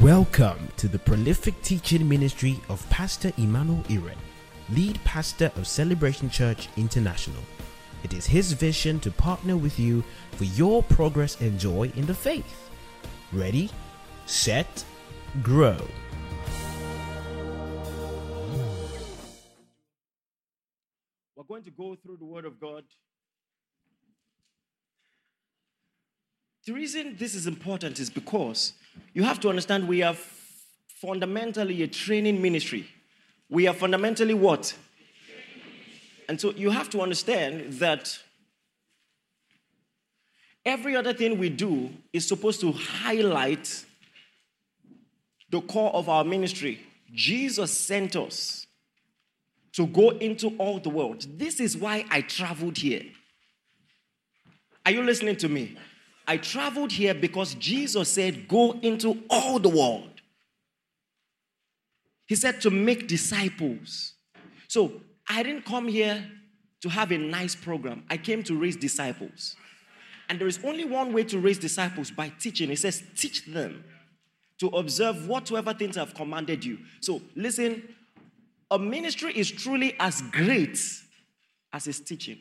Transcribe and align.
Welcome 0.00 0.68
to 0.78 0.88
the 0.88 0.98
prolific 0.98 1.60
teaching 1.60 2.08
ministry 2.08 2.58
of 2.70 2.88
Pastor 2.88 3.32
Emmanuel 3.36 3.84
Iren, 3.90 4.16
lead 4.70 4.98
pastor 5.04 5.52
of 5.56 5.66
Celebration 5.66 6.30
Church 6.30 6.70
International. 6.78 7.42
It 8.02 8.14
is 8.14 8.24
his 8.24 8.52
vision 8.52 8.98
to 9.00 9.10
partner 9.10 9.58
with 9.58 9.78
you 9.78 10.02
for 10.32 10.44
your 10.44 10.82
progress 10.82 11.38
and 11.42 11.60
joy 11.60 11.92
in 11.96 12.06
the 12.06 12.14
faith. 12.14 12.70
Ready, 13.30 13.68
set, 14.24 14.82
grow. 15.42 15.76
We're 21.36 21.44
going 21.46 21.64
to 21.64 21.70
go 21.72 21.94
through 22.02 22.16
the 22.16 22.24
Word 22.24 22.46
of 22.46 22.58
God. 22.58 22.84
The 26.70 26.76
reason 26.76 27.16
this 27.18 27.34
is 27.34 27.48
important 27.48 27.98
is 27.98 28.08
because 28.08 28.74
you 29.12 29.24
have 29.24 29.40
to 29.40 29.48
understand 29.48 29.88
we 29.88 30.04
are 30.04 30.14
fundamentally 31.00 31.82
a 31.82 31.88
training 31.88 32.40
ministry. 32.40 32.86
We 33.48 33.66
are 33.66 33.74
fundamentally 33.74 34.34
what? 34.34 34.72
And 36.28 36.40
so 36.40 36.52
you 36.52 36.70
have 36.70 36.88
to 36.90 37.00
understand 37.00 37.72
that 37.80 38.16
every 40.64 40.94
other 40.94 41.12
thing 41.12 41.40
we 41.40 41.48
do 41.48 41.90
is 42.12 42.28
supposed 42.28 42.60
to 42.60 42.70
highlight 42.70 43.84
the 45.50 45.62
core 45.62 45.92
of 45.92 46.08
our 46.08 46.22
ministry. 46.22 46.86
Jesus 47.12 47.76
sent 47.76 48.14
us 48.14 48.68
to 49.72 49.88
go 49.88 50.10
into 50.10 50.50
all 50.50 50.78
the 50.78 50.90
world. 50.90 51.26
This 51.36 51.58
is 51.58 51.76
why 51.76 52.04
I 52.10 52.20
traveled 52.20 52.78
here. 52.78 53.02
Are 54.86 54.92
you 54.92 55.02
listening 55.02 55.34
to 55.38 55.48
me? 55.48 55.76
I 56.30 56.36
traveled 56.36 56.92
here 56.92 57.12
because 57.12 57.54
Jesus 57.54 58.08
said, 58.08 58.46
Go 58.46 58.78
into 58.82 59.20
all 59.28 59.58
the 59.58 59.68
world. 59.68 60.20
He 62.28 62.36
said 62.36 62.60
to 62.60 62.70
make 62.70 63.08
disciples. 63.08 64.14
So 64.68 64.92
I 65.28 65.42
didn't 65.42 65.64
come 65.64 65.88
here 65.88 66.24
to 66.82 66.88
have 66.88 67.10
a 67.10 67.18
nice 67.18 67.56
program, 67.56 68.04
I 68.08 68.16
came 68.16 68.44
to 68.44 68.56
raise 68.56 68.76
disciples. 68.76 69.56
And 70.28 70.38
there 70.38 70.46
is 70.46 70.60
only 70.62 70.84
one 70.84 71.12
way 71.12 71.24
to 71.24 71.40
raise 71.40 71.58
disciples 71.58 72.12
by 72.12 72.28
teaching. 72.38 72.68
He 72.68 72.76
says, 72.76 73.02
Teach 73.16 73.46
them 73.46 73.82
to 74.60 74.68
observe 74.68 75.26
whatsoever 75.26 75.74
things 75.74 75.96
I've 75.96 76.14
commanded 76.14 76.64
you. 76.64 76.78
So 77.00 77.20
listen, 77.34 77.82
a 78.70 78.78
ministry 78.78 79.32
is 79.36 79.50
truly 79.50 79.96
as 79.98 80.22
great 80.30 80.78
as 81.72 81.88
its 81.88 81.98
teaching. 81.98 82.38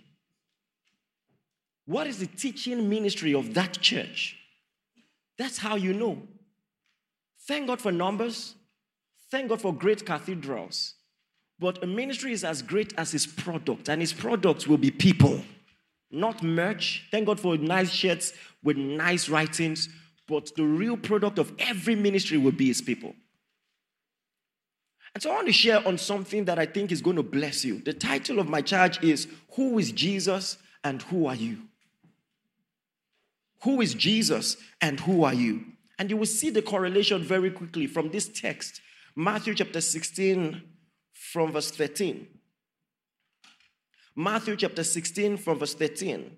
What 1.90 2.06
is 2.06 2.20
the 2.20 2.28
teaching 2.28 2.88
ministry 2.88 3.34
of 3.34 3.56
that 3.56 3.74
church? 3.82 4.38
That's 5.40 5.58
how 5.58 5.76
you 5.76 5.92
know. 5.92 6.22
Thank 7.48 7.66
God 7.66 7.82
for 7.82 7.92
numbers. 7.92 8.54
Thank 9.32 9.50
God 9.50 9.60
for 9.60 9.74
great 9.74 10.06
cathedrals. 10.06 10.94
But 11.58 11.84
a 11.84 11.88
ministry 11.88 12.32
is 12.32 12.44
as 12.44 12.62
great 12.62 12.94
as 12.96 13.16
its 13.16 13.26
product, 13.26 13.90
and 13.90 14.04
its 14.04 14.14
product 14.14 14.68
will 14.68 14.78
be 14.78 14.92
people, 14.92 15.42
not 16.12 16.44
merch. 16.44 17.08
Thank 17.10 17.26
God 17.26 17.40
for 17.40 17.58
nice 17.58 17.90
shirts 17.90 18.34
with 18.62 18.78
nice 18.78 19.28
writings, 19.28 19.90
but 20.28 20.56
the 20.56 20.66
real 20.66 20.96
product 20.96 21.40
of 21.40 21.52
every 21.58 21.96
ministry 21.96 22.38
will 22.38 22.52
be 22.52 22.70
its 22.70 22.82
people. 22.82 23.16
And 25.16 25.24
so 25.24 25.32
I 25.32 25.38
want 25.38 25.48
to 25.48 25.54
share 25.54 25.86
on 25.88 25.98
something 25.98 26.46
that 26.46 26.60
I 26.60 26.68
think 26.68 26.92
is 26.92 27.02
going 27.02 27.16
to 27.16 27.24
bless 27.24 27.66
you. 27.66 27.80
The 27.80 27.94
title 27.94 28.38
of 28.38 28.48
my 28.48 28.62
charge 28.62 29.04
is 29.04 29.28
Who 29.56 29.80
is 29.80 29.92
Jesus 29.92 30.60
and 30.84 31.02
Who 31.02 31.26
Are 31.26 31.34
You? 31.34 31.64
Who 33.64 33.82
is 33.82 33.94
Jesus 33.94 34.58
and 34.82 35.00
who 35.00 35.24
are 35.24 35.34
you? 35.34 35.66
And 35.98 36.10
you 36.10 36.18
will 36.18 36.26
see 36.26 36.50
the 36.50 36.62
correlation 36.62 37.22
very 37.22 37.52
quickly 37.52 37.86
from 37.86 38.10
this 38.10 38.30
text, 38.30 38.82
Matthew 39.16 39.54
chapter 39.54 39.82
16, 39.82 40.62
from 41.14 41.52
verse 41.52 41.72
13. 41.72 42.28
Matthew 44.16 44.56
chapter 44.56 44.84
16, 44.84 45.38
from 45.38 45.60
verse 45.60 45.74
13. 45.74 46.32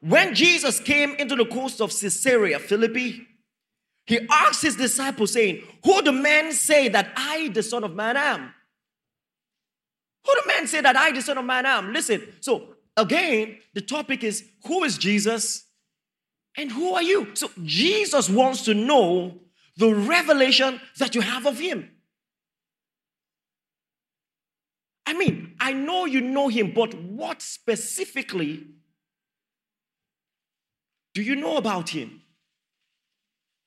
When 0.00 0.34
Jesus 0.34 0.80
came 0.80 1.14
into 1.14 1.36
the 1.36 1.44
coast 1.44 1.80
of 1.80 1.90
Caesarea 1.90 2.58
Philippi, 2.58 3.26
he 4.06 4.26
asked 4.30 4.62
his 4.62 4.76
disciples, 4.76 5.32
saying, 5.32 5.62
Who 5.84 6.02
do 6.02 6.12
men 6.12 6.52
say 6.52 6.88
that 6.88 7.12
I, 7.14 7.50
the 7.52 7.62
Son 7.62 7.84
of 7.84 7.94
Man, 7.94 8.16
am? 8.16 8.52
Who 10.26 10.34
do 10.34 10.40
men 10.46 10.66
say 10.66 10.80
that 10.80 10.96
I, 10.96 11.12
the 11.12 11.22
Son 11.22 11.38
of 11.38 11.44
Man, 11.44 11.66
am? 11.66 11.92
Listen, 11.92 12.22
so 12.40 12.74
again, 12.96 13.58
the 13.74 13.80
topic 13.80 14.24
is 14.24 14.44
who 14.64 14.82
is 14.84 14.98
Jesus 14.98 15.66
and 16.56 16.70
who 16.70 16.94
are 16.94 17.02
you? 17.02 17.34
So 17.34 17.50
Jesus 17.64 18.28
wants 18.28 18.62
to 18.62 18.74
know 18.74 19.38
the 19.76 19.94
revelation 19.94 20.80
that 20.98 21.14
you 21.14 21.20
have 21.20 21.46
of 21.46 21.58
him. 21.58 21.90
I 25.06 25.14
mean, 25.14 25.54
I 25.58 25.72
know 25.72 26.04
you 26.04 26.20
know 26.20 26.48
him, 26.48 26.72
but 26.74 26.94
what 26.94 27.42
specifically 27.42 28.66
do 31.14 31.22
you 31.22 31.36
know 31.36 31.56
about 31.56 31.90
him? 31.90 32.22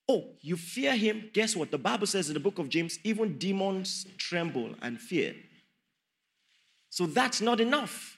Oh, 0.07 0.35
you 0.41 0.55
fear 0.55 0.95
him? 0.95 1.29
Guess 1.33 1.55
what? 1.55 1.71
The 1.71 1.77
Bible 1.77 2.07
says 2.07 2.29
in 2.29 2.35
the 2.35 2.39
book 2.39 2.59
of 2.59 2.69
James, 2.69 2.99
even 3.03 3.37
demons 3.37 4.05
tremble 4.17 4.75
and 4.81 4.99
fear. 4.99 5.35
So 6.89 7.05
that's 7.07 7.41
not 7.41 7.59
enough. 7.59 8.14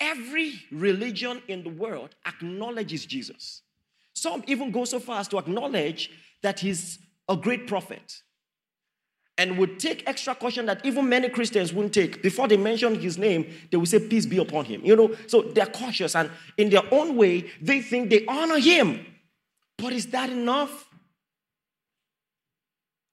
Every 0.00 0.54
religion 0.70 1.42
in 1.48 1.62
the 1.62 1.70
world 1.70 2.14
acknowledges 2.26 3.06
Jesus. 3.06 3.62
Some 4.14 4.44
even 4.46 4.70
go 4.70 4.84
so 4.84 5.00
far 5.00 5.20
as 5.20 5.28
to 5.28 5.38
acknowledge 5.38 6.10
that 6.42 6.60
he's 6.60 6.98
a 7.28 7.36
great 7.36 7.66
prophet 7.66 8.22
and 9.36 9.58
would 9.58 9.80
take 9.80 10.08
extra 10.08 10.34
caution 10.34 10.66
that 10.66 10.84
even 10.84 11.08
many 11.08 11.28
Christians 11.28 11.72
wouldn't 11.72 11.92
take. 11.92 12.22
Before 12.22 12.46
they 12.46 12.56
mention 12.56 13.00
his 13.00 13.18
name, 13.18 13.52
they 13.70 13.76
will 13.76 13.86
say, 13.86 13.98
Peace 13.98 14.26
be 14.26 14.38
upon 14.38 14.64
him. 14.64 14.84
You 14.84 14.94
know, 14.94 15.16
so 15.26 15.42
they're 15.42 15.66
cautious 15.66 16.14
and 16.14 16.30
in 16.56 16.70
their 16.70 16.82
own 16.92 17.16
way, 17.16 17.50
they 17.60 17.80
think 17.80 18.10
they 18.10 18.24
honor 18.26 18.58
him. 18.58 19.04
But 19.76 19.92
is 19.92 20.06
that 20.08 20.30
enough? 20.30 20.88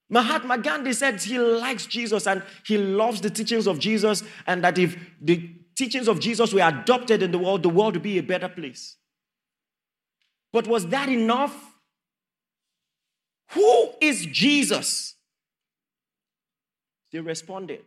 Mahatma 0.10 0.58
Gandhi 0.58 0.94
said 0.94 1.22
he 1.22 1.40
likes 1.40 1.86
Jesus 1.86 2.28
and 2.28 2.44
he 2.66 2.78
loves 2.78 3.22
the 3.22 3.30
teachings 3.30 3.66
of 3.66 3.80
Jesus, 3.80 4.24
and 4.46 4.62
that 4.64 4.78
if 4.78 4.98
the 5.22 5.50
teachings 5.82 6.08
of 6.08 6.20
Jesus 6.20 6.54
were 6.54 6.62
adopted 6.62 7.24
in 7.24 7.32
the 7.32 7.40
world, 7.40 7.64
the 7.64 7.70
world 7.70 7.94
would 7.94 8.04
be 8.04 8.20
a 8.20 8.24
better 8.24 8.48
place. 8.48 8.98
But 10.54 10.68
was 10.68 10.86
that 10.88 11.10
enough? 11.10 11.56
Who 13.54 13.90
is 14.00 14.28
Jesus? 14.28 15.16
They 17.12 17.20
responded. 17.20 17.84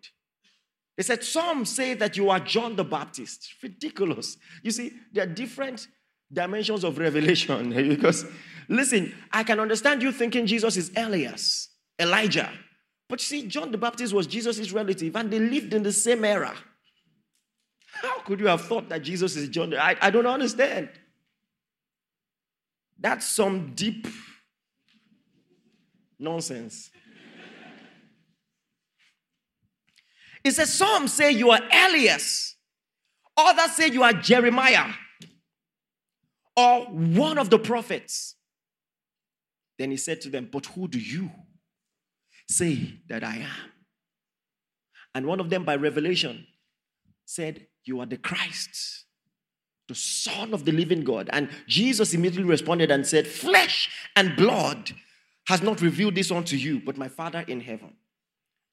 They 0.96 1.04
said, 1.04 1.22
Some 1.22 1.64
say 1.64 1.94
that 1.94 2.16
you 2.16 2.30
are 2.30 2.40
John 2.40 2.74
the 2.74 2.84
Baptist. 2.84 3.54
Ridiculous. 3.62 4.38
You 4.64 4.72
see, 4.72 4.92
there 5.12 5.22
are 5.22 5.32
different 5.32 5.86
dimensions 6.32 6.82
of 6.82 6.98
revelation 6.98 7.70
because, 7.88 8.26
listen, 8.68 9.14
I 9.32 9.44
can 9.44 9.60
understand 9.60 10.02
you 10.02 10.10
thinking 10.10 10.46
Jesus 10.46 10.76
is 10.76 10.90
Elias, 10.96 11.68
Elijah. 12.00 12.50
But 13.08 13.20
you 13.20 13.26
see, 13.26 13.46
John 13.46 13.70
the 13.70 13.78
Baptist 13.78 14.12
was 14.12 14.26
Jesus' 14.26 14.72
relative 14.72 15.14
and 15.14 15.30
they 15.30 15.38
lived 15.38 15.74
in 15.74 15.84
the 15.84 15.92
same 15.92 16.24
era. 16.24 16.54
How 18.04 18.18
could 18.18 18.38
you 18.38 18.48
have 18.48 18.60
thought 18.60 18.90
that 18.90 19.02
Jesus 19.02 19.34
is 19.34 19.48
John? 19.48 19.72
I, 19.72 19.96
I 19.98 20.10
don't 20.10 20.26
understand. 20.26 20.90
That's 23.00 23.26
some 23.26 23.72
deep 23.74 24.06
nonsense. 26.18 26.90
It 30.44 30.52
says, 30.52 30.70
Some 30.70 31.08
say 31.08 31.30
you 31.30 31.50
are 31.50 31.60
Elias, 31.72 32.56
others 33.38 33.72
say 33.72 33.88
you 33.88 34.02
are 34.02 34.12
Jeremiah 34.12 34.92
or 36.54 36.82
one 36.82 37.38
of 37.38 37.48
the 37.48 37.58
prophets. 37.58 38.34
Then 39.78 39.90
he 39.90 39.96
said 39.96 40.20
to 40.20 40.28
them, 40.28 40.50
But 40.52 40.66
who 40.66 40.88
do 40.88 41.00
you 41.00 41.30
say 42.50 43.00
that 43.08 43.24
I 43.24 43.36
am? 43.36 43.70
And 45.14 45.26
one 45.26 45.40
of 45.40 45.48
them, 45.48 45.64
by 45.64 45.76
revelation, 45.76 46.46
said, 47.24 47.66
You 47.84 48.00
are 48.00 48.06
the 48.06 48.16
Christ, 48.16 49.04
the 49.88 49.94
Son 49.94 50.54
of 50.54 50.64
the 50.64 50.72
living 50.72 51.04
God. 51.04 51.28
And 51.32 51.48
Jesus 51.66 52.14
immediately 52.14 52.48
responded 52.48 52.90
and 52.90 53.06
said, 53.06 53.26
Flesh 53.26 53.90
and 54.16 54.36
blood 54.36 54.92
has 55.46 55.62
not 55.62 55.80
revealed 55.82 56.14
this 56.14 56.30
unto 56.30 56.56
you, 56.56 56.80
but 56.80 56.96
my 56.96 57.08
Father 57.08 57.44
in 57.46 57.60
heaven. 57.60 57.94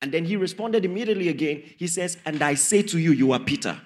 And 0.02 0.12
then 0.12 0.26
he 0.26 0.36
responded 0.36 0.84
immediately 0.86 1.30
again. 1.30 1.64
He 1.78 1.88
says, 1.88 2.18
And 2.26 2.42
I 2.42 2.56
say 2.56 2.82
to 2.84 2.98
you, 2.98 3.12
you 3.12 3.34
are 3.34 3.40
Peter. 3.40 3.80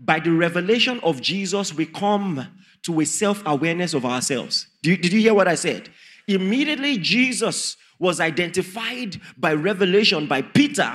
By 0.00 0.20
the 0.20 0.32
revelation 0.32 1.00
of 1.02 1.20
Jesus, 1.20 1.74
we 1.74 1.86
come 1.86 2.46
to 2.82 3.00
a 3.00 3.06
self 3.06 3.42
awareness 3.46 3.94
of 3.94 4.04
ourselves. 4.04 4.66
Did 4.82 4.90
you, 4.90 4.96
did 4.98 5.12
you 5.12 5.20
hear 5.20 5.34
what 5.34 5.48
I 5.48 5.54
said? 5.54 5.88
Immediately, 6.26 6.98
Jesus 6.98 7.76
was 7.98 8.20
identified 8.20 9.20
by 9.36 9.54
revelation 9.54 10.26
by 10.26 10.42
Peter. 10.42 10.92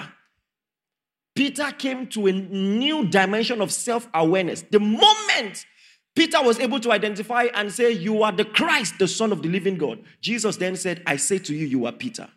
Peter 1.35 1.71
came 1.71 2.07
to 2.07 2.27
a 2.27 2.31
new 2.31 3.05
dimension 3.07 3.61
of 3.61 3.71
self 3.71 4.07
awareness. 4.13 4.63
The 4.69 4.79
moment 4.79 5.65
Peter 6.15 6.41
was 6.43 6.59
able 6.59 6.79
to 6.79 6.91
identify 6.91 7.47
and 7.55 7.71
say, 7.71 7.91
You 7.91 8.23
are 8.23 8.31
the 8.31 8.45
Christ, 8.45 8.99
the 8.99 9.07
Son 9.07 9.31
of 9.31 9.41
the 9.41 9.49
living 9.49 9.77
God. 9.77 10.03
Jesus 10.21 10.57
then 10.57 10.75
said, 10.75 11.01
I 11.07 11.15
say 11.17 11.39
to 11.39 11.55
you, 11.55 11.65
you 11.65 11.85
are 11.85 11.91
Peter. 11.91 12.27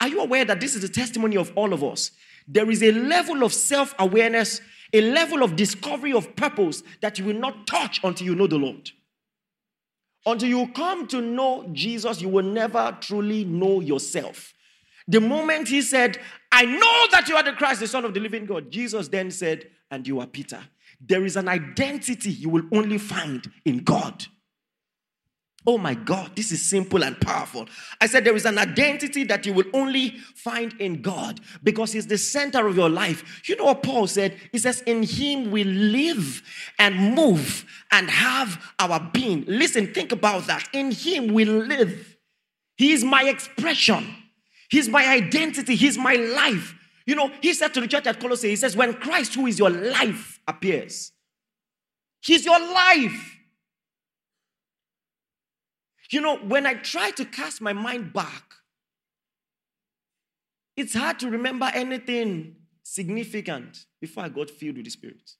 Are 0.00 0.08
you 0.08 0.20
aware 0.20 0.44
that 0.44 0.60
this 0.60 0.74
is 0.74 0.82
the 0.82 0.88
testimony 0.88 1.36
of 1.36 1.52
all 1.56 1.72
of 1.72 1.82
us? 1.82 2.12
There 2.46 2.70
is 2.70 2.82
a 2.82 2.92
level 2.92 3.42
of 3.42 3.52
self 3.52 3.94
awareness, 3.98 4.60
a 4.92 5.00
level 5.00 5.42
of 5.42 5.56
discovery 5.56 6.12
of 6.12 6.34
purpose 6.36 6.82
that 7.00 7.18
you 7.18 7.24
will 7.24 7.34
not 7.34 7.66
touch 7.66 8.00
until 8.04 8.26
you 8.26 8.34
know 8.34 8.46
the 8.46 8.56
Lord. 8.56 8.90
Until 10.24 10.48
you 10.48 10.68
come 10.68 11.06
to 11.08 11.20
know 11.20 11.68
Jesus, 11.72 12.20
you 12.20 12.28
will 12.28 12.44
never 12.44 12.96
truly 13.00 13.44
know 13.44 13.80
yourself. 13.80 14.52
The 15.08 15.20
moment 15.20 15.68
he 15.68 15.82
said, 15.82 16.18
I 16.52 16.64
know 16.64 17.06
that 17.12 17.26
you 17.28 17.36
are 17.36 17.42
the 17.42 17.52
Christ, 17.52 17.80
the 17.80 17.86
Son 17.86 18.04
of 18.04 18.14
the 18.14 18.20
living 18.20 18.46
God, 18.46 18.70
Jesus 18.70 19.08
then 19.08 19.30
said, 19.30 19.70
And 19.90 20.06
you 20.06 20.20
are 20.20 20.26
Peter. 20.26 20.60
There 21.00 21.24
is 21.24 21.36
an 21.36 21.48
identity 21.48 22.30
you 22.30 22.48
will 22.48 22.64
only 22.72 22.98
find 22.98 23.50
in 23.64 23.78
God. 23.78 24.26
Oh 25.66 25.76
my 25.76 25.92
God, 25.92 26.34
this 26.34 26.52
is 26.52 26.64
simple 26.64 27.04
and 27.04 27.20
powerful. 27.20 27.68
I 28.00 28.06
said 28.06 28.24
there 28.24 28.34
is 28.34 28.46
an 28.46 28.56
identity 28.56 29.24
that 29.24 29.44
you 29.44 29.52
will 29.52 29.66
only 29.74 30.16
find 30.34 30.72
in 30.80 31.02
God 31.02 31.40
because 31.62 31.92
He's 31.92 32.06
the 32.06 32.16
center 32.16 32.66
of 32.66 32.76
your 32.76 32.88
life. 32.88 33.42
You 33.46 33.56
know 33.56 33.66
what 33.66 33.82
Paul 33.82 34.06
said? 34.06 34.38
He 34.52 34.58
says, 34.58 34.80
In 34.82 35.02
Him 35.02 35.50
we 35.50 35.64
live 35.64 36.42
and 36.78 37.14
move 37.14 37.66
and 37.92 38.08
have 38.08 38.72
our 38.78 39.00
being. 39.12 39.44
Listen, 39.46 39.92
think 39.92 40.12
about 40.12 40.46
that. 40.46 40.66
In 40.72 40.92
Him 40.92 41.34
we 41.34 41.44
live. 41.44 42.16
He 42.78 42.92
is 42.92 43.04
my 43.04 43.24
expression, 43.24 44.06
He's 44.70 44.88
my 44.88 45.06
identity, 45.06 45.74
He's 45.74 45.98
my 45.98 46.14
life. 46.14 46.74
You 47.06 47.16
know, 47.16 47.30
He 47.42 47.52
said 47.52 47.74
to 47.74 47.80
the 47.80 47.88
church 47.88 48.06
at 48.06 48.20
Colossae, 48.20 48.48
He 48.48 48.56
says, 48.56 48.76
When 48.76 48.94
Christ, 48.94 49.34
who 49.34 49.46
is 49.46 49.58
your 49.58 49.70
life, 49.70 50.40
appears, 50.46 51.12
He's 52.22 52.44
your 52.44 52.60
life. 52.60 53.36
You 56.10 56.20
know, 56.20 56.38
when 56.38 56.66
I 56.66 56.74
try 56.74 57.10
to 57.12 57.24
cast 57.24 57.60
my 57.60 57.72
mind 57.72 58.12
back, 58.12 58.54
it's 60.76 60.94
hard 60.94 61.18
to 61.20 61.30
remember 61.30 61.70
anything 61.72 62.56
significant 62.82 63.86
before 64.00 64.24
I 64.24 64.28
got 64.28 64.50
filled 64.50 64.76
with 64.76 64.86
the 64.86 64.90
Spirit. 64.90 65.30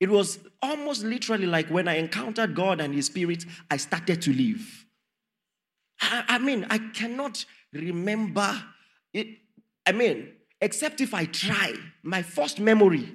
It 0.00 0.10
was 0.10 0.38
almost 0.60 1.04
literally 1.04 1.46
like 1.46 1.68
when 1.68 1.88
I 1.88 1.96
encountered 1.96 2.54
God 2.54 2.80
and 2.80 2.94
His 2.94 3.06
Spirit, 3.06 3.44
I 3.70 3.78
started 3.78 4.20
to 4.22 4.32
live. 4.32 4.84
I, 6.00 6.24
I 6.28 6.38
mean, 6.38 6.66
I 6.68 6.78
cannot 6.78 7.44
remember 7.74 8.62
it. 9.12 9.26
I 9.86 9.92
mean, 9.92 10.32
except 10.60 11.00
if 11.00 11.12
I 11.12 11.26
try, 11.26 11.74
my 12.02 12.22
first 12.22 12.60
memory 12.60 13.14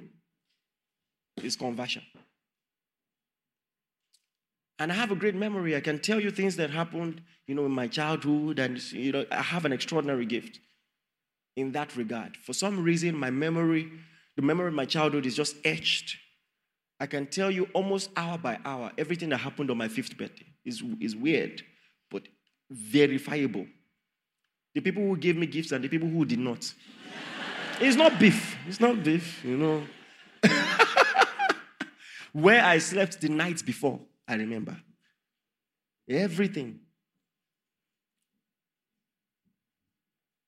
is 1.42 1.56
conversion. 1.56 2.02
And 4.78 4.90
I 4.90 4.94
have 4.94 5.10
a 5.10 5.16
great 5.16 5.34
memory. 5.34 5.76
I 5.76 5.80
can 5.80 5.98
tell 5.98 6.20
you 6.20 6.30
things 6.30 6.56
that 6.56 6.70
happened, 6.70 7.20
you 7.46 7.54
know, 7.54 7.66
in 7.66 7.72
my 7.72 7.86
childhood, 7.86 8.58
and 8.58 8.80
you 8.92 9.12
know, 9.12 9.26
I 9.30 9.42
have 9.42 9.64
an 9.66 9.72
extraordinary 9.72 10.24
gift 10.24 10.58
in 11.56 11.72
that 11.72 11.96
regard. 11.96 12.36
For 12.36 12.54
some 12.54 12.82
reason, 12.82 13.14
my 13.14 13.30
memory, 13.30 13.90
the 14.36 14.42
memory 14.42 14.68
of 14.68 14.74
my 14.74 14.86
childhood 14.86 15.26
is 15.26 15.36
just 15.36 15.56
etched. 15.64 16.16
I 16.98 17.06
can 17.06 17.26
tell 17.26 17.50
you 17.50 17.68
almost 17.74 18.10
hour 18.16 18.38
by 18.38 18.58
hour 18.64 18.92
everything 18.96 19.30
that 19.30 19.38
happened 19.38 19.70
on 19.70 19.76
my 19.76 19.88
fifth 19.88 20.16
birthday. 20.16 20.46
is 20.64 20.82
is 21.00 21.14
weird, 21.16 21.62
but 22.10 22.22
verifiable. 22.70 23.66
The 24.74 24.80
people 24.80 25.02
who 25.02 25.16
gave 25.16 25.36
me 25.36 25.46
gifts 25.46 25.72
and 25.72 25.82
the 25.82 25.88
people 25.88 26.08
who 26.08 26.24
did 26.24 26.38
not. 26.38 26.72
it's 27.80 27.96
not 27.96 28.18
beef. 28.18 28.56
It's 28.68 28.80
not 28.80 29.02
beef, 29.02 29.44
you 29.44 29.56
know. 29.56 29.82
Where 32.32 32.64
I 32.64 32.78
slept 32.78 33.20
the 33.20 33.28
night 33.28 33.64
before. 33.66 34.00
I 34.28 34.34
remember. 34.34 34.76
Everything. 36.08 36.80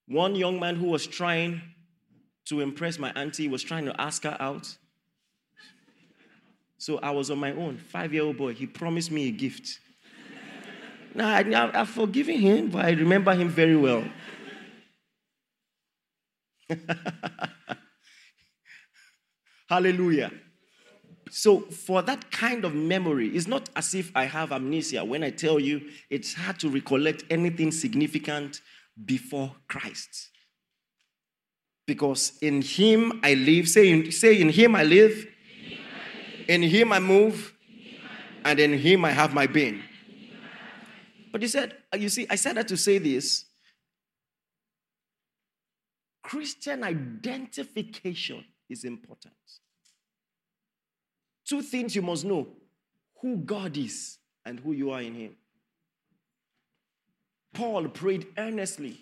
One 0.07 0.35
young 0.37 0.61
man 0.61 0.77
who 0.77 0.87
was 0.87 1.07
trying 1.07 1.61
to 2.47 2.61
impress 2.61 2.99
my 2.99 3.11
auntie 3.13 3.49
was 3.49 3.63
trying 3.63 3.87
to 3.87 4.01
ask 4.01 4.23
her 4.25 4.37
out. 4.39 4.77
So 6.79 6.99
I 6.99 7.11
was 7.11 7.31
on 7.31 7.39
my 7.39 7.53
own, 7.53 7.79
five 7.79 8.13
year 8.13 8.25
old 8.25 8.37
boy. 8.37 8.55
He 8.55 8.67
promised 8.67 9.11
me 9.11 9.29
a 9.29 9.31
gift. 9.31 9.79
Now, 11.15 11.35
I, 11.35 11.43
have 11.79 11.91
forgiven 11.91 12.39
him, 12.39 12.69
but 12.69 12.85
I 12.85 12.91
remember 12.91 13.35
him 13.35 13.49
very 13.49 13.77
well. 13.77 14.05
Hallelujah. 19.69 20.31
So, 21.31 21.61
for 21.61 22.03
that 22.03 22.31
kind 22.31 22.65
of 22.65 22.75
memory, 22.75 23.29
it's 23.29 23.47
not 23.47 23.71
as 23.75 23.95
if 23.95 24.13
I 24.15 24.25
have 24.25 24.53
amnesia. 24.53 25.03
When 25.05 25.25
I 25.25 25.31
tell 25.31 25.59
you, 25.59 25.81
it's 26.11 26.35
hard 26.35 26.59
to 26.61 26.69
recollect 26.69 27.25
anything 27.31 27.73
significant 27.73 28.61
before 29.03 29.55
Christ. 29.69 30.29
Because 31.87 32.39
in 32.43 32.61
Him 32.63 33.21
I 33.23 33.35
live. 33.35 33.69
Say, 33.69 33.91
in, 33.91 34.13
say 34.13 34.41
in 34.41 34.51
Him 34.51 34.77
I 34.77 34.83
live. 34.85 35.27
In 36.49 36.63
Him 36.63 36.93
I 36.93 37.01
move. 37.01 37.55
And 38.45 38.61
in 38.61 38.75
Him 38.75 39.05
I 39.05 39.11
have 39.11 39.33
my 39.33 39.47
being. 39.47 39.83
But 41.33 41.43
he 41.43 41.49
said, 41.49 41.75
uh, 41.93 41.97
you 41.97 42.11
see, 42.11 42.27
I 42.29 42.37
said 42.37 42.57
that 42.57 42.69
to 42.69 42.77
say 42.77 42.99
this. 42.99 43.47
Christian 46.23 46.85
identification 46.85 48.45
is 48.69 48.85
important. 48.85 49.35
Two 51.45 51.63
things 51.63 51.97
you 51.97 52.03
must 52.03 52.25
know 52.25 52.47
who 53.21 53.39
God 53.39 53.77
is 53.77 54.19
and 54.45 54.61
who 54.61 54.73
you 54.73 54.91
are 54.93 55.03
in 55.03 55.15
Him. 55.15 55.37
Paul 57.55 57.89
prayed 57.89 58.27
earnestly 58.39 58.99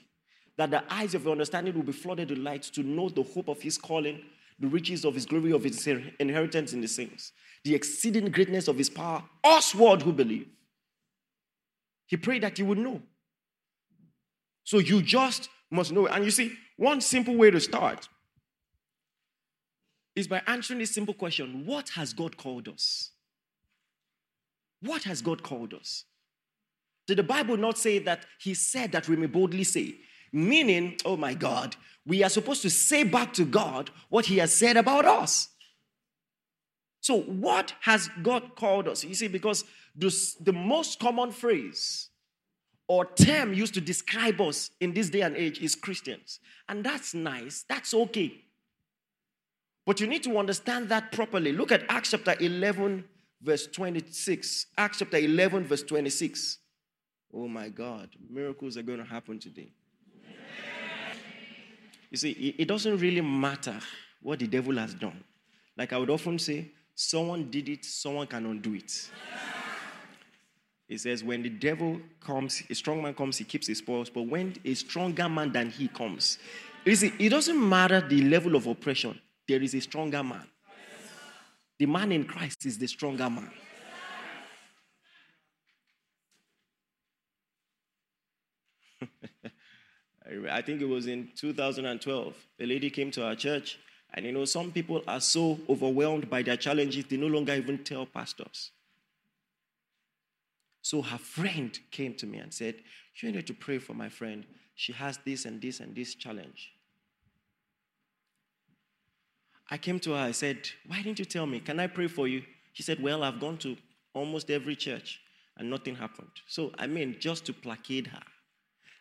that 0.57 0.71
the 0.71 0.83
eyes 0.93 1.15
of 1.15 1.25
your 1.25 1.33
understanding 1.33 1.75
will 1.75 1.83
be 1.83 1.93
flooded 1.93 2.31
with 2.31 2.39
light 2.39 2.63
to 2.63 2.83
know 2.83 3.09
the 3.09 3.23
hope 3.23 3.49
of 3.49 3.63
his 3.63 3.79
calling, 3.79 4.21
the 4.59 4.67
riches 4.67 5.05
of 5.05 5.15
his 5.15 5.25
glory, 5.25 5.53
of 5.53 5.65
his 5.65 5.87
inheritance 6.19 6.73
in 6.73 6.81
the 6.81 6.89
saints, 6.89 7.33
the 7.65 7.75
exceeding 7.75 8.31
greatness 8.31 8.69
of 8.69 8.77
his 8.77 8.91
power, 8.91 9.23
us 9.45 9.75
world 9.75 10.03
who 10.03 10.13
believe. 10.13 10.49
He 12.11 12.17
prayed 12.17 12.43
that 12.43 12.59
you 12.59 12.67
would 12.67 12.79
know. 12.79 13.01
So 14.65 14.79
you 14.79 15.01
just 15.01 15.49
must 15.71 15.93
know. 15.93 16.09
And 16.09 16.25
you 16.25 16.33
see, 16.33 16.53
one 16.77 17.01
simple 17.01 17.37
way 17.37 17.53
to 17.53 17.61
start 17.61 18.09
is 20.17 20.27
by 20.27 20.43
answering 20.49 20.81
this 20.81 20.93
simple 20.93 21.15
question 21.15 21.65
What 21.67 21.91
has 21.91 22.13
God 22.13 22.37
called 22.37 22.67
us? 22.67 23.13
What 24.83 25.05
has 25.05 25.23
God 25.23 25.45
called 25.45 25.73
us? 25.73 26.05
Did 27.07 27.19
the 27.19 27.23
Bible 27.23 27.57
not 27.57 27.79
say 27.79 28.01
that 28.01 28.27
He 28.41 28.55
said 28.55 28.91
that 28.91 29.09
we 29.09 29.15
may 29.15 29.27
boldly 29.27 29.63
say? 29.63 29.95
Meaning, 30.33 30.97
oh 31.05 31.17
my 31.17 31.35
God, 31.35 31.77
we 32.05 32.25
are 32.25 32.29
supposed 32.29 32.63
to 32.63 32.71
say 32.71 33.05
back 33.05 33.33
to 33.35 33.45
God 33.45 33.91
what 34.09 34.27
He 34.27 34.39
has 34.39 34.53
said 34.53 34.77
about 34.77 35.05
us. 35.05 35.49
So, 37.01 37.21
what 37.21 37.73
has 37.83 38.11
God 38.21 38.57
called 38.57 38.89
us? 38.89 39.05
You 39.05 39.15
see, 39.15 39.29
because 39.29 39.65
the 40.01 40.53
most 40.53 40.99
common 40.99 41.31
phrase 41.31 42.09
or 42.89 43.05
term 43.05 43.55
used 43.55 43.75
to 43.75 43.81
describe 43.81 44.41
us 44.41 44.71
in 44.81 44.93
this 44.93 45.11
day 45.11 45.21
and 45.21 45.37
age 45.37 45.61
is 45.61 45.75
Christians. 45.75 46.41
And 46.69 46.85
that's 46.85 47.15
nice, 47.15 47.65
that's 47.69 47.95
okay. 47.95 48.45
But 49.87 50.01
you 50.01 50.07
need 50.07 50.23
to 50.25 50.39
understand 50.39 50.89
that 50.89 51.13
properly. 51.13 51.53
Look 51.53 51.73
at 51.73 51.85
Acts 51.89 52.11
chapter 52.11 52.35
11, 52.39 53.05
verse 53.43 53.67
26. 53.67 54.67
Acts 54.77 54.99
chapter 54.99 55.19
11, 55.19 55.65
verse 55.65 55.83
26. 55.83 56.59
Oh 57.33 57.47
my 57.47 57.69
God, 57.69 58.11
miracles 58.29 58.77
are 58.77 58.83
going 58.83 58.99
to 58.99 59.05
happen 59.05 59.39
today. 59.39 59.73
You 62.11 62.17
see, 62.17 62.57
it 62.59 62.67
doesn't 62.67 62.99
really 62.99 63.21
matter 63.21 63.79
what 64.21 64.41
the 64.41 64.49
devil 64.49 64.77
has 64.79 64.95
done. 64.95 65.23
Like 65.77 65.93
I 65.93 65.99
would 65.99 66.11
often 66.11 66.39
say, 66.41 66.73
someone 66.95 67.51
did 67.51 67.69
it, 67.69 67.85
someone 67.85 68.27
can 68.27 68.47
undo 68.47 68.75
it. 68.75 69.11
It 70.91 71.01
says, 71.01 71.23
when 71.23 71.43
the 71.43 71.49
devil 71.49 72.01
comes, 72.21 72.63
a 72.69 72.75
strong 72.75 73.01
man 73.01 73.15
comes, 73.15 73.39
he 73.39 73.45
keeps 73.45 73.69
his 73.69 73.79
spoils. 73.79 74.11
But 74.11 74.23
when 74.23 74.57
a 74.65 74.75
stronger 74.75 75.29
man 75.29 75.53
than 75.53 75.71
he 75.71 75.87
comes, 75.87 76.39
you 76.85 76.97
see, 76.97 77.13
it 77.17 77.29
doesn't 77.29 77.69
matter 77.69 78.01
the 78.01 78.23
level 78.23 78.57
of 78.57 78.67
oppression 78.67 79.19
there 79.51 79.63
is 79.63 79.75
a 79.75 79.81
stronger 79.81 80.23
man. 80.23 80.47
The 81.79 81.87
man 81.87 82.13
in 82.13 82.25
Christ 82.25 82.67
is 82.67 82.79
the 82.79 82.87
stronger 82.87 83.29
man. 83.29 83.51
I 90.51 90.63
think 90.63 90.83
it 90.83 90.89
was 90.89 91.09
in 91.09 91.31
2012. 91.35 92.35
A 92.61 92.67
lady 92.67 92.91
came 92.91 93.11
to 93.11 93.25
our 93.25 93.35
church, 93.35 93.79
and 94.15 94.25
you 94.25 94.31
know, 94.31 94.45
some 94.45 94.71
people 94.71 95.03
are 95.09 95.21
so 95.21 95.59
overwhelmed 95.69 96.31
by 96.31 96.43
their 96.43 96.57
challenges, 96.57 97.07
they 97.07 97.17
no 97.17 97.27
longer 97.27 97.55
even 97.55 97.79
tell 97.79 98.07
pastors. 98.07 98.71
So 100.83 101.03
her 101.03 101.19
friend 101.19 101.79
came 101.91 102.15
to 102.15 102.27
me 102.27 102.39
and 102.39 102.53
said, 102.53 102.77
You 103.21 103.33
need 103.33 103.47
to 103.47 103.55
pray 103.55 103.79
for 103.79 103.95
my 103.95 104.09
friend. 104.09 104.45
She 104.75 104.93
has 104.93 105.19
this 105.25 105.45
and 105.45 105.61
this 105.61 105.81
and 105.81 105.95
this 105.95 106.15
challenge. 106.15 106.73
I 109.71 109.77
came 109.77 110.01
to 110.01 110.13
her, 110.13 110.25
I 110.25 110.33
said, 110.33 110.69
Why 110.87 111.03
didn't 111.03 111.19
you 111.19 111.25
tell 111.25 111.47
me? 111.47 111.61
Can 111.61 111.79
I 111.79 111.87
pray 111.87 112.09
for 112.09 112.27
you? 112.27 112.43
She 112.73 112.83
said, 112.83 113.03
Well, 113.03 113.23
I've 113.23 113.41
gone 113.41 113.59
to 113.59 113.77
almost 114.15 114.51
every 114.51 114.75
church 114.75 115.21
and 115.57 115.69
nothing 115.69 115.95
happened. 115.95 116.31
So, 116.49 116.73
I 116.79 116.87
mean, 116.87 117.17
just 117.19 117.45
to 117.47 117.53
placate 117.53 118.07
her, 118.09 118.23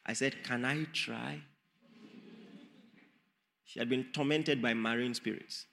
I 0.05 0.13
said, 0.13 0.43
Can 0.43 0.65
I 0.65 0.85
try? 0.93 1.41
She 3.65 3.79
had 3.79 3.87
been 3.87 4.07
tormented 4.13 4.61
by 4.61 4.73
marine 4.73 5.13
spirits. 5.13 5.67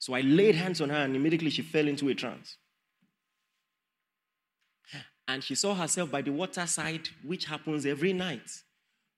So 0.00 0.14
I 0.14 0.22
laid 0.22 0.56
hands 0.56 0.80
on 0.80 0.88
her, 0.88 0.96
and 0.96 1.14
immediately 1.14 1.50
she 1.50 1.62
fell 1.62 1.86
into 1.86 2.08
a 2.08 2.14
trance. 2.14 2.56
And 5.30 5.44
she 5.44 5.54
saw 5.54 5.74
herself 5.76 6.10
by 6.10 6.22
the 6.22 6.32
waterside, 6.32 7.08
which 7.24 7.44
happens 7.44 7.86
every 7.86 8.12
night. 8.12 8.50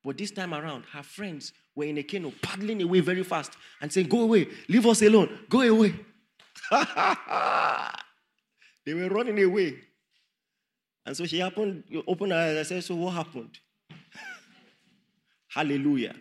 But 0.05 0.19
this 0.19 0.31
time 0.31 0.53
around, 0.53 0.85
her 0.93 1.03
friends 1.03 1.55
were 1.75 1.85
in 1.85 1.97
a 1.97 2.03
canoe 2.03 2.33
paddling 2.43 2.83
away 2.83 3.01
very 3.01 3.23
fast 3.23 3.53
and 3.81 3.91
saying, 3.91 4.09
Go 4.09 4.21
away, 4.21 4.47
leave 4.69 4.85
us 4.85 5.01
alone, 5.01 5.39
go 5.49 5.63
away. 5.63 5.95
they 8.85 8.93
were 8.93 9.09
running 9.09 9.43
away. 9.43 9.79
And 11.07 11.17
so 11.17 11.25
she 11.25 11.39
happened, 11.39 11.85
opened 12.07 12.33
her 12.33 12.39
eyes 12.39 12.59
and 12.59 12.67
said, 12.67 12.85
So 12.85 12.95
what 12.95 13.15
happened? 13.15 13.59
Hallelujah. 15.49 16.15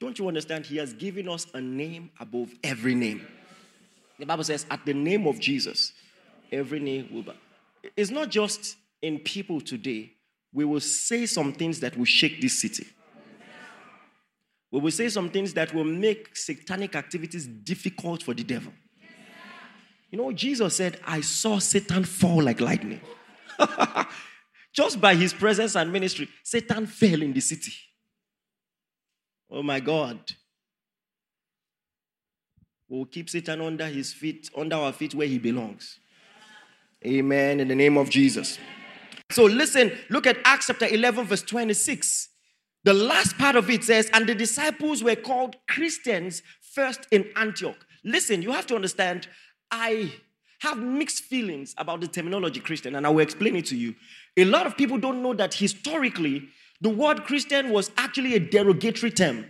Don't 0.00 0.18
you 0.18 0.26
understand? 0.26 0.66
He 0.66 0.78
has 0.78 0.92
given 0.92 1.28
us 1.28 1.46
a 1.54 1.60
name 1.60 2.10
above 2.18 2.50
every 2.64 2.96
name. 2.96 3.24
The 4.18 4.26
Bible 4.26 4.42
says, 4.42 4.66
At 4.68 4.84
the 4.84 4.94
name 4.94 5.28
of 5.28 5.38
Jesus, 5.38 5.92
every 6.50 6.80
name 6.80 7.08
will 7.12 7.22
bow. 7.22 7.34
It's 7.96 8.10
not 8.10 8.30
just 8.30 8.76
in 9.06 9.20
people 9.20 9.60
today. 9.60 10.12
We 10.52 10.64
will 10.64 10.80
say 10.80 11.26
some 11.26 11.52
things 11.52 11.80
that 11.80 11.96
will 11.96 12.04
shake 12.04 12.40
this 12.40 12.60
city. 12.60 12.86
We 14.72 14.80
will 14.80 14.90
say 14.90 15.08
some 15.08 15.30
things 15.30 15.54
that 15.54 15.72
will 15.72 15.84
make 15.84 16.36
satanic 16.36 16.96
activities 16.96 17.46
difficult 17.46 18.22
for 18.22 18.34
the 18.34 18.42
devil. 18.42 18.72
You 20.10 20.18
know, 20.18 20.32
Jesus 20.32 20.76
said, 20.76 21.00
I 21.06 21.20
saw 21.20 21.58
Satan 21.58 22.04
fall 22.04 22.42
like 22.42 22.60
lightning. 22.60 23.00
Just 24.72 25.00
by 25.00 25.14
his 25.14 25.32
presence 25.32 25.76
and 25.76 25.92
ministry, 25.92 26.28
Satan 26.42 26.86
fell 26.86 27.22
in 27.22 27.32
the 27.32 27.40
city. 27.40 27.72
Oh 29.50 29.62
my 29.62 29.80
God. 29.80 30.18
We'll 32.88 33.06
keep 33.06 33.30
Satan 33.30 33.60
under 33.60 33.86
his 33.86 34.12
feet, 34.12 34.50
under 34.56 34.76
our 34.76 34.92
feet 34.92 35.14
where 35.14 35.26
he 35.26 35.38
belongs. 35.38 35.98
Amen. 37.04 37.60
In 37.60 37.68
the 37.68 37.74
name 37.74 37.96
of 37.96 38.10
Jesus. 38.10 38.58
So 39.30 39.44
listen, 39.44 39.92
look 40.08 40.26
at 40.26 40.38
Acts 40.44 40.68
chapter 40.68 40.86
11, 40.86 41.26
verse 41.26 41.42
26. 41.42 42.28
The 42.84 42.94
last 42.94 43.36
part 43.36 43.56
of 43.56 43.68
it 43.68 43.82
says, 43.82 44.08
and 44.12 44.28
the 44.28 44.34
disciples 44.34 45.02
were 45.02 45.16
called 45.16 45.56
Christians 45.68 46.42
first 46.60 47.06
in 47.10 47.28
Antioch. 47.34 47.84
Listen, 48.04 48.42
you 48.42 48.52
have 48.52 48.66
to 48.68 48.76
understand, 48.76 49.26
I 49.70 50.12
have 50.60 50.78
mixed 50.78 51.24
feelings 51.24 51.74
about 51.78 52.00
the 52.00 52.06
terminology 52.06 52.60
Christian, 52.60 52.94
and 52.94 53.06
I 53.06 53.10
will 53.10 53.20
explain 53.20 53.56
it 53.56 53.66
to 53.66 53.76
you. 53.76 53.94
A 54.36 54.44
lot 54.44 54.66
of 54.66 54.76
people 54.76 54.98
don't 54.98 55.22
know 55.22 55.34
that 55.34 55.54
historically, 55.54 56.48
the 56.80 56.88
word 56.88 57.24
Christian 57.24 57.70
was 57.70 57.90
actually 57.96 58.34
a 58.34 58.40
derogatory 58.40 59.10
term. 59.10 59.46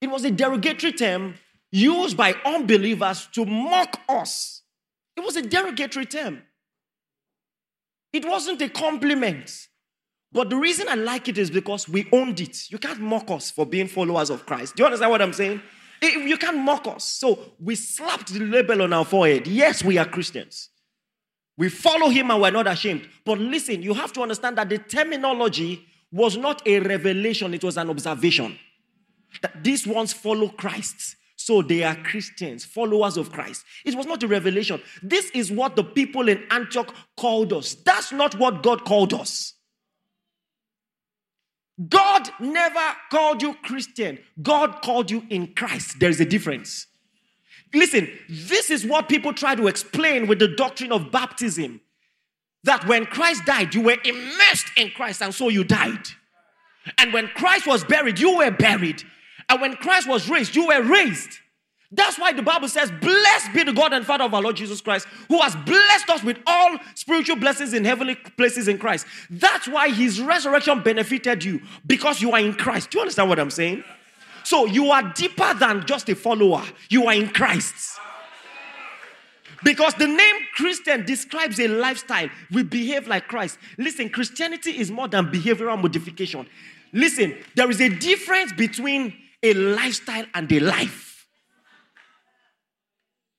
It 0.00 0.10
was 0.10 0.24
a 0.24 0.30
derogatory 0.30 0.92
term 0.92 1.34
used 1.70 2.16
by 2.16 2.34
unbelievers 2.44 3.28
to 3.32 3.44
mock 3.44 4.00
us. 4.08 4.62
It 5.16 5.20
was 5.20 5.36
a 5.36 5.42
derogatory 5.42 6.06
term. 6.06 6.42
It 8.12 8.24
wasn't 8.26 8.60
a 8.62 8.68
compliment. 8.68 9.68
But 10.32 10.50
the 10.50 10.56
reason 10.56 10.88
I 10.88 10.94
like 10.94 11.28
it 11.28 11.38
is 11.38 11.50
because 11.50 11.88
we 11.88 12.08
owned 12.12 12.40
it. 12.40 12.70
You 12.70 12.78
can't 12.78 13.00
mock 13.00 13.30
us 13.30 13.50
for 13.50 13.66
being 13.66 13.86
followers 13.86 14.30
of 14.30 14.46
Christ. 14.46 14.76
Do 14.76 14.82
you 14.82 14.86
understand 14.86 15.10
what 15.10 15.20
I'm 15.20 15.32
saying? 15.32 15.60
You 16.00 16.36
can't 16.36 16.58
mock 16.58 16.86
us. 16.88 17.04
So 17.04 17.38
we 17.60 17.74
slapped 17.74 18.32
the 18.32 18.40
label 18.40 18.82
on 18.82 18.92
our 18.92 19.04
forehead. 19.04 19.46
Yes, 19.46 19.84
we 19.84 19.98
are 19.98 20.06
Christians. 20.06 20.70
We 21.56 21.68
follow 21.68 22.08
him 22.08 22.30
and 22.30 22.40
we're 22.40 22.50
not 22.50 22.66
ashamed. 22.66 23.08
But 23.24 23.38
listen, 23.38 23.82
you 23.82 23.94
have 23.94 24.12
to 24.14 24.22
understand 24.22 24.56
that 24.58 24.68
the 24.68 24.78
terminology 24.78 25.86
was 26.10 26.36
not 26.36 26.66
a 26.66 26.80
revelation, 26.80 27.54
it 27.54 27.62
was 27.64 27.76
an 27.76 27.88
observation. 27.88 28.58
That 29.42 29.62
these 29.62 29.86
ones 29.86 30.12
follow 30.12 30.48
Christ. 30.48 31.16
So 31.44 31.60
they 31.60 31.82
are 31.82 31.96
Christians, 31.96 32.64
followers 32.64 33.16
of 33.16 33.32
Christ. 33.32 33.64
It 33.84 33.96
was 33.96 34.06
not 34.06 34.22
a 34.22 34.28
revelation. 34.28 34.80
This 35.02 35.28
is 35.30 35.50
what 35.50 35.74
the 35.74 35.82
people 35.82 36.28
in 36.28 36.44
Antioch 36.50 36.94
called 37.16 37.52
us. 37.52 37.74
That's 37.74 38.12
not 38.12 38.38
what 38.38 38.62
God 38.62 38.84
called 38.84 39.12
us. 39.12 39.54
God 41.88 42.28
never 42.38 42.94
called 43.10 43.42
you 43.42 43.54
Christian. 43.54 44.20
God 44.40 44.82
called 44.82 45.10
you 45.10 45.26
in 45.30 45.52
Christ. 45.54 45.98
There 45.98 46.10
is 46.10 46.20
a 46.20 46.24
difference. 46.24 46.86
Listen, 47.74 48.08
this 48.28 48.70
is 48.70 48.86
what 48.86 49.08
people 49.08 49.32
try 49.32 49.56
to 49.56 49.66
explain 49.66 50.28
with 50.28 50.38
the 50.38 50.48
doctrine 50.48 50.92
of 50.92 51.10
baptism. 51.10 51.80
That 52.62 52.86
when 52.86 53.06
Christ 53.06 53.46
died, 53.46 53.74
you 53.74 53.80
were 53.80 53.96
immersed 54.04 54.68
in 54.76 54.90
Christ, 54.90 55.22
and 55.22 55.34
so 55.34 55.48
you 55.48 55.64
died. 55.64 56.06
And 56.98 57.12
when 57.12 57.26
Christ 57.28 57.66
was 57.66 57.82
buried, 57.82 58.20
you 58.20 58.36
were 58.36 58.52
buried. 58.52 59.02
And 59.52 59.60
when 59.60 59.76
Christ 59.76 60.08
was 60.08 60.30
raised, 60.30 60.56
you 60.56 60.68
were 60.68 60.80
raised. 60.80 61.38
That's 61.90 62.18
why 62.18 62.32
the 62.32 62.40
Bible 62.40 62.68
says, 62.68 62.90
Blessed 62.90 63.52
be 63.52 63.64
the 63.64 63.74
God 63.74 63.92
and 63.92 64.06
Father 64.06 64.24
of 64.24 64.32
our 64.32 64.40
Lord 64.40 64.56
Jesus 64.56 64.80
Christ, 64.80 65.06
who 65.28 65.42
has 65.42 65.54
blessed 65.54 66.08
us 66.08 66.24
with 66.24 66.38
all 66.46 66.78
spiritual 66.94 67.36
blessings 67.36 67.74
in 67.74 67.84
heavenly 67.84 68.14
places 68.14 68.66
in 68.66 68.78
Christ. 68.78 69.04
That's 69.28 69.68
why 69.68 69.90
his 69.90 70.22
resurrection 70.22 70.82
benefited 70.82 71.44
you 71.44 71.60
because 71.86 72.22
you 72.22 72.32
are 72.32 72.40
in 72.40 72.54
Christ. 72.54 72.92
Do 72.92 72.96
you 72.96 73.02
understand 73.02 73.28
what 73.28 73.38
I'm 73.38 73.50
saying? 73.50 73.84
So 74.42 74.64
you 74.64 74.90
are 74.90 75.12
deeper 75.12 75.52
than 75.52 75.84
just 75.84 76.08
a 76.08 76.14
follower, 76.14 76.64
you 76.88 77.08
are 77.08 77.14
in 77.14 77.28
Christ. 77.28 77.98
Because 79.62 79.92
the 79.94 80.06
name 80.06 80.34
Christian 80.54 81.04
describes 81.04 81.60
a 81.60 81.68
lifestyle. 81.68 82.30
We 82.50 82.62
behave 82.62 83.06
like 83.06 83.28
Christ. 83.28 83.58
Listen, 83.76 84.08
Christianity 84.08 84.78
is 84.78 84.90
more 84.90 85.08
than 85.08 85.26
behavioral 85.26 85.80
modification. 85.80 86.46
Listen, 86.94 87.36
there 87.54 87.70
is 87.70 87.82
a 87.82 87.90
difference 87.90 88.52
between 88.54 89.14
a 89.42 89.54
lifestyle 89.54 90.26
and 90.34 90.50
a 90.52 90.60
life. 90.60 91.26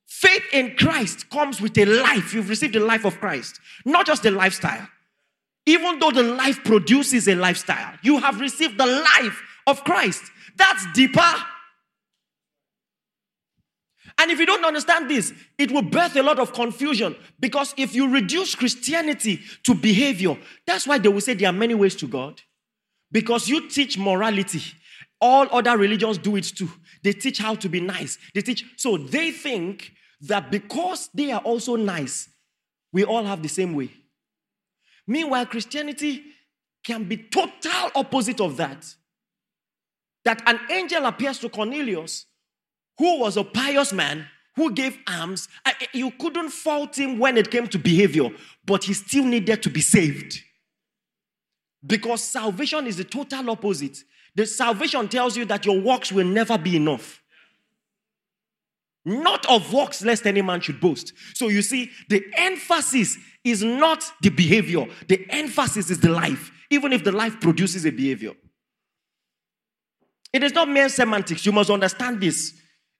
Faith 0.06 0.44
in 0.54 0.76
Christ 0.76 1.30
comes 1.30 1.60
with 1.60 1.78
a 1.78 1.86
life. 1.86 2.34
You've 2.34 2.50
received 2.50 2.76
the 2.76 2.80
life 2.80 3.06
of 3.06 3.20
Christ, 3.20 3.60
not 3.86 4.06
just 4.06 4.26
a 4.26 4.32
lifestyle. 4.32 4.88
Even 5.66 6.00
though 6.00 6.12
the 6.12 6.24
life 6.24 6.64
produces 6.64 7.28
a 7.28 7.36
lifestyle, 7.36 7.94
you 8.04 8.20
have 8.20 8.40
received 8.40 8.78
the 8.78 8.86
life 8.86 9.42
of 9.68 9.84
Christ. 9.84 10.24
That's 10.58 10.86
deeper. 10.94 11.34
And 14.18 14.30
if 14.30 14.40
you 14.40 14.46
don't 14.46 14.64
understand 14.64 15.10
this, 15.10 15.34
it 15.58 15.72
will 15.72 15.82
birth 15.82 16.16
a 16.16 16.24
lot 16.24 16.40
of 16.40 16.54
confusion 16.54 17.16
because 17.40 17.74
if 17.78 17.96
you 17.96 18.10
reduce 18.10 18.56
Christianity 18.56 19.42
to 19.64 19.74
behavior, 19.74 20.38
that's 20.68 20.86
why 20.86 20.98
they 21.00 21.10
will 21.10 21.22
say 21.22 21.34
there 21.34 21.50
are 21.50 21.54
many 21.54 21.74
ways 21.74 21.96
to 21.98 22.08
God. 22.08 22.42
Because 23.12 23.48
you 23.48 23.70
teach 23.70 23.98
morality. 23.98 24.62
All 25.26 25.48
other 25.54 25.78
religions 25.78 26.18
do 26.18 26.36
it 26.36 26.44
too. 26.44 26.70
They 27.02 27.14
teach 27.14 27.38
how 27.38 27.56
to 27.56 27.70
be 27.70 27.80
nice. 27.80 28.18
They 28.34 28.42
teach, 28.42 28.66
so 28.76 28.98
they 28.98 29.32
think 29.32 29.94
that 30.20 30.52
because 30.52 31.10
they 31.14 31.32
are 31.32 31.40
also 31.40 31.78
nice, 31.78 32.28
we 32.92 33.06
all 33.06 33.24
have 33.24 33.42
the 33.42 33.48
same 33.48 33.74
way. 33.74 33.90
Meanwhile, 35.08 35.46
Christianity 35.46 36.26
can 36.84 37.06
be 37.06 37.16
total 37.16 37.92
opposite 37.96 38.42
of 38.42 38.58
that. 38.58 38.86
That 40.26 40.44
an 40.46 40.60
angel 40.70 41.06
appears 41.06 41.40
to 41.40 41.48
Cornelius, 41.48 42.26
who 42.98 43.20
was 43.20 43.38
a 43.38 43.46
pious 43.46 43.94
man, 43.94 44.26
who 44.58 44.74
gave 44.74 44.98
alms. 45.08 45.48
You 45.94 46.12
couldn't 46.12 46.50
fault 46.50 47.00
him 47.00 47.18
when 47.18 47.38
it 47.38 47.50
came 47.50 47.68
to 47.68 47.80
behavior, 47.80 48.30
but 48.66 48.84
he 48.84 48.94
still 48.94 49.24
needed 49.24 49.64
to 49.64 49.70
be 49.70 49.80
saved. 49.82 50.42
Because 51.86 52.24
salvation 52.24 52.88
is 52.88 52.98
the 52.98 53.06
total 53.06 53.52
opposite. 53.52 54.04
The 54.36 54.46
salvation 54.46 55.08
tells 55.08 55.38
you 55.38 55.46
that 55.46 55.66
your 55.66 55.80
works 55.80 56.12
will 56.12 56.26
never 56.26 56.58
be 56.58 56.76
enough. 56.76 57.22
Not 59.06 59.46
of 59.48 59.74
works, 59.74 60.04
lest 60.04 60.26
any 60.26 60.42
man 60.42 60.62
should 60.62 60.80
boast. 60.80 61.14
So 61.34 61.50
you 61.50 61.62
see, 61.62 61.92
the 62.10 62.24
emphasis 62.38 63.18
is 63.44 63.62
not 63.62 64.04
the 64.22 64.30
behavior, 64.30 64.86
the 65.08 65.26
emphasis 65.30 65.90
is 65.90 66.00
the 66.00 66.10
life, 66.10 66.52
even 66.70 66.94
if 66.94 67.04
the 67.04 67.12
life 67.12 67.40
produces 67.42 67.86
a 67.86 67.92
behavior. 67.92 68.32
It 70.32 70.42
is 70.44 70.54
not 70.54 70.68
mere 70.68 70.90
semantics. 70.90 71.46
You 71.46 71.52
must 71.52 71.70
understand 71.70 72.22
this. 72.22 72.54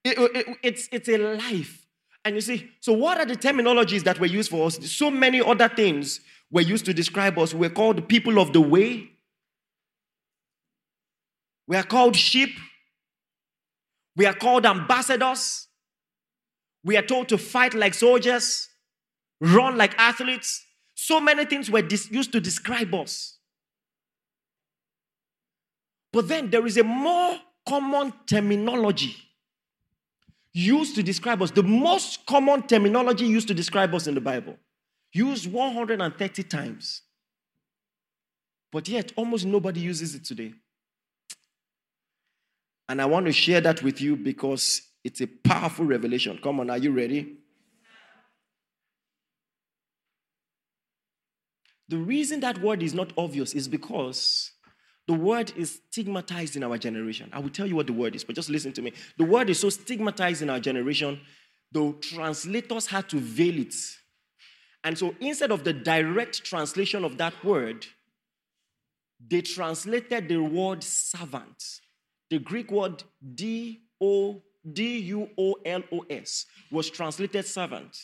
It, 0.04 0.18
it, 0.18 0.58
it's, 0.62 0.90
it's 0.92 1.10
a 1.10 1.18
life. 1.18 1.88
And 2.26 2.36
you 2.36 2.42
see, 2.42 2.70
so 2.80 2.94
what 2.94 3.18
are 3.18 3.26
the 3.26 3.36
terminologies 3.36 4.04
that 4.04 4.20
were 4.20 4.28
used 4.28 4.52
for 4.52 4.68
us? 4.68 4.78
So 4.92 5.10
many 5.10 5.42
other 5.42 5.68
things 5.68 6.20
were 6.52 6.62
used 6.62 6.86
to 6.86 6.94
describe 6.94 7.40
us. 7.40 7.54
We're 7.54 7.70
called 7.70 8.08
people 8.08 8.40
of 8.40 8.54
the 8.54 8.62
way. 8.62 9.10
We 11.74 11.80
are 11.80 11.84
called 11.84 12.16
sheep. 12.16 12.56
We 14.16 14.28
are 14.28 14.36
called 14.36 14.64
ambassadors. 14.64 15.70
We 16.84 16.96
are 16.98 17.02
told 17.02 17.30
to 17.30 17.38
fight 17.40 17.74
like 17.74 17.96
soldiers, 17.96 18.70
run 19.42 19.76
like 19.76 19.96
athletes. 19.98 20.64
So 20.94 21.20
many 21.20 21.46
things 21.46 21.72
were 21.72 21.82
dis- 21.82 22.12
used 22.12 22.32
to 22.34 22.40
describe 22.40 22.94
us. 22.94 23.40
But 26.12 26.28
then 26.28 26.52
there 26.52 26.64
is 26.68 26.78
a 26.78 26.84
more 26.84 27.40
common 27.68 28.14
terminology 28.28 29.16
used 30.54 30.94
to 30.94 31.02
describe 31.02 31.42
us, 31.42 31.50
the 31.50 31.64
most 31.64 32.28
common 32.28 32.68
terminology 32.68 33.26
used 33.26 33.48
to 33.48 33.56
describe 33.56 33.96
us 33.96 34.06
in 34.06 34.14
the 34.14 34.22
Bible, 34.22 34.58
used 35.12 35.52
130 35.52 36.44
times. 36.44 37.02
But 38.72 38.88
yet, 38.88 39.12
almost 39.16 39.48
nobody 39.48 39.80
uses 39.80 40.14
it 40.14 40.24
today. 40.24 40.54
And 42.94 43.02
I 43.02 43.08
want 43.08 43.26
to 43.26 43.32
share 43.32 43.60
that 43.60 43.82
with 43.82 44.02
you 44.02 44.16
because 44.16 44.84
it's 45.04 45.20
a 45.20 45.26
powerful 45.26 45.84
revelation. 45.84 46.38
Come 46.44 46.60
on, 46.60 46.70
are 46.70 46.78
you 46.78 46.92
ready? 46.92 47.38
The 51.90 51.98
reason 51.98 52.42
that 52.42 52.62
word 52.62 52.84
is 52.84 52.94
not 52.94 53.12
obvious 53.18 53.56
is 53.56 53.68
because 53.68 54.52
the 55.08 55.16
word 55.16 55.54
is 55.58 55.82
stigmatized 55.90 56.56
in 56.56 56.64
our 56.64 56.78
generation. 56.78 57.32
I 57.34 57.40
will 57.40 57.50
tell 57.50 57.66
you 57.66 57.76
what 57.76 57.88
the 57.88 57.94
word 57.94 58.16
is, 58.16 58.24
but 58.24 58.36
just 58.36 58.52
listen 58.52 58.74
to 58.74 58.84
me. 58.84 58.94
The 59.18 59.26
word 59.26 59.50
is 59.50 59.60
so 59.60 59.72
stigmatized 59.72 60.44
in 60.44 60.52
our 60.52 60.60
generation, 60.60 61.20
the 61.72 61.96
translators 62.00 62.86
had 62.86 63.10
to 63.10 63.18
veil 63.18 63.58
it. 63.58 63.74
And 64.84 64.96
so 64.96 65.16
instead 65.20 65.50
of 65.50 65.64
the 65.64 65.74
direct 65.74 66.44
translation 66.44 67.04
of 67.04 67.18
that 67.18 67.44
word, 67.44 67.88
they 69.28 69.42
translated 69.42 70.28
the 70.28 70.38
word 70.38 70.84
servant. 70.84 71.82
The 72.34 72.40
Greek 72.40 72.72
word 72.72 73.04
D 73.36 73.84
O 74.02 74.42
D 74.74 74.98
U 74.98 75.30
O 75.38 75.54
L 75.64 75.84
O 75.92 76.04
S 76.10 76.48
was 76.72 76.90
translated 76.90 77.46
servant. 77.46 77.96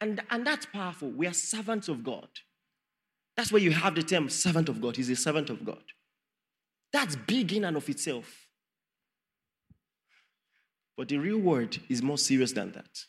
And, 0.00 0.22
and 0.30 0.46
that's 0.46 0.64
powerful. 0.64 1.10
We 1.10 1.26
are 1.26 1.34
servants 1.34 1.88
of 1.88 2.02
God. 2.02 2.28
That's 3.36 3.52
where 3.52 3.60
you 3.60 3.72
have 3.72 3.94
the 3.94 4.02
term 4.02 4.30
servant 4.30 4.70
of 4.70 4.80
God. 4.80 4.96
He's 4.96 5.10
a 5.10 5.16
servant 5.16 5.50
of 5.50 5.66
God. 5.66 5.82
That's 6.94 7.14
big 7.14 7.52
in 7.52 7.66
and 7.66 7.76
of 7.76 7.86
itself. 7.90 8.46
But 10.96 11.08
the 11.08 11.18
real 11.18 11.40
word 11.40 11.76
is 11.90 12.00
more 12.00 12.16
serious 12.16 12.52
than 12.52 12.72
that. 12.72 13.00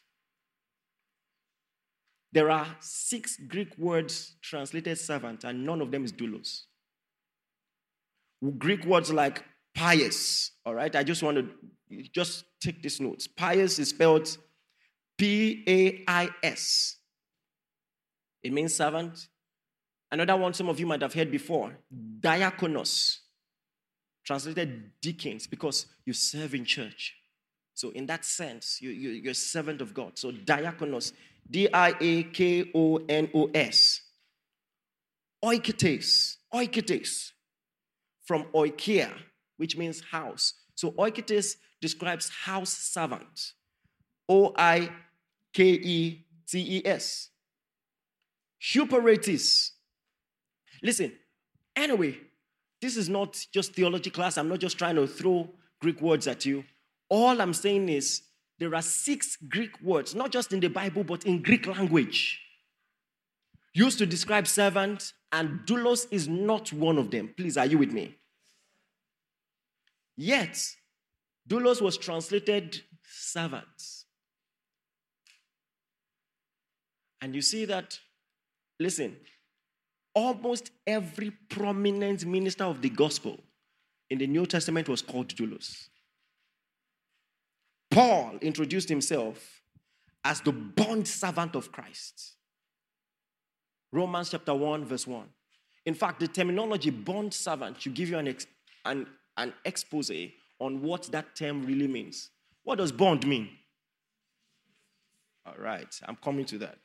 There 2.34 2.51
are 2.51 2.67
six 2.82 3.38
Greek 3.38 3.77
words 3.77 4.36
translated 4.41 4.98
servant, 4.98 5.46
and 5.46 5.65
none 5.65 5.79
of 5.79 5.91
them 5.91 6.03
is 6.03 6.12
doulos. 6.12 6.63
Greek 8.58 8.84
words 8.84 9.13
like 9.13 9.41
pais, 9.75 10.51
all 10.65 10.74
right? 10.74 10.96
I 10.96 11.03
just 11.03 11.22
want 11.22 11.38
to 11.38 12.03
just 12.12 12.46
take 12.62 12.82
these 12.82 13.00
notes. 13.00 13.27
Pais 13.27 13.77
is 13.77 13.89
spelled 13.89 14.38
P 15.17 15.63
A 15.67 16.03
I 16.08 16.29
S. 16.41 16.98
It 18.41 18.53
means 18.53 18.75
servant. 18.75 19.27
Another 20.12 20.38
one 20.38 20.53
some 20.53 20.70
of 20.70 20.79
you 20.79 20.86
might 20.86 21.01
have 21.01 21.13
heard 21.13 21.29
before 21.29 21.77
diakonos 22.20 23.17
translated 24.24 24.91
deacons 25.01 25.48
because 25.48 25.88
you 26.05 26.13
serve 26.13 26.55
in 26.55 26.65
church. 26.65 27.15
So, 27.74 27.89
in 27.89 28.05
that 28.05 28.24
sense, 28.24 28.82
you, 28.82 28.89
you, 28.91 29.10
you're 29.10 29.32
a 29.32 29.36
servant 29.36 29.82
of 29.82 29.94
God. 29.94 30.17
So, 30.17 30.32
diakonos, 30.32 31.12
D 31.50 31.67
I 31.74 31.94
A 32.00 32.24
K 32.24 32.72
O 32.74 32.98
N 33.10 33.29
O 33.34 33.50
S. 33.53 34.01
Oiketes, 35.44 36.38
oiketes, 36.53 37.32
from 38.25 38.46
oikia, 38.53 39.12
which 39.57 39.77
means 39.77 40.01
house. 40.12 40.53
So, 40.75 40.91
oiketes 40.91 41.55
describes 41.81 42.29
house 42.29 42.71
servant. 42.71 43.53
O 44.27 44.53
I 44.57 44.89
K 45.53 45.63
E 45.63 46.25
T 46.47 46.77
E 46.77 46.81
S. 46.85 47.29
Huperetes. 48.62 49.71
Listen, 50.81 51.12
anyway, 51.75 52.17
this 52.81 52.97
is 52.97 53.09
not 53.09 53.45
just 53.53 53.74
theology 53.74 54.09
class. 54.09 54.38
I'm 54.38 54.50
not 54.50 54.59
just 54.59 54.77
trying 54.77 54.95
to 54.95 55.07
throw 55.07 55.50
Greek 55.81 56.01
words 56.01 56.27
at 56.27 56.45
you. 56.45 56.63
All 57.09 57.39
I'm 57.41 57.53
saying 57.53 57.89
is 57.89 58.24
there 58.57 58.74
are 58.74 58.81
six 58.81 59.38
Greek 59.50 59.81
words, 59.81 60.15
not 60.15 60.31
just 60.31 60.53
in 60.53 60.59
the 60.59 60.67
Bible, 60.67 61.03
but 61.03 61.25
in 61.25 61.41
Greek 61.41 61.67
language, 61.67 62.39
used 63.74 64.00
to 64.00 64.05
describe 64.05 64.47
servant, 64.47 65.13
and 65.32 65.60
doulos 65.65 66.08
is 66.10 66.27
not 66.27 66.71
one 66.73 66.97
of 66.97 67.12
them. 67.12 67.34
Please, 67.36 67.58
are 67.58 67.65
you 67.65 67.77
with 67.77 67.91
me? 67.91 68.15
Yet, 70.17 70.58
doulos 71.47 71.82
was 71.82 71.97
translated 71.97 72.82
servants. 73.04 74.06
And 77.21 77.36
you 77.36 77.41
see 77.41 77.65
that, 77.65 77.99
listen, 78.80 79.17
almost 80.13 80.71
every 80.86 81.32
prominent 81.49 82.25
minister 82.25 82.63
of 82.63 82.82
the 82.82 82.89
gospel 82.89 83.39
in 84.10 84.19
the 84.19 84.28
New 84.28 84.45
Testament 84.45 84.88
was 84.88 85.01
called 85.01 85.30
doulos. 85.30 85.89
Paul 87.91 88.38
introduced 88.41 88.89
himself 88.89 89.62
as 90.23 90.41
the 90.41 90.51
bond 90.51 91.08
servant 91.08 91.56
of 91.56 91.71
Christ. 91.71 92.34
Romans 93.91 94.30
chapter 94.32 94.54
1, 94.54 94.86
verse 94.86 95.08
1. 95.08 95.23
In 95.86 95.93
fact, 95.93 96.19
the 96.19 96.28
terminology 96.28 96.89
bond 96.89 97.34
servant 97.34 97.82
should 97.82 97.93
give 97.93 98.10
you 98.10 98.17
an, 98.17 98.28
ex- 98.28 98.47
an, 98.84 99.08
an 99.38 99.54
expose 99.63 100.12
on 100.60 100.82
what 100.82 101.04
that 101.12 101.36
term 101.36 101.65
really 101.65 101.88
means. 101.88 102.30
What 102.63 102.78
does 102.78 102.91
bond 102.91 103.28
mean? 103.28 103.50
All 105.45 105.56
right, 105.60 105.93
I'm 106.06 106.15
coming 106.15 106.45
to 106.45 106.58
that. 106.60 106.78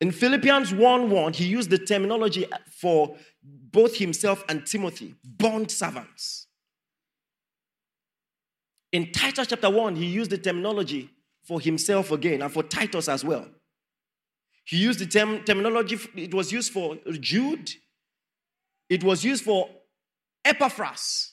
In 0.00 0.12
Philippians 0.12 0.72
1 0.72 1.10
1, 1.10 1.32
he 1.32 1.46
used 1.46 1.70
the 1.70 1.78
terminology 1.78 2.46
for 2.80 3.16
both 3.42 3.96
himself 3.96 4.44
and 4.48 4.64
Timothy, 4.64 5.14
bond 5.24 5.70
servants. 5.70 6.46
In 8.92 9.10
Titus 9.12 9.48
chapter 9.48 9.68
1, 9.68 9.96
he 9.96 10.06
used 10.06 10.30
the 10.30 10.38
terminology 10.38 11.10
for 11.42 11.60
himself 11.60 12.12
again 12.12 12.42
and 12.42 12.52
for 12.52 12.62
Titus 12.62 13.08
as 13.08 13.24
well. 13.24 13.46
He 14.64 14.76
used 14.76 15.00
the 15.00 15.06
term, 15.06 15.42
terminology, 15.44 15.98
it 16.14 16.32
was 16.32 16.52
used 16.52 16.72
for 16.72 16.96
Jude, 17.20 17.70
it 18.88 19.04
was 19.04 19.24
used 19.24 19.44
for 19.44 19.68
Epaphras, 20.44 21.32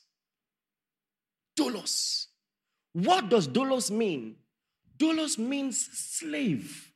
doulos. 1.58 2.28
What 2.94 3.30
does 3.30 3.48
doulos 3.48 3.92
mean? 3.92 4.36
Doulos 4.98 5.38
means 5.38 5.86
slave. 5.92 6.92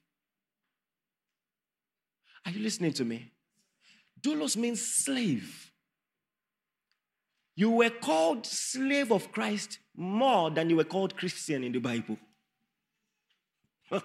Are 2.45 2.52
you 2.52 2.62
listening 2.62 2.93
to 2.93 3.06
me? 3.06 3.32
Doulos 4.22 4.56
means 4.58 4.82
slave. 4.82 5.72
You 7.56 7.72
were 7.72 7.89
called 7.89 8.45
slave 8.45 9.12
of 9.12 9.32
Christ 9.32 9.80
more 9.95 10.50
than 10.50 10.69
you 10.69 10.78
were 10.78 10.86
called 10.86 11.17
Christian 11.17 11.63
in 11.63 11.74
the 11.74 11.80
Bible. 11.80 12.17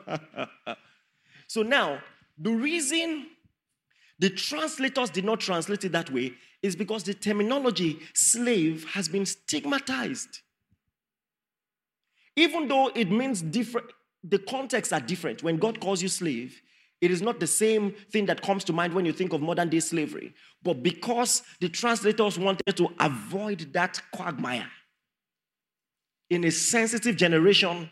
so 1.46 1.62
now, 1.62 2.00
the 2.36 2.50
reason 2.50 3.26
the 4.18 4.30
translators 4.30 5.10
did 5.10 5.24
not 5.24 5.40
translate 5.40 5.84
it 5.84 5.92
that 5.92 6.10
way 6.10 6.34
is 6.62 6.76
because 6.76 7.02
the 7.02 7.14
terminology 7.14 7.98
slave 8.14 8.84
has 8.92 9.08
been 9.08 9.26
stigmatized. 9.26 10.40
Even 12.36 12.68
though 12.68 12.90
it 12.94 13.10
means 13.10 13.42
different, 13.42 13.88
the 14.22 14.38
contexts 14.38 14.92
are 14.92 15.00
different. 15.00 15.42
When 15.42 15.58
God 15.58 15.80
calls 15.80 16.02
you 16.02 16.08
slave, 16.08 16.60
it 17.00 17.10
is 17.10 17.20
not 17.20 17.38
the 17.38 17.46
same 17.46 17.92
thing 18.10 18.26
that 18.26 18.40
comes 18.40 18.64
to 18.64 18.72
mind 18.72 18.94
when 18.94 19.04
you 19.04 19.12
think 19.12 19.32
of 19.32 19.42
modern 19.42 19.68
day 19.68 19.80
slavery. 19.80 20.32
But 20.62 20.82
because 20.82 21.42
the 21.60 21.68
translators 21.68 22.38
wanted 22.38 22.76
to 22.76 22.88
avoid 22.98 23.72
that 23.74 24.00
quagmire 24.12 24.70
in 26.30 26.44
a 26.44 26.50
sensitive 26.50 27.16
generation 27.16 27.90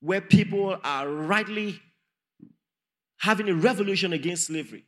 where 0.00 0.20
people 0.20 0.78
are 0.82 1.08
rightly 1.08 1.80
having 3.18 3.48
a 3.48 3.54
revolution 3.54 4.12
against 4.12 4.46
slavery 4.46 4.84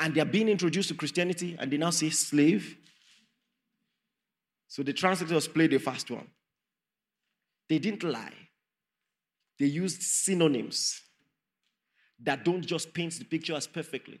and 0.00 0.14
they're 0.14 0.24
being 0.24 0.48
introduced 0.48 0.88
to 0.88 0.94
Christianity 0.94 1.56
and 1.58 1.70
they 1.70 1.76
now 1.76 1.90
say 1.90 2.08
slave. 2.10 2.76
So 4.66 4.82
the 4.82 4.94
translators 4.94 5.46
played 5.46 5.70
the 5.70 5.78
fast 5.78 6.10
one. 6.10 6.26
They 7.68 7.78
didn't 7.78 8.02
lie, 8.02 8.32
they 9.58 9.66
used 9.66 10.02
synonyms 10.02 11.02
that 12.22 12.44
don't 12.44 12.66
just 12.66 12.92
paint 12.92 13.18
the 13.18 13.24
picture 13.24 13.54
as 13.54 13.66
perfectly. 13.66 14.20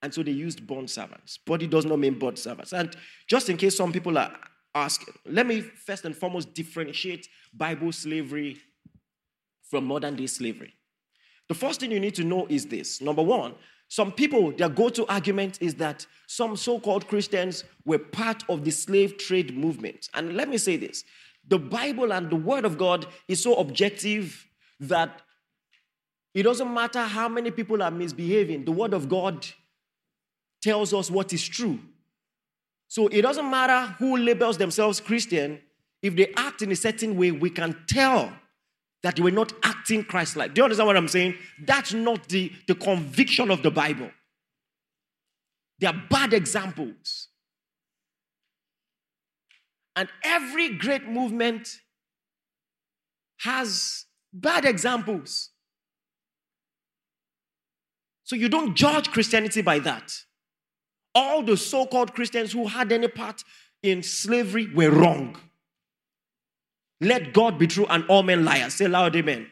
And 0.00 0.12
so 0.12 0.22
they 0.22 0.32
used 0.32 0.66
bond 0.66 0.90
servants. 0.90 1.38
Body 1.38 1.66
does 1.66 1.84
not 1.84 1.98
mean 1.98 2.18
bond 2.18 2.38
servants. 2.38 2.72
And 2.72 2.96
just 3.28 3.48
in 3.48 3.56
case 3.56 3.76
some 3.76 3.92
people 3.92 4.18
are 4.18 4.32
asking, 4.74 5.14
let 5.26 5.46
me 5.46 5.60
first 5.60 6.04
and 6.04 6.16
foremost 6.16 6.54
differentiate 6.54 7.28
Bible 7.52 7.92
slavery 7.92 8.56
from 9.70 9.84
modern 9.84 10.16
day 10.16 10.26
slavery. 10.26 10.74
The 11.48 11.54
first 11.54 11.80
thing 11.80 11.92
you 11.92 12.00
need 12.00 12.14
to 12.16 12.24
know 12.24 12.46
is 12.48 12.66
this 12.66 13.00
number 13.00 13.22
one, 13.22 13.54
some 13.92 14.10
people, 14.10 14.52
their 14.52 14.70
go 14.70 14.88
to 14.88 15.04
argument 15.06 15.58
is 15.60 15.74
that 15.74 16.06
some 16.26 16.56
so 16.56 16.80
called 16.80 17.06
Christians 17.08 17.64
were 17.84 17.98
part 17.98 18.42
of 18.48 18.64
the 18.64 18.70
slave 18.70 19.18
trade 19.18 19.54
movement. 19.54 20.08
And 20.14 20.34
let 20.34 20.48
me 20.48 20.56
say 20.56 20.78
this 20.78 21.04
the 21.46 21.58
Bible 21.58 22.10
and 22.10 22.30
the 22.30 22.36
Word 22.36 22.64
of 22.64 22.78
God 22.78 23.04
is 23.28 23.42
so 23.42 23.56
objective 23.56 24.48
that 24.80 25.20
it 26.32 26.44
doesn't 26.44 26.72
matter 26.72 27.02
how 27.02 27.28
many 27.28 27.50
people 27.50 27.82
are 27.82 27.90
misbehaving, 27.90 28.64
the 28.64 28.72
word 28.72 28.94
of 28.94 29.10
God 29.10 29.46
tells 30.62 30.94
us 30.94 31.10
what 31.10 31.34
is 31.34 31.46
true. 31.46 31.78
So 32.88 33.08
it 33.08 33.20
doesn't 33.20 33.50
matter 33.50 33.94
who 33.98 34.16
labels 34.16 34.56
themselves 34.56 35.00
Christian, 35.00 35.60
if 36.00 36.16
they 36.16 36.32
act 36.34 36.62
in 36.62 36.72
a 36.72 36.76
certain 36.76 37.18
way, 37.18 37.30
we 37.30 37.50
can 37.50 37.76
tell 37.86 38.32
that 39.02 39.16
they 39.16 39.22
were 39.22 39.30
not 39.30 39.52
acting 39.62 40.04
Christ 40.04 40.36
like. 40.36 40.54
Do 40.54 40.60
you 40.60 40.64
understand 40.64 40.86
what 40.86 40.96
I'm 40.96 41.08
saying? 41.08 41.34
That's 41.64 41.92
not 41.92 42.28
the, 42.28 42.52
the 42.68 42.74
conviction 42.74 43.50
of 43.50 43.62
the 43.62 43.70
Bible. 43.70 44.10
They 45.80 45.86
are 45.88 46.02
bad 46.08 46.32
examples. 46.32 47.28
And 49.96 50.08
every 50.22 50.76
great 50.76 51.06
movement 51.08 51.68
has 53.40 54.06
bad 54.32 54.64
examples. 54.64 55.50
So 58.24 58.36
you 58.36 58.48
don't 58.48 58.74
judge 58.74 59.10
Christianity 59.10 59.62
by 59.62 59.80
that. 59.80 60.12
All 61.14 61.42
the 61.42 61.56
so 61.56 61.84
called 61.84 62.14
Christians 62.14 62.52
who 62.52 62.68
had 62.68 62.92
any 62.92 63.08
part 63.08 63.42
in 63.82 64.02
slavery 64.02 64.72
were 64.72 64.90
wrong. 64.90 65.36
Let 67.02 67.32
God 67.32 67.58
be 67.58 67.66
true 67.66 67.86
and 67.90 68.04
all 68.08 68.22
men 68.22 68.44
liars. 68.44 68.74
Say 68.74 68.86
loud, 68.86 69.16
amen. 69.16 69.38
amen. 69.38 69.48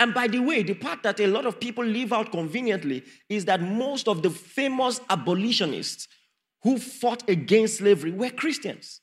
And 0.00 0.14
by 0.14 0.26
the 0.26 0.38
way, 0.38 0.62
the 0.62 0.72
part 0.72 1.02
that 1.02 1.20
a 1.20 1.26
lot 1.26 1.44
of 1.44 1.60
people 1.60 1.84
leave 1.84 2.14
out 2.14 2.32
conveniently 2.32 3.04
is 3.28 3.44
that 3.44 3.60
most 3.60 4.08
of 4.08 4.22
the 4.22 4.30
famous 4.30 5.02
abolitionists 5.10 6.08
who 6.62 6.78
fought 6.78 7.28
against 7.28 7.76
slavery 7.76 8.10
were 8.10 8.30
Christians. 8.30 9.02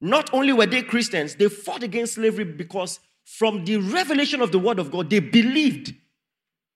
Not 0.00 0.32
only 0.34 0.52
were 0.52 0.66
they 0.66 0.82
Christians, 0.82 1.36
they 1.36 1.48
fought 1.48 1.84
against 1.84 2.14
slavery 2.14 2.44
because 2.44 2.98
from 3.24 3.64
the 3.64 3.76
revelation 3.76 4.42
of 4.42 4.50
the 4.50 4.58
word 4.58 4.80
of 4.80 4.90
God, 4.90 5.10
they 5.10 5.20
believed 5.20 5.94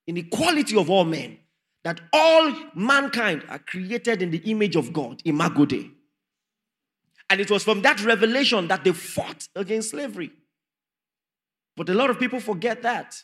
in 0.07 0.15
the 0.15 0.23
quality 0.23 0.77
of 0.77 0.91
all 0.91 1.05
men, 1.05 1.39
that 1.83 2.01
all 2.13 2.55
mankind 2.77 3.45
are 3.49 3.59
created 3.59 4.23
in 4.23 4.31
the 4.31 4.39
image 4.39 4.77
of 4.77 4.93
God, 4.93 5.21
imago 5.25 5.67
Dei. 5.67 5.91
And 7.33 7.41
it 7.41 7.51
was 7.51 7.65
from 7.65 7.81
that 7.81 8.05
revelation 8.05 8.69
that 8.69 8.85
they 8.85 8.93
fought 8.93 9.49
against 9.57 9.93
slavery. 9.93 10.31
But 11.79 11.89
a 11.89 11.95
lot 11.95 12.11
of 12.11 12.19
people 12.19 12.41
forget 12.41 12.83
that. 12.83 13.17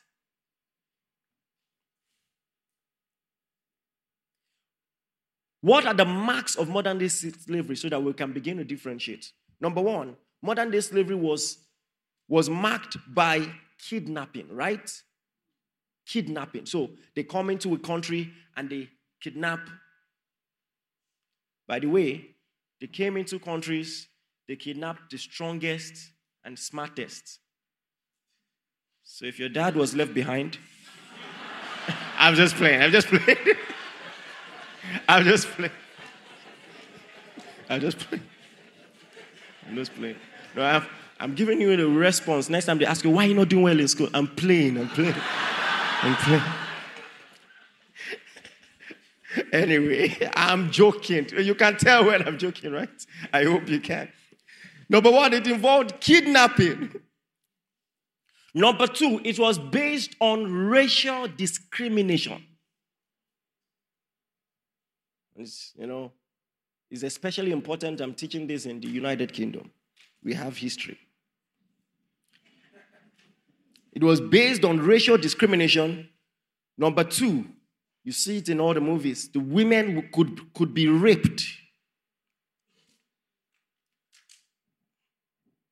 What 5.60 5.84
are 5.84 5.92
the 5.92 6.06
marks 6.06 6.56
of 6.56 6.70
modern 6.70 6.96
day 6.96 7.08
slavery 7.08 7.76
so 7.76 7.90
that 7.90 8.02
we 8.02 8.14
can 8.14 8.32
begin 8.32 8.56
to 8.56 8.64
differentiate? 8.64 9.30
Number 9.60 9.82
one, 9.82 10.16
modern 10.40 10.70
day 10.70 10.80
slavery 10.80 11.14
was, 11.14 11.58
was 12.28 12.48
marked 12.48 12.96
by 13.12 13.46
kidnapping, 13.90 14.48
right? 14.50 14.90
Kidnapping. 16.06 16.64
So 16.64 16.92
they 17.14 17.24
come 17.24 17.50
into 17.50 17.74
a 17.74 17.78
country 17.78 18.32
and 18.56 18.70
they 18.70 18.88
kidnap. 19.20 19.68
By 21.66 21.80
the 21.80 21.88
way, 21.88 22.36
they 22.80 22.86
came 22.86 23.16
into 23.16 23.38
countries, 23.38 24.08
they 24.46 24.56
kidnapped 24.56 25.10
the 25.10 25.18
strongest 25.18 26.12
and 26.44 26.58
smartest. 26.58 27.40
So 29.02 29.24
if 29.24 29.38
your 29.38 29.48
dad 29.48 29.74
was 29.74 29.94
left 29.94 30.14
behind, 30.14 30.58
I'm 32.18 32.34
just 32.34 32.54
playing, 32.56 32.82
I'm 32.82 32.90
just 32.90 33.08
playing. 33.08 33.38
I'm 35.08 35.24
just 35.24 35.46
playing. 35.48 35.72
I'm 37.68 37.80
just 37.80 37.98
playing. 37.98 38.24
I'm 39.66 39.76
just 39.76 39.94
playing. 39.94 40.16
No, 40.56 40.62
I'm, 40.62 40.86
I'm 41.20 41.34
giving 41.34 41.60
you 41.60 41.76
the 41.76 41.86
response. 41.86 42.48
Next 42.48 42.66
time 42.66 42.78
they 42.78 42.86
ask 42.86 43.04
you, 43.04 43.10
why 43.10 43.24
are 43.24 43.28
you 43.28 43.34
not 43.34 43.48
doing 43.48 43.64
well 43.64 43.78
in 43.78 43.88
school? 43.88 44.08
I'm 44.14 44.28
playing, 44.28 44.78
I'm 44.78 44.88
playing. 44.88 45.14
I'm 46.02 46.14
playing. 46.16 46.42
Anyway, 49.52 50.16
I'm 50.34 50.70
joking. 50.70 51.28
You 51.36 51.54
can 51.54 51.76
tell 51.76 52.06
when 52.06 52.26
I'm 52.26 52.38
joking, 52.38 52.72
right? 52.72 52.88
I 53.32 53.44
hope 53.44 53.68
you 53.68 53.80
can. 53.80 54.08
Number 54.88 55.10
one, 55.10 55.32
it 55.34 55.46
involved 55.46 56.00
kidnapping. 56.00 56.94
Number 58.54 58.86
two, 58.86 59.20
it 59.24 59.38
was 59.38 59.58
based 59.58 60.16
on 60.20 60.50
racial 60.68 61.28
discrimination. 61.28 62.42
It's, 65.36 65.72
you 65.78 65.86
know, 65.86 66.12
it's 66.90 67.02
especially 67.02 67.52
important. 67.52 68.00
I'm 68.00 68.14
teaching 68.14 68.46
this 68.46 68.66
in 68.66 68.80
the 68.80 68.88
United 68.88 69.32
Kingdom. 69.32 69.70
We 70.24 70.34
have 70.34 70.56
history. 70.56 70.98
It 73.92 74.02
was 74.02 74.20
based 74.20 74.64
on 74.64 74.80
racial 74.80 75.18
discrimination. 75.18 76.08
Number 76.76 77.04
two, 77.04 77.44
you 78.08 78.12
see 78.12 78.38
it 78.38 78.48
in 78.48 78.58
all 78.58 78.72
the 78.72 78.80
movies. 78.80 79.28
The 79.28 79.38
women 79.38 80.08
could, 80.14 80.54
could 80.54 80.72
be 80.72 80.88
raped. 80.88 81.44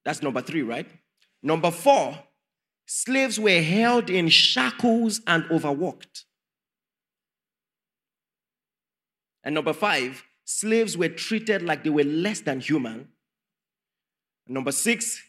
That's 0.04 0.20
number 0.20 0.42
three, 0.42 0.60
right? 0.60 0.86
Number 1.42 1.70
four, 1.70 2.18
slaves 2.84 3.40
were 3.40 3.62
held 3.62 4.10
in 4.10 4.28
shackles 4.28 5.22
and 5.26 5.50
overworked. 5.50 6.26
And 9.42 9.54
number 9.54 9.72
five, 9.72 10.22
slaves 10.44 10.94
were 10.94 11.08
treated 11.08 11.62
like 11.62 11.84
they 11.84 11.90
were 11.90 12.04
less 12.04 12.40
than 12.40 12.60
human. 12.60 13.08
Number 14.46 14.72
six, 14.72 15.22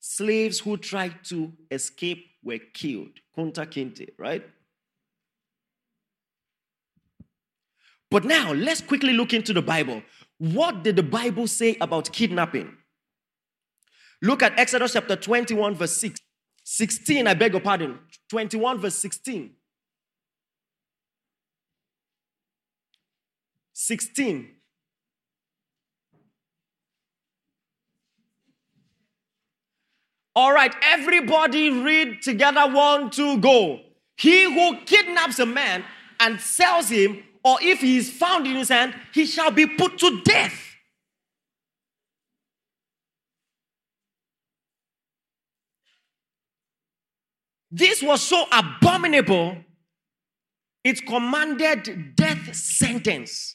slaves 0.00 0.58
who 0.58 0.76
tried 0.76 1.22
to 1.26 1.52
escape 1.70 2.26
were 2.42 2.58
killed. 2.74 3.12
Kunta 3.38 3.64
kinte, 3.64 4.08
right? 4.18 4.44
But 8.10 8.24
now, 8.24 8.52
let's 8.52 8.80
quickly 8.80 9.12
look 9.12 9.32
into 9.32 9.52
the 9.52 9.62
Bible. 9.62 10.02
What 10.38 10.84
did 10.84 10.96
the 10.96 11.02
Bible 11.02 11.46
say 11.46 11.76
about 11.80 12.12
kidnapping? 12.12 12.76
Look 14.22 14.42
at 14.42 14.58
Exodus 14.58 14.92
chapter 14.92 15.16
21, 15.16 15.74
verse 15.74 15.96
6. 15.96 16.20
16, 16.64 17.26
I 17.26 17.34
beg 17.34 17.52
your 17.52 17.60
pardon. 17.60 17.98
21, 18.28 18.80
verse 18.80 18.96
16. 18.96 19.52
16. 23.72 24.48
All 30.34 30.52
right, 30.52 30.74
everybody 30.82 31.70
read 31.70 32.20
together. 32.20 32.70
One, 32.70 33.10
two, 33.10 33.38
go. 33.38 33.80
He 34.16 34.44
who 34.44 34.80
kidnaps 34.84 35.38
a 35.38 35.46
man 35.46 35.84
and 36.20 36.40
sells 36.40 36.88
him, 36.88 37.22
or 37.46 37.58
if 37.62 37.80
he 37.80 37.96
is 37.96 38.10
found 38.10 38.44
in 38.44 38.56
his 38.56 38.70
hand, 38.70 38.92
he 39.14 39.24
shall 39.24 39.52
be 39.52 39.68
put 39.68 39.96
to 39.98 40.20
death. 40.24 40.60
This 47.70 48.02
was 48.02 48.20
so 48.20 48.46
abominable, 48.50 49.58
it 50.82 51.06
commanded 51.06 52.16
death 52.16 52.52
sentence. 52.56 53.54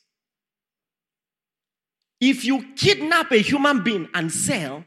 If 2.22 2.46
you 2.46 2.64
kidnap 2.78 3.34
a 3.34 3.40
human 3.40 3.84
being 3.84 4.08
and 4.14 4.32
sell, 4.32 4.86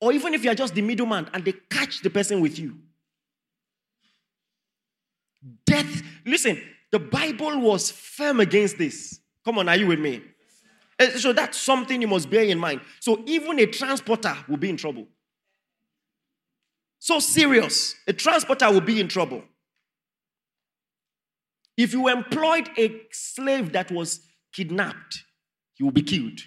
or 0.00 0.12
even 0.12 0.34
if 0.34 0.44
you're 0.44 0.54
just 0.54 0.74
the 0.74 0.82
middleman 0.82 1.28
and 1.34 1.44
they 1.44 1.54
catch 1.68 2.00
the 2.00 2.10
person 2.10 2.40
with 2.40 2.60
you, 2.60 2.78
death. 5.66 6.02
Listen, 6.24 6.62
the 6.94 7.00
Bible 7.00 7.58
was 7.58 7.90
firm 7.90 8.38
against 8.38 8.78
this. 8.78 9.18
Come 9.44 9.58
on, 9.58 9.68
are 9.68 9.74
you 9.74 9.88
with 9.88 9.98
me? 9.98 10.22
Eh, 11.00 11.18
so 11.18 11.32
that's 11.32 11.58
something 11.58 12.00
you 12.00 12.06
must 12.06 12.30
bear 12.30 12.44
in 12.44 12.56
mind. 12.56 12.82
So 13.00 13.20
even 13.26 13.58
a 13.58 13.66
transporter 13.66 14.32
will 14.46 14.58
be 14.58 14.70
in 14.70 14.76
trouble. 14.76 15.08
So 17.00 17.18
serious. 17.18 17.96
A 18.06 18.12
transporter 18.12 18.70
will 18.70 18.80
be 18.80 19.00
in 19.00 19.08
trouble. 19.08 19.42
If 21.76 21.92
you 21.92 22.06
employed 22.06 22.70
a 22.78 23.02
slave 23.10 23.72
that 23.72 23.90
was 23.90 24.20
kidnapped, 24.52 25.24
he 25.72 25.82
will 25.82 25.90
be 25.90 26.02
killed. 26.02 26.38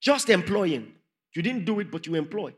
Just 0.00 0.28
employing. 0.30 0.94
You 1.36 1.42
didn't 1.42 1.64
do 1.64 1.78
it, 1.78 1.92
but 1.92 2.08
you 2.08 2.16
employ. 2.16 2.54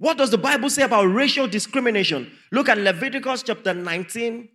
What 0.00 0.16
does 0.16 0.30
the 0.30 0.38
Bible 0.38 0.70
say 0.70 0.82
about 0.82 1.04
racial 1.04 1.46
discrimination? 1.46 2.32
Look 2.50 2.70
at 2.70 2.78
Leviticus 2.78 3.42
chapter 3.42 3.74
19, 3.74 4.48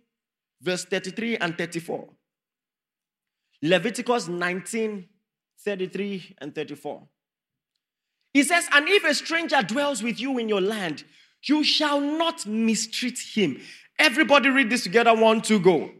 verse 0.60 0.84
33 0.84 1.36
and 1.36 1.56
34. 1.56 2.08
Leviticus 3.62 4.26
19, 4.26 5.08
33 5.64 6.34
and 6.38 6.52
34. 6.52 7.06
He 8.34 8.42
says, 8.42 8.66
And 8.72 8.88
if 8.88 9.04
a 9.04 9.14
stranger 9.14 9.62
dwells 9.62 10.02
with 10.02 10.20
you 10.20 10.36
in 10.38 10.48
your 10.48 10.60
land, 10.60 11.04
you 11.44 11.62
shall 11.62 12.00
not 12.00 12.44
mistreat 12.44 13.16
him. 13.16 13.60
Everybody 14.00 14.48
read 14.48 14.68
this 14.68 14.82
together. 14.82 15.14
One, 15.14 15.40
two, 15.42 15.60
go. 15.60 15.92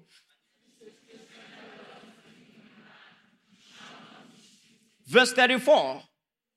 Verse 5.06 5.32
34. 5.32 6.02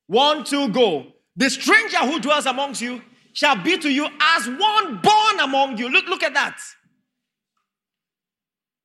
One, 0.08 0.44
two, 0.44 0.70
go. 0.70 1.14
The 1.40 1.50
stranger 1.50 2.00
who 2.00 2.20
dwells 2.20 2.46
amongst 2.46 2.82
you 2.82 3.02
shall 3.32 3.56
be 3.56 3.78
to 3.78 3.90
you 3.90 4.06
as 4.20 4.46
one 4.46 5.00
born 5.02 5.40
among 5.40 5.78
you. 5.78 5.88
Look, 5.88 6.06
look 6.08 6.22
at 6.22 6.34
that. 6.34 6.60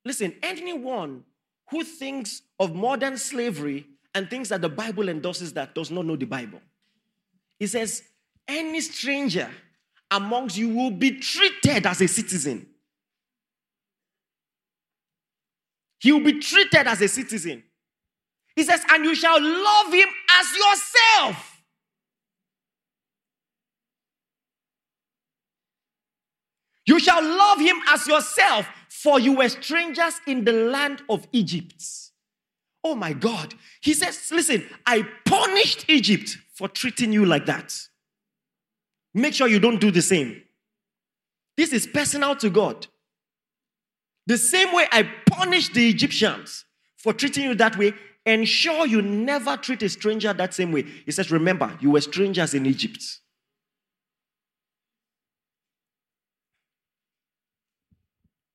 Listen, 0.05 0.37
anyone 0.41 1.25
who 1.71 1.83
thinks 1.83 2.43
of 2.61 2.73
modern 2.73 3.19
slavery 3.19 3.89
and 4.15 4.31
thinks 4.31 4.51
that 4.51 4.61
the 4.61 4.69
Bible 4.69 5.09
endorses 5.09 5.53
that 5.55 5.75
does 5.75 5.91
not 5.91 6.07
know 6.07 6.15
the 6.15 6.27
Bible. 6.27 6.61
He 7.59 7.67
says, 7.67 8.05
Any 8.47 8.81
stranger 8.83 9.51
amongst 10.09 10.57
you 10.57 10.69
will 10.69 10.93
be 10.93 11.19
treated 11.19 11.85
as 11.87 12.01
a 12.03 12.07
citizen. 12.07 12.69
He 15.99 16.13
will 16.13 16.23
be 16.23 16.39
treated 16.39 16.87
as 16.87 17.01
a 17.01 17.09
citizen. 17.09 17.65
He 18.55 18.63
says, 18.63 18.85
And 18.89 19.05
you 19.05 19.17
shall 19.17 19.43
love 19.43 19.93
him 19.93 20.09
as 20.39 20.47
yourself. 20.55 21.54
You 26.87 26.99
shall 26.99 27.23
love 27.23 27.61
him 27.61 27.77
as 27.89 28.07
yourself, 28.07 28.67
for 28.89 29.19
you 29.19 29.37
were 29.37 29.49
strangers 29.49 30.15
in 30.27 30.45
the 30.45 30.53
land 30.53 31.03
of 31.09 31.27
Egypt. 31.33 31.83
Oh 32.83 32.95
my 32.95 33.15
God. 33.15 33.55
He 33.81 33.95
says, 33.95 34.31
Listen, 34.31 34.65
I 34.87 35.07
punished 35.25 35.87
Egypt 35.89 36.37
for 36.55 36.69
treating 36.69 37.13
you 37.13 37.25
like 37.25 37.47
that. 37.47 37.75
Make 39.15 39.35
sure 39.35 39.49
you 39.49 39.61
don't 39.61 39.81
do 39.81 39.91
the 39.91 40.03
same. 40.03 40.43
This 41.57 41.73
is 41.73 41.87
personal 41.87 42.37
to 42.37 42.51
God. 42.51 42.87
The 44.27 44.37
same 44.37 44.73
way 44.75 44.87
I 44.91 45.09
punished 45.27 45.75
the 45.75 45.89
Egyptians 45.89 46.65
for 46.97 47.13
treating 47.13 47.45
you 47.45 47.55
that 47.57 47.77
way, 47.77 47.93
ensure 48.27 48.87
you 48.87 49.03
never 49.03 49.57
treat 49.57 49.83
a 49.83 49.89
stranger 49.89 50.33
that 50.33 50.55
same 50.55 50.73
way. 50.73 50.83
He 51.05 51.13
says, 51.13 51.31
Remember, 51.31 51.77
you 51.81 51.91
were 51.91 52.01
strangers 52.01 52.55
in 52.55 52.67
Egypt. 52.67 53.03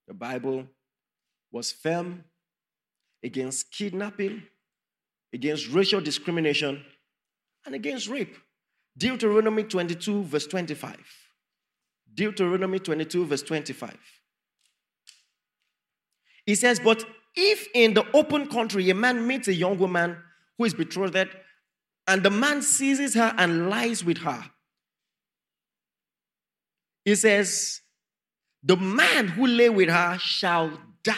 The 0.09 0.15
Bible 0.15 0.65
was 1.51 1.71
firm 1.71 2.23
against 3.23 3.71
kidnapping, 3.71 4.41
against 5.31 5.69
racial 5.69 6.01
discrimination, 6.01 6.83
and 7.63 7.75
against 7.75 8.07
rape. 8.07 8.35
Deuteronomy 8.97 9.63
22, 9.63 10.23
verse 10.23 10.47
25. 10.47 10.97
Deuteronomy 12.11 12.79
22, 12.79 13.23
verse 13.27 13.43
25. 13.43 13.95
He 16.43 16.55
says, 16.55 16.79
But 16.79 17.05
if 17.35 17.67
in 17.75 17.93
the 17.93 18.03
open 18.15 18.47
country 18.47 18.89
a 18.89 18.95
man 18.95 19.27
meets 19.27 19.47
a 19.47 19.53
young 19.53 19.77
woman 19.77 20.17
who 20.57 20.65
is 20.65 20.73
betrothed, 20.73 21.29
and 22.07 22.23
the 22.23 22.31
man 22.31 22.63
seizes 22.63 23.13
her 23.13 23.31
and 23.37 23.69
lies 23.69 24.03
with 24.03 24.17
her, 24.17 24.43
he 27.05 27.13
says, 27.13 27.81
The 28.63 28.75
man 28.75 29.29
who 29.29 29.47
lay 29.47 29.69
with 29.69 29.89
her 29.89 30.17
shall 30.19 30.71
die 31.03 31.15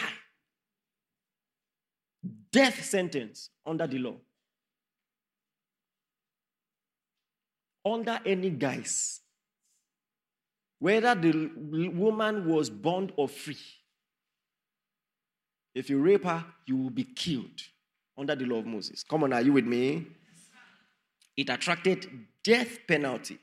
death 2.52 2.84
sentence 2.84 3.50
under 3.66 3.86
the 3.86 3.98
law. 3.98 4.16
Under 7.84 8.20
any 8.24 8.50
guise, 8.50 9.20
whether 10.78 11.14
the 11.16 11.50
woman 11.88 12.48
was 12.48 12.70
bond 12.70 13.12
or 13.16 13.28
free, 13.28 13.58
if 15.74 15.90
you 15.90 15.98
rape 16.00 16.24
her, 16.24 16.44
you 16.66 16.76
will 16.76 16.90
be 16.90 17.04
killed 17.04 17.60
under 18.16 18.36
the 18.36 18.44
law 18.44 18.58
of 18.58 18.66
Moses. 18.66 19.02
Come 19.02 19.24
on, 19.24 19.32
are 19.32 19.42
you 19.42 19.52
with 19.52 19.64
me? 19.64 20.06
It 21.36 21.48
attracted 21.48 22.08
death 22.44 22.78
penalty. 22.86 23.38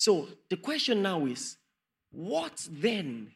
So 0.00 0.28
the 0.48 0.56
question 0.56 1.02
now 1.02 1.26
is 1.26 1.58
what 2.10 2.66
then 2.70 3.32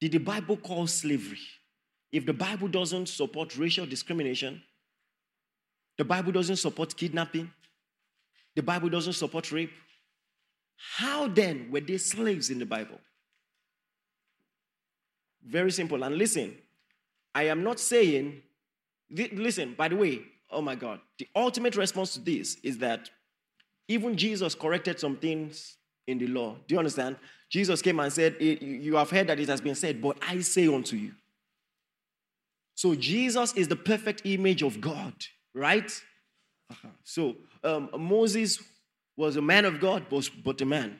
did 0.00 0.12
the 0.12 0.18
Bible 0.18 0.56
call 0.56 0.86
slavery? 0.86 1.44
If 2.10 2.24
the 2.24 2.32
Bible 2.32 2.68
doesn't 2.68 3.10
support 3.10 3.54
racial 3.58 3.84
discrimination, 3.84 4.62
the 5.98 6.06
Bible 6.06 6.32
doesn't 6.32 6.56
support 6.56 6.96
kidnapping, 6.96 7.50
the 8.56 8.62
Bible 8.62 8.88
doesn't 8.88 9.12
support 9.12 9.52
rape, 9.52 9.72
how 10.96 11.28
then 11.28 11.68
were 11.70 11.80
they 11.80 11.98
slaves 11.98 12.48
in 12.48 12.58
the 12.58 12.66
Bible? 12.66 12.98
Very 15.46 15.70
simple. 15.70 16.02
And 16.02 16.16
listen, 16.16 16.56
I 17.34 17.48
am 17.48 17.62
not 17.62 17.78
saying, 17.78 18.40
listen, 19.10 19.74
by 19.76 19.88
the 19.88 19.96
way, 19.96 20.22
oh 20.50 20.62
my 20.62 20.76
God, 20.76 21.00
the 21.18 21.28
ultimate 21.36 21.76
response 21.76 22.14
to 22.14 22.20
this 22.20 22.56
is 22.62 22.78
that 22.78 23.10
even 23.88 24.16
Jesus 24.16 24.54
corrected 24.54 24.98
some 24.98 25.16
things 25.16 25.76
in 26.06 26.18
the 26.18 26.26
law. 26.26 26.56
Do 26.66 26.74
you 26.74 26.78
understand? 26.78 27.16
Jesus 27.50 27.82
came 27.82 28.00
and 28.00 28.12
said, 28.12 28.36
You 28.40 28.96
have 28.96 29.10
heard 29.10 29.28
that 29.28 29.40
it 29.40 29.48
has 29.48 29.60
been 29.60 29.74
said, 29.74 30.00
but 30.00 30.18
I 30.26 30.40
say 30.40 30.66
unto 30.66 30.96
you. 30.96 31.12
So 32.74 32.94
Jesus 32.94 33.52
is 33.54 33.68
the 33.68 33.76
perfect 33.76 34.22
image 34.24 34.62
of 34.62 34.80
God, 34.80 35.14
right? 35.54 35.90
Uh-huh. 36.70 36.88
So 37.04 37.36
um, 37.62 37.90
Moses 37.96 38.58
was 39.16 39.36
a 39.36 39.42
man 39.42 39.64
of 39.64 39.80
God, 39.80 40.06
but, 40.10 40.28
but 40.44 40.60
a 40.60 40.66
man. 40.66 40.98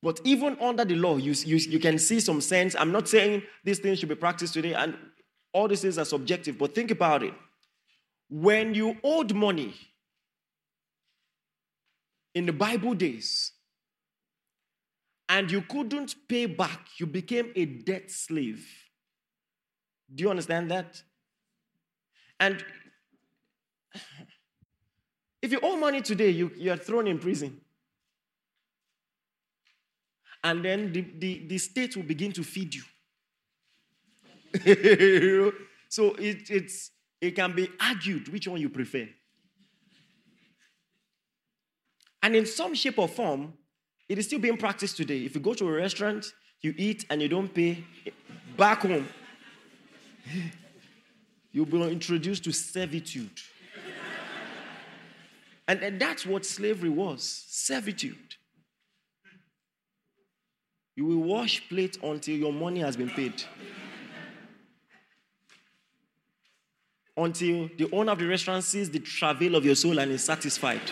But 0.00 0.20
even 0.22 0.56
under 0.60 0.84
the 0.84 0.94
law, 0.94 1.16
you, 1.16 1.32
you, 1.32 1.56
you 1.56 1.78
can 1.80 1.98
see 1.98 2.20
some 2.20 2.40
sense. 2.40 2.76
I'm 2.78 2.92
not 2.92 3.08
saying 3.08 3.42
these 3.64 3.80
things 3.80 3.98
should 3.98 4.08
be 4.08 4.14
practiced 4.14 4.54
today, 4.54 4.74
and 4.74 4.96
all 5.52 5.66
these 5.66 5.82
things 5.82 5.98
are 5.98 6.04
subjective, 6.04 6.56
but 6.56 6.74
think 6.74 6.92
about 6.92 7.24
it. 7.24 7.34
When 8.30 8.74
you 8.74 8.96
owed 9.02 9.34
money 9.34 9.74
in 12.34 12.46
the 12.46 12.52
Bible 12.52 12.94
days, 12.94 13.52
and 15.28 15.50
you 15.50 15.62
couldn't 15.62 16.14
pay 16.28 16.46
back, 16.46 16.88
you 16.98 17.06
became 17.06 17.52
a 17.54 17.64
debt 17.64 18.10
slave. 18.10 18.66
Do 20.14 20.24
you 20.24 20.30
understand 20.30 20.70
that? 20.70 21.02
And 22.40 22.64
if 25.42 25.52
you 25.52 25.60
owe 25.62 25.76
money 25.76 26.00
today, 26.00 26.30
you, 26.30 26.50
you 26.56 26.72
are 26.72 26.76
thrown 26.76 27.06
in 27.06 27.18
prison. 27.18 27.60
And 30.42 30.64
then 30.64 30.92
the, 30.92 31.04
the, 31.18 31.46
the 31.48 31.58
state 31.58 31.96
will 31.96 32.04
begin 32.04 32.32
to 32.32 32.44
feed 32.44 32.74
you. 32.74 32.84
so 35.88 36.14
it, 36.14 36.48
it's, 36.50 36.90
it 37.20 37.32
can 37.32 37.52
be 37.54 37.68
argued 37.80 38.28
which 38.28 38.48
one 38.48 38.60
you 38.60 38.70
prefer. 38.70 39.08
And 42.28 42.36
in 42.36 42.44
some 42.44 42.74
shape 42.74 42.98
or 42.98 43.08
form, 43.08 43.54
it 44.06 44.18
is 44.18 44.26
still 44.26 44.38
being 44.38 44.58
practiced 44.58 44.98
today. 44.98 45.24
If 45.24 45.34
you 45.34 45.40
go 45.40 45.54
to 45.54 45.66
a 45.66 45.72
restaurant, 45.72 46.26
you 46.60 46.74
eat 46.76 47.06
and 47.08 47.22
you 47.22 47.28
don't 47.28 47.48
pay, 47.48 47.82
back 48.54 48.82
home, 48.82 49.08
you'll 51.52 51.64
be 51.64 51.82
introduced 51.90 52.44
to 52.44 52.52
servitude. 52.52 53.30
and, 55.68 55.82
and 55.82 55.98
that's 55.98 56.26
what 56.26 56.44
slavery 56.44 56.90
was 56.90 57.46
servitude. 57.48 58.34
You 60.96 61.06
will 61.06 61.22
wash 61.22 61.66
plate 61.66 61.96
until 62.02 62.36
your 62.36 62.52
money 62.52 62.80
has 62.80 62.94
been 62.94 63.08
paid. 63.08 63.42
until 67.16 67.70
the 67.78 67.88
owner 67.90 68.12
of 68.12 68.18
the 68.18 68.26
restaurant 68.26 68.62
sees 68.62 68.90
the 68.90 68.98
travail 68.98 69.54
of 69.54 69.64
your 69.64 69.74
soul 69.74 69.98
and 69.98 70.12
is 70.12 70.22
satisfied. 70.22 70.82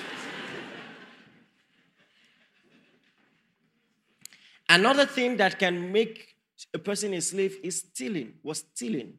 Another 4.68 5.06
thing 5.06 5.36
that 5.36 5.58
can 5.58 5.92
make 5.92 6.34
a 6.74 6.78
person 6.78 7.14
a 7.14 7.20
slave 7.20 7.58
is 7.62 7.80
stealing, 7.80 8.34
was 8.42 8.64
stealing. 8.74 9.14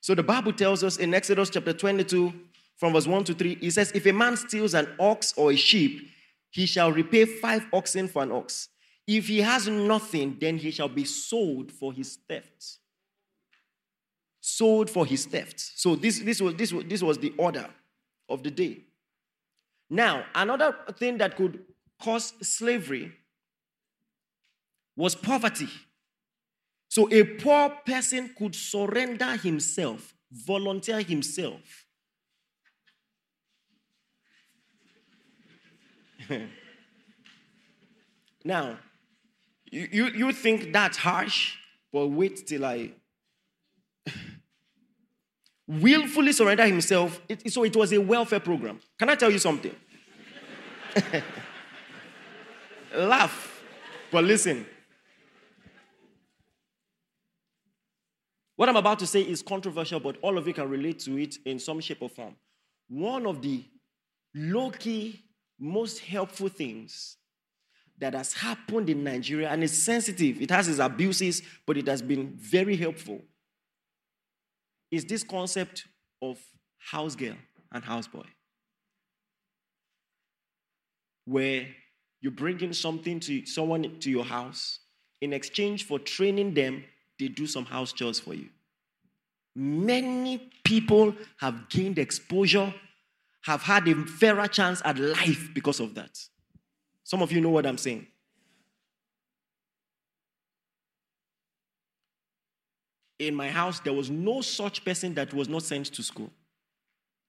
So 0.00 0.14
the 0.14 0.22
Bible 0.22 0.52
tells 0.52 0.82
us 0.84 0.96
in 0.96 1.12
Exodus 1.12 1.50
chapter 1.50 1.72
22, 1.72 2.32
from 2.76 2.92
verse 2.92 3.06
1 3.06 3.24
to 3.24 3.34
3, 3.34 3.58
it 3.60 3.70
says, 3.72 3.90
If 3.92 4.06
a 4.06 4.12
man 4.12 4.36
steals 4.36 4.74
an 4.74 4.88
ox 4.98 5.34
or 5.36 5.52
a 5.52 5.56
sheep, 5.56 6.08
he 6.50 6.64
shall 6.66 6.92
repay 6.92 7.24
five 7.24 7.66
oxen 7.72 8.08
for 8.08 8.22
an 8.22 8.32
ox. 8.32 8.68
If 9.06 9.26
he 9.26 9.40
has 9.40 9.68
nothing, 9.68 10.36
then 10.40 10.58
he 10.58 10.70
shall 10.70 10.88
be 10.88 11.04
sold 11.04 11.72
for 11.72 11.92
his 11.92 12.18
theft. 12.28 12.78
Sold 14.40 14.88
for 14.88 15.04
his 15.04 15.26
theft. 15.26 15.58
So 15.58 15.96
this, 15.96 16.20
this, 16.20 16.40
was, 16.40 16.54
this, 16.54 16.72
was, 16.72 16.84
this 16.84 17.02
was 17.02 17.18
the 17.18 17.34
order 17.36 17.68
of 18.28 18.42
the 18.42 18.50
day. 18.50 18.78
Now, 19.90 20.24
another 20.34 20.76
thing 20.98 21.18
that 21.18 21.36
could 21.36 21.64
cause 22.00 22.34
slavery 22.42 23.12
was 24.98 25.14
poverty. 25.14 25.68
So 26.88 27.08
a 27.12 27.22
poor 27.22 27.70
person 27.86 28.34
could 28.36 28.54
surrender 28.54 29.36
himself, 29.36 30.12
volunteer 30.32 31.00
himself. 31.00 31.86
now, 38.44 38.76
you, 39.70 39.88
you, 39.92 40.06
you 40.08 40.32
think 40.32 40.72
that's 40.72 40.98
harsh, 40.98 41.54
but 41.92 42.08
wait 42.08 42.44
till 42.44 42.64
I 42.64 42.90
willfully 45.68 46.32
surrender 46.32 46.66
himself. 46.66 47.20
It, 47.28 47.52
so 47.52 47.62
it 47.62 47.76
was 47.76 47.92
a 47.92 48.00
welfare 48.00 48.40
program. 48.40 48.80
Can 48.98 49.08
I 49.10 49.14
tell 49.14 49.30
you 49.30 49.38
something? 49.38 49.76
Laugh, 52.96 53.62
but 54.10 54.24
listen. 54.24 54.66
What 58.58 58.68
I'm 58.68 58.74
about 58.74 58.98
to 58.98 59.06
say 59.06 59.20
is 59.20 59.40
controversial, 59.40 60.00
but 60.00 60.16
all 60.20 60.36
of 60.36 60.48
you 60.48 60.52
can 60.52 60.68
relate 60.68 60.98
to 61.04 61.16
it 61.16 61.36
in 61.44 61.60
some 61.60 61.78
shape 61.78 62.02
or 62.02 62.08
form. 62.08 62.34
One 62.88 63.24
of 63.24 63.40
the 63.40 63.64
low 64.34 64.72
key, 64.72 65.22
most 65.60 66.00
helpful 66.00 66.48
things 66.48 67.18
that 67.98 68.14
has 68.14 68.32
happened 68.32 68.90
in 68.90 69.04
Nigeria, 69.04 69.48
and 69.50 69.62
it's 69.62 69.78
sensitive, 69.78 70.42
it 70.42 70.50
has 70.50 70.66
its 70.66 70.80
abuses, 70.80 71.40
but 71.64 71.76
it 71.76 71.86
has 71.86 72.02
been 72.02 72.32
very 72.36 72.74
helpful, 72.74 73.20
is 74.90 75.04
this 75.04 75.22
concept 75.22 75.84
of 76.20 76.36
house 76.78 77.14
girl 77.14 77.36
and 77.70 77.84
house 77.84 78.08
boy, 78.08 78.26
Where 81.26 81.68
you 82.20 82.32
bring 82.32 82.60
in 82.60 82.74
something 82.74 83.20
to 83.20 83.46
someone 83.46 84.00
to 84.00 84.10
your 84.10 84.24
house, 84.24 84.80
in 85.20 85.32
exchange 85.32 85.86
for 85.86 86.00
training 86.00 86.54
them, 86.54 86.82
they 87.18 87.28
do 87.28 87.46
some 87.46 87.64
house 87.64 87.92
chores 87.92 88.20
for 88.20 88.34
you. 88.34 88.48
Many 89.54 90.50
people 90.64 91.14
have 91.38 91.68
gained 91.68 91.98
exposure, 91.98 92.72
have 93.42 93.62
had 93.62 93.88
a 93.88 93.94
fairer 94.04 94.46
chance 94.46 94.80
at 94.84 94.98
life 94.98 95.50
because 95.52 95.80
of 95.80 95.94
that. 95.96 96.18
Some 97.02 97.22
of 97.22 97.32
you 97.32 97.40
know 97.40 97.50
what 97.50 97.66
I'm 97.66 97.78
saying. 97.78 98.06
In 103.18 103.34
my 103.34 103.48
house, 103.48 103.80
there 103.80 103.92
was 103.92 104.10
no 104.10 104.42
such 104.42 104.84
person 104.84 105.14
that 105.14 105.34
was 105.34 105.48
not 105.48 105.64
sent 105.64 105.86
to 105.86 106.02
school, 106.04 106.30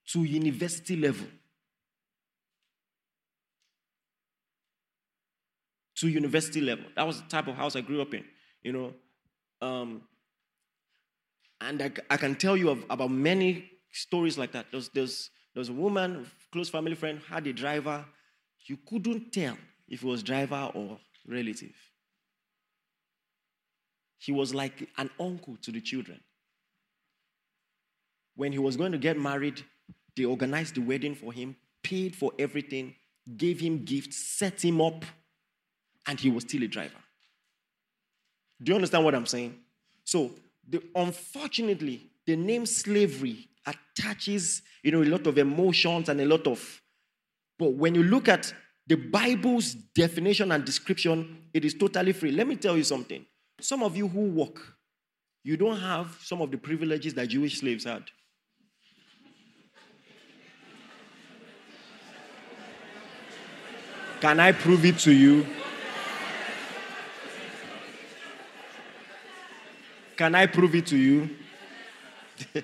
to 0.10 0.24
university 0.24 0.96
level. 0.96 1.26
To 5.96 6.08
university 6.08 6.62
level. 6.62 6.86
That 6.96 7.08
was 7.08 7.22
the 7.22 7.28
type 7.28 7.48
of 7.48 7.56
house 7.56 7.76
I 7.76 7.82
grew 7.82 8.02
up 8.02 8.14
in, 8.14 8.24
you 8.62 8.72
know. 8.72 8.94
Um, 9.62 10.02
and 11.62 11.82
I, 11.82 11.92
I, 12.10 12.18
can 12.18 12.36
tell 12.36 12.56
you 12.56 12.70
of, 12.70 12.86
about 12.90 13.12
many 13.12 13.70
stories 13.92 14.38
like 14.38 14.54
that. 14.54 14.68
There's, 14.72 14.90
there's, 14.90 15.30
there's 15.54 15.70
a 15.70 15.74
woman, 15.74 16.26
close 16.52 16.70
family 16.70 16.96
friend, 16.96 17.20
had 17.28 17.46
a 17.48 17.54
driver. 17.54 18.06
You 18.66 18.78
couldn't 18.88 19.34
tell 19.34 19.58
if 19.88 20.04
it 20.04 20.08
was 20.08 20.24
driver 20.24 20.72
or 20.74 21.00
relative. 21.28 21.76
He 24.18 24.32
was 24.32 24.54
like 24.54 24.90
an 24.98 25.10
uncle 25.20 25.58
to 25.62 25.72
the 25.72 25.82
children. 25.82 26.20
When 28.36 28.52
he 28.52 28.60
was 28.60 28.78
going 28.78 28.92
to 28.94 28.98
get 28.98 29.18
married, 29.18 29.62
they 30.16 30.26
organized 30.26 30.76
the 30.76 30.82
wedding 30.82 31.16
for 31.16 31.34
him, 31.34 31.56
paid 31.84 32.16
for 32.16 32.32
everything, 32.40 32.96
gave 33.36 33.60
him 33.60 33.84
gifts, 33.84 34.38
set 34.38 34.64
him 34.64 34.82
up, 34.82 35.04
and 36.08 36.20
he 36.20 36.30
was 36.30 36.44
still 36.44 36.64
a 36.64 36.68
driver. 36.68 37.00
Do 38.62 38.72
you 38.72 38.76
understand 38.76 39.06
what 39.06 39.16
I'm 39.16 39.26
saying? 39.26 39.56
So, 40.04 40.32
the, 40.68 40.82
unfortunately, 40.96 42.10
the 42.26 42.36
name 42.36 42.66
slavery 42.66 43.48
attaches, 43.66 44.62
you 44.84 44.92
know, 44.92 45.02
a 45.02 45.06
lot 45.06 45.28
of 45.28 45.38
emotions 45.38 46.10
and 46.10 46.20
a 46.22 46.26
lot 46.26 46.46
of. 46.48 46.82
But 47.58 47.74
when 47.74 47.96
you 47.96 48.04
look 48.04 48.28
at 48.28 48.54
the 48.88 48.96
Bible's 48.96 49.74
definition 49.74 50.52
and 50.52 50.66
description, 50.66 51.44
it 51.54 51.64
is 51.64 51.74
totally 51.74 52.12
free. 52.12 52.32
Let 52.32 52.48
me 52.48 52.56
tell 52.56 52.76
you 52.76 52.84
something. 52.84 53.26
Some 53.62 53.84
of 53.84 53.96
you 53.96 54.08
who 54.08 54.30
work, 54.30 54.60
you 55.44 55.58
don't 55.58 55.80
have 55.80 56.18
some 56.22 56.42
of 56.42 56.52
the 56.52 56.58
privileges 56.58 57.14
that 57.14 57.28
Jewish 57.28 57.60
slaves 57.60 57.84
had. 57.84 58.04
Can 64.22 64.40
I 64.40 64.52
prove 64.52 64.84
it 64.84 65.00
to 65.00 65.14
you? 65.14 65.46
Can 70.20 70.36
I 70.36 70.48
prove 70.48 70.76
it 70.76 70.86
to 70.88 70.98
you? 70.98 71.30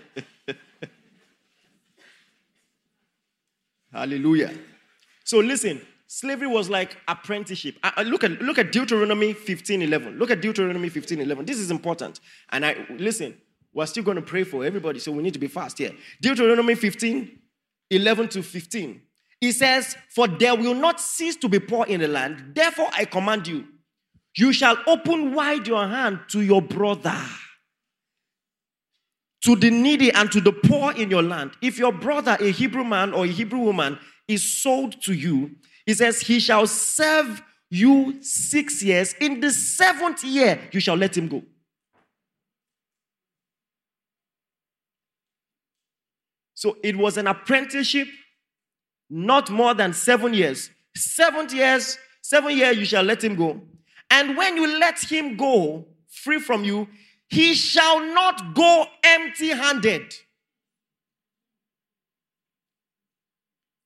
Hallelujah. 3.93 4.51
So 5.23 5.37
listen, 5.37 5.79
slavery 6.05 6.47
was 6.47 6.69
like 6.69 6.97
apprenticeship. 7.07 7.77
I, 7.81 7.93
I 7.95 8.03
look 8.03 8.25
at 8.25 8.41
look 8.41 8.57
at 8.57 8.73
Deuteronomy 8.73 9.33
15:11. 9.33 10.19
Look 10.19 10.31
at 10.31 10.41
Deuteronomy 10.41 10.89
15:11. 10.89 11.47
This 11.47 11.59
is 11.59 11.71
important. 11.71 12.19
And 12.49 12.65
I 12.65 12.85
listen, 12.89 13.37
we're 13.73 13.85
still 13.85 14.03
going 14.03 14.17
to 14.17 14.21
pray 14.21 14.43
for 14.43 14.65
everybody, 14.65 14.99
so 14.99 15.13
we 15.13 15.23
need 15.23 15.31
to 15.35 15.39
be 15.39 15.47
fast 15.47 15.77
here. 15.77 15.93
Deuteronomy 16.19 16.75
15, 16.75 17.39
11 17.89 18.27
to 18.27 18.43
15. 18.43 19.01
He 19.39 19.53
says, 19.53 19.95
For 20.13 20.27
there 20.27 20.55
will 20.55 20.75
not 20.75 20.99
cease 20.99 21.37
to 21.37 21.47
be 21.47 21.59
poor 21.59 21.85
in 21.85 22.01
the 22.01 22.09
land, 22.09 22.51
therefore 22.53 22.89
I 22.91 23.05
command 23.05 23.47
you, 23.47 23.65
you 24.35 24.51
shall 24.51 24.75
open 24.87 25.33
wide 25.33 25.65
your 25.67 25.87
hand 25.87 26.19
to 26.31 26.41
your 26.41 26.61
brother, 26.61 27.15
to 29.45 29.55
the 29.55 29.69
needy 29.69 30.11
and 30.11 30.31
to 30.31 30.41
the 30.41 30.51
poor 30.51 30.91
in 30.93 31.09
your 31.11 31.21
land. 31.21 31.51
If 31.61 31.77
your 31.77 31.93
brother, 31.93 32.35
a 32.39 32.51
Hebrew 32.51 32.83
man 32.83 33.13
or 33.13 33.25
a 33.25 33.29
Hebrew 33.29 33.59
woman, 33.59 33.99
is 34.27 34.43
sold 34.43 34.99
to 35.03 35.13
you, 35.13 35.51
he 35.85 35.93
says, 35.93 36.19
He 36.19 36.39
shall 36.39 36.65
serve 36.65 37.43
you 37.69 38.23
six 38.23 38.81
years. 38.81 39.13
In 39.21 39.39
the 39.39 39.51
seventh 39.51 40.23
year, 40.23 40.59
you 40.71 40.79
shall 40.79 40.95
let 40.95 41.15
him 41.15 41.27
go. 41.27 41.43
So 46.55 46.77
it 46.81 46.95
was 46.95 47.17
an 47.17 47.27
apprenticeship, 47.27 48.07
not 49.09 49.51
more 49.51 49.75
than 49.75 49.93
seven 49.93 50.33
years. 50.33 50.71
Seven 50.95 51.49
years, 51.55 51.99
seven 52.23 52.57
years, 52.57 52.77
you 52.77 52.85
shall 52.85 53.03
let 53.03 53.23
him 53.23 53.35
go. 53.35 53.61
And 54.09 54.35
when 54.35 54.57
you 54.57 54.79
let 54.79 54.99
him 54.99 55.37
go 55.37 55.85
free 56.07 56.39
from 56.39 56.63
you, 56.63 56.87
he 57.29 57.53
shall 57.53 58.01
not 58.13 58.53
go 58.53 58.85
empty 59.03 59.49
handed. 59.49 60.13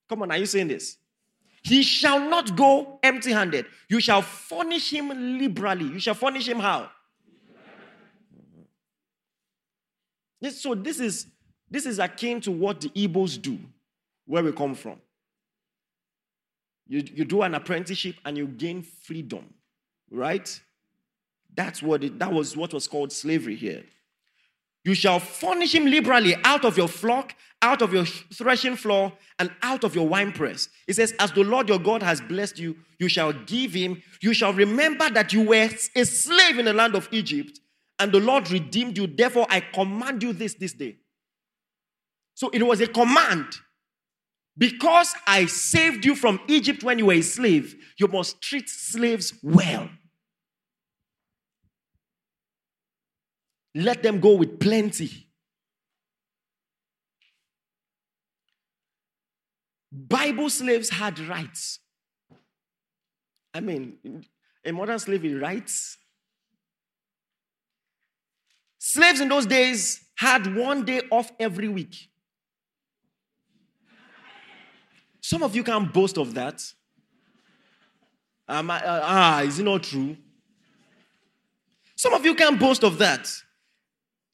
Come 0.07 0.23
on, 0.23 0.31
are 0.31 0.37
you 0.37 0.45
saying 0.45 0.67
this? 0.67 0.97
He 1.61 1.83
shall 1.83 2.19
not 2.19 2.55
go 2.55 2.99
empty 3.03 3.31
handed. 3.31 3.65
You 3.89 3.99
shall 3.99 4.21
furnish 4.21 4.91
him 4.91 5.37
liberally. 5.37 5.85
You 5.85 5.99
shall 5.99 6.15
furnish 6.15 6.47
him 6.47 6.59
how? 6.59 6.89
So 10.51 10.73
this 10.73 10.99
is 10.99 11.27
this 11.69 11.85
is 11.85 11.99
akin 11.99 12.41
to 12.41 12.51
what 12.51 12.81
the 12.81 12.89
Igbos 12.89 13.41
do, 13.41 13.59
where 14.25 14.43
we 14.43 14.51
come 14.51 14.73
from. 14.73 14.99
You, 16.87 17.03
you 17.05 17.25
do 17.25 17.43
an 17.43 17.53
apprenticeship 17.53 18.15
and 18.25 18.35
you 18.35 18.47
gain 18.47 18.81
freedom, 18.81 19.53
right? 20.09 20.59
That's 21.55 21.81
what 21.81 22.03
it, 22.03 22.19
that 22.19 22.31
was 22.31 22.55
what 22.55 22.73
was 22.73 22.87
called 22.87 23.11
slavery 23.11 23.55
here. 23.55 23.83
You 24.85 24.93
shall 24.93 25.19
furnish 25.19 25.75
him 25.75 25.85
liberally 25.85 26.35
out 26.43 26.63
of 26.63 26.77
your 26.77 26.87
flock, 26.87 27.35
out 27.61 27.81
of 27.81 27.93
your 27.93 28.05
threshing 28.05 28.75
floor, 28.75 29.11
and 29.37 29.51
out 29.61 29.83
of 29.83 29.93
your 29.93 30.07
winepress. 30.07 30.69
It 30.87 30.95
says, 30.95 31.13
As 31.19 31.31
the 31.31 31.43
Lord 31.43 31.67
your 31.67 31.79
God 31.79 32.01
has 32.01 32.21
blessed 32.21 32.59
you, 32.59 32.77
you 32.97 33.09
shall 33.09 33.33
give 33.33 33.73
him. 33.73 34.01
You 34.21 34.33
shall 34.33 34.53
remember 34.53 35.09
that 35.09 35.33
you 35.33 35.43
were 35.43 35.69
a 35.95 36.05
slave 36.05 36.59
in 36.59 36.65
the 36.65 36.73
land 36.73 36.95
of 36.95 37.09
Egypt, 37.11 37.59
and 37.99 38.11
the 38.11 38.19
Lord 38.19 38.49
redeemed 38.49 38.97
you. 38.97 39.07
Therefore, 39.07 39.47
I 39.49 39.59
command 39.59 40.23
you 40.23 40.33
this 40.33 40.53
this 40.53 40.73
day. 40.73 40.97
So 42.35 42.49
it 42.49 42.63
was 42.63 42.79
a 42.79 42.87
command. 42.87 43.47
Because 44.57 45.13
I 45.25 45.45
saved 45.45 46.05
you 46.05 46.15
from 46.15 46.39
Egypt 46.47 46.83
when 46.83 46.99
you 46.99 47.05
were 47.07 47.13
a 47.13 47.21
slave, 47.21 47.75
you 47.97 48.07
must 48.07 48.41
treat 48.41 48.69
slaves 48.69 49.33
well. 49.41 49.89
Let 53.79 54.03
them 54.03 54.19
go 54.19 54.35
with 54.35 54.59
plenty. 54.59 55.27
Bible 59.89 60.49
slaves 60.49 60.89
had 60.89 61.17
rights. 61.19 61.79
I 63.53 63.61
mean, 63.61 64.25
a 64.65 64.73
modern 64.73 64.99
slavery 64.99 65.33
rights. 65.33 65.97
Slaves 68.77 69.21
in 69.21 69.29
those 69.29 69.45
days 69.45 70.01
had 70.17 70.53
one 70.57 70.83
day 70.83 71.01
off 71.09 71.31
every 71.39 71.69
week. 71.69 72.09
Some 75.21 75.41
of 75.41 75.55
you 75.55 75.63
can't 75.63 75.91
boast 75.93 76.17
of 76.17 76.33
that. 76.33 76.61
Um, 78.45 78.71
uh, 78.71 78.79
ah, 78.83 79.41
is 79.43 79.57
it 79.57 79.63
not 79.63 79.83
true? 79.83 80.17
Some 81.95 82.13
of 82.13 82.25
you 82.25 82.35
can't 82.35 82.59
boast 82.59 82.83
of 82.83 82.97
that. 82.97 83.31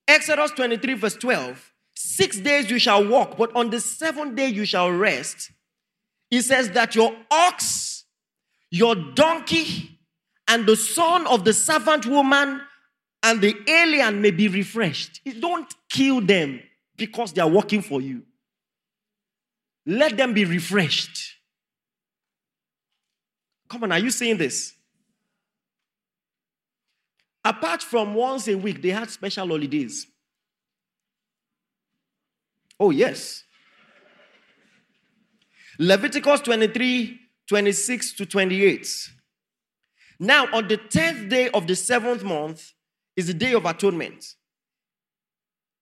Exodus 0.07 0.51
23, 0.51 0.93
verse 0.93 1.15
12. 1.15 1.73
Six 1.95 2.39
days 2.39 2.69
you 2.69 2.79
shall 2.79 3.07
walk, 3.07 3.37
but 3.37 3.55
on 3.55 3.69
the 3.69 3.79
seventh 3.79 4.35
day 4.35 4.47
you 4.47 4.65
shall 4.65 4.91
rest. 4.91 5.51
He 6.29 6.41
says 6.41 6.71
that 6.71 6.95
your 6.95 7.15
ox, 7.31 8.05
your 8.69 8.95
donkey, 8.95 9.99
and 10.47 10.65
the 10.65 10.75
son 10.75 11.25
of 11.27 11.43
the 11.43 11.53
servant 11.53 12.05
woman 12.05 12.61
and 13.23 13.41
the 13.41 13.55
alien 13.67 14.21
may 14.21 14.31
be 14.31 14.47
refreshed. 14.47 15.21
Don't 15.39 15.73
kill 15.89 16.21
them 16.21 16.61
because 16.95 17.33
they 17.33 17.41
are 17.41 17.49
working 17.49 17.81
for 17.81 18.01
you. 18.01 18.23
Let 19.85 20.17
them 20.17 20.33
be 20.33 20.45
refreshed. 20.45 21.35
Come 23.69 23.83
on, 23.83 23.91
are 23.91 23.99
you 23.99 24.11
seeing 24.11 24.37
this? 24.37 24.73
Apart 27.45 27.83
from 27.83 28.15
once 28.15 28.47
a 28.47 28.55
week, 28.55 28.81
they 28.81 28.89
had 28.89 29.07
special 29.11 29.47
holidays. 29.47 30.07
Oh, 32.79 32.89
yes. 32.89 33.43
Leviticus 35.77 36.41
23 36.41 37.19
26 37.47 38.13
to 38.13 38.25
28. 38.25 38.87
Now, 40.19 40.47
on 40.51 40.67
the 40.67 40.77
10th 40.77 41.29
day 41.29 41.49
of 41.49 41.67
the 41.67 41.75
seventh 41.75 42.23
month 42.23 42.73
is 43.15 43.27
the 43.27 43.33
day 43.35 43.53
of 43.53 43.65
atonement. 43.65 44.25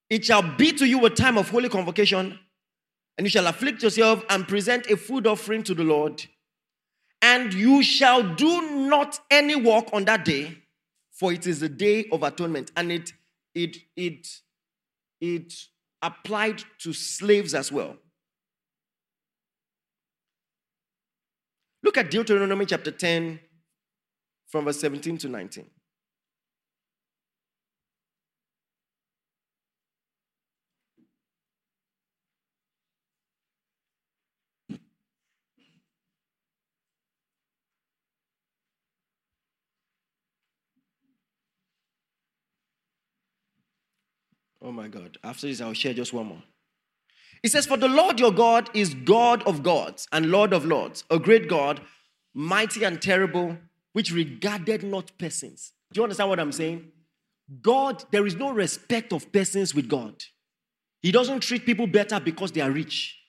It 0.09 0.25
shall 0.25 0.41
be 0.41 0.73
to 0.73 0.85
you 0.85 1.05
a 1.05 1.09
time 1.09 1.37
of 1.37 1.49
holy 1.49 1.69
convocation, 1.69 2.37
and 3.17 3.25
you 3.25 3.29
shall 3.29 3.47
afflict 3.47 3.81
yourself 3.81 4.23
and 4.29 4.45
present 4.45 4.87
a 4.87 4.97
food 4.97 5.25
offering 5.25 5.63
to 5.63 5.73
the 5.73 5.83
Lord. 5.83 6.25
And 7.21 7.53
you 7.53 7.81
shall 7.81 8.35
do 8.35 8.87
not 8.89 9.19
any 9.31 9.55
work 9.55 9.85
on 9.93 10.03
that 10.05 10.25
day, 10.25 10.62
for 11.13 11.31
it 11.31 11.47
is 11.47 11.59
the 11.59 11.69
day 11.69 12.05
of 12.11 12.23
atonement. 12.23 12.71
And 12.75 12.91
it 12.91 13.13
it 13.55 13.77
it 13.95 14.27
it 15.21 15.53
applied 16.01 16.61
to 16.79 16.91
slaves 16.91 17.53
as 17.53 17.71
well. 17.71 17.95
Look 21.83 21.97
at 21.97 22.09
Deuteronomy 22.09 22.65
chapter 22.65 22.91
10, 22.91 23.39
from 24.47 24.65
verse 24.65 24.79
17 24.79 25.17
to 25.19 25.29
19. 25.29 25.65
Oh 44.63 44.71
my 44.71 44.87
God. 44.87 45.17
After 45.23 45.47
this, 45.47 45.59
I'll 45.59 45.73
share 45.73 45.93
just 45.93 46.13
one 46.13 46.27
more. 46.27 46.43
It 47.43 47.51
says, 47.51 47.65
For 47.65 47.75
the 47.75 47.89
Lord 47.89 48.19
your 48.19 48.31
God 48.31 48.69
is 48.73 48.93
God 48.93 49.43
of 49.43 49.61
gods 49.61 50.07
and 50.13 50.31
Lord 50.31 50.53
of 50.53 50.65
lords, 50.65 51.03
a 51.09 51.19
great 51.19 51.49
God, 51.49 51.81
mighty 52.33 52.85
and 52.85 53.01
terrible, 53.01 53.57
which 53.91 54.13
regarded 54.13 54.83
not 54.83 55.11
persons. 55.17 55.73
Do 55.91 55.99
you 55.99 56.03
understand 56.03 56.29
what 56.29 56.39
I'm 56.39 56.53
saying? 56.53 56.91
God, 57.61 58.05
there 58.11 58.25
is 58.25 58.35
no 58.35 58.51
respect 58.51 59.11
of 59.11 59.31
persons 59.33 59.75
with 59.75 59.89
God. 59.89 60.23
He 61.01 61.11
doesn't 61.11 61.41
treat 61.41 61.65
people 61.65 61.85
better 61.85 62.21
because 62.21 62.53
they 62.53 62.61
are 62.61 62.71
rich. 62.71 63.19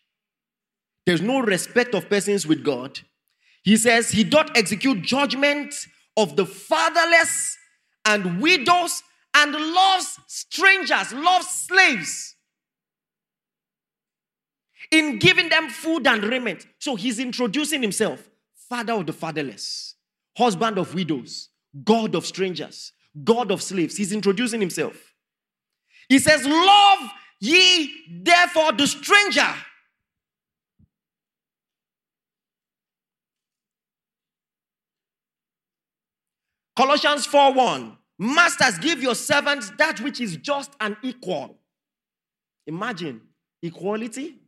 There's 1.04 1.20
no 1.20 1.40
respect 1.40 1.94
of 1.94 2.08
persons 2.08 2.46
with 2.46 2.64
God. 2.64 3.00
He 3.64 3.76
says, 3.76 4.10
He 4.10 4.22
doth 4.22 4.50
execute 4.54 5.02
judgment 5.02 5.74
of 6.16 6.36
the 6.36 6.46
fatherless 6.46 7.58
and 8.04 8.40
widows 8.40 9.02
and 9.34 9.52
loves 9.52 10.18
strangers, 10.26 11.12
loves 11.12 11.48
slaves 11.48 12.36
in 14.90 15.18
giving 15.18 15.48
them 15.48 15.68
food 15.68 16.06
and 16.06 16.22
raiment. 16.22 16.66
So 16.78 16.94
he's 16.94 17.18
introducing 17.18 17.82
himself 17.82 18.28
Father 18.68 18.94
of 18.94 19.06
the 19.06 19.12
fatherless, 19.12 19.96
husband 20.36 20.78
of 20.78 20.94
widows, 20.94 21.50
God 21.84 22.14
of 22.14 22.24
strangers, 22.24 22.92
God 23.22 23.50
of 23.50 23.62
slaves. 23.62 23.96
He's 23.96 24.12
introducing 24.12 24.60
himself. 24.60 25.14
He 26.08 26.18
says, 26.18 26.46
Love 26.46 27.10
ye 27.40 27.92
therefore 28.22 28.72
the 28.72 28.86
stranger. 28.86 29.54
Colossians 36.76 37.26
4 37.26 37.52
1. 37.54 37.98
Masters, 38.24 38.78
give 38.78 39.02
your 39.02 39.14
servants 39.14 39.70
that 39.76 40.00
which 40.00 40.18
is 40.18 40.38
just 40.38 40.72
and 40.80 40.96
equal. 41.02 41.58
Imagine 42.66 43.20
equality. 43.62 44.38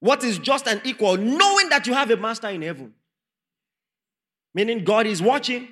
What 0.00 0.24
is 0.24 0.38
just 0.38 0.66
and 0.66 0.80
equal, 0.84 1.18
knowing 1.18 1.68
that 1.68 1.86
you 1.86 1.92
have 1.92 2.10
a 2.10 2.16
master 2.16 2.48
in 2.48 2.62
heaven. 2.62 2.94
Meaning 4.54 4.82
God 4.82 5.06
is 5.06 5.20
watching. 5.20 5.68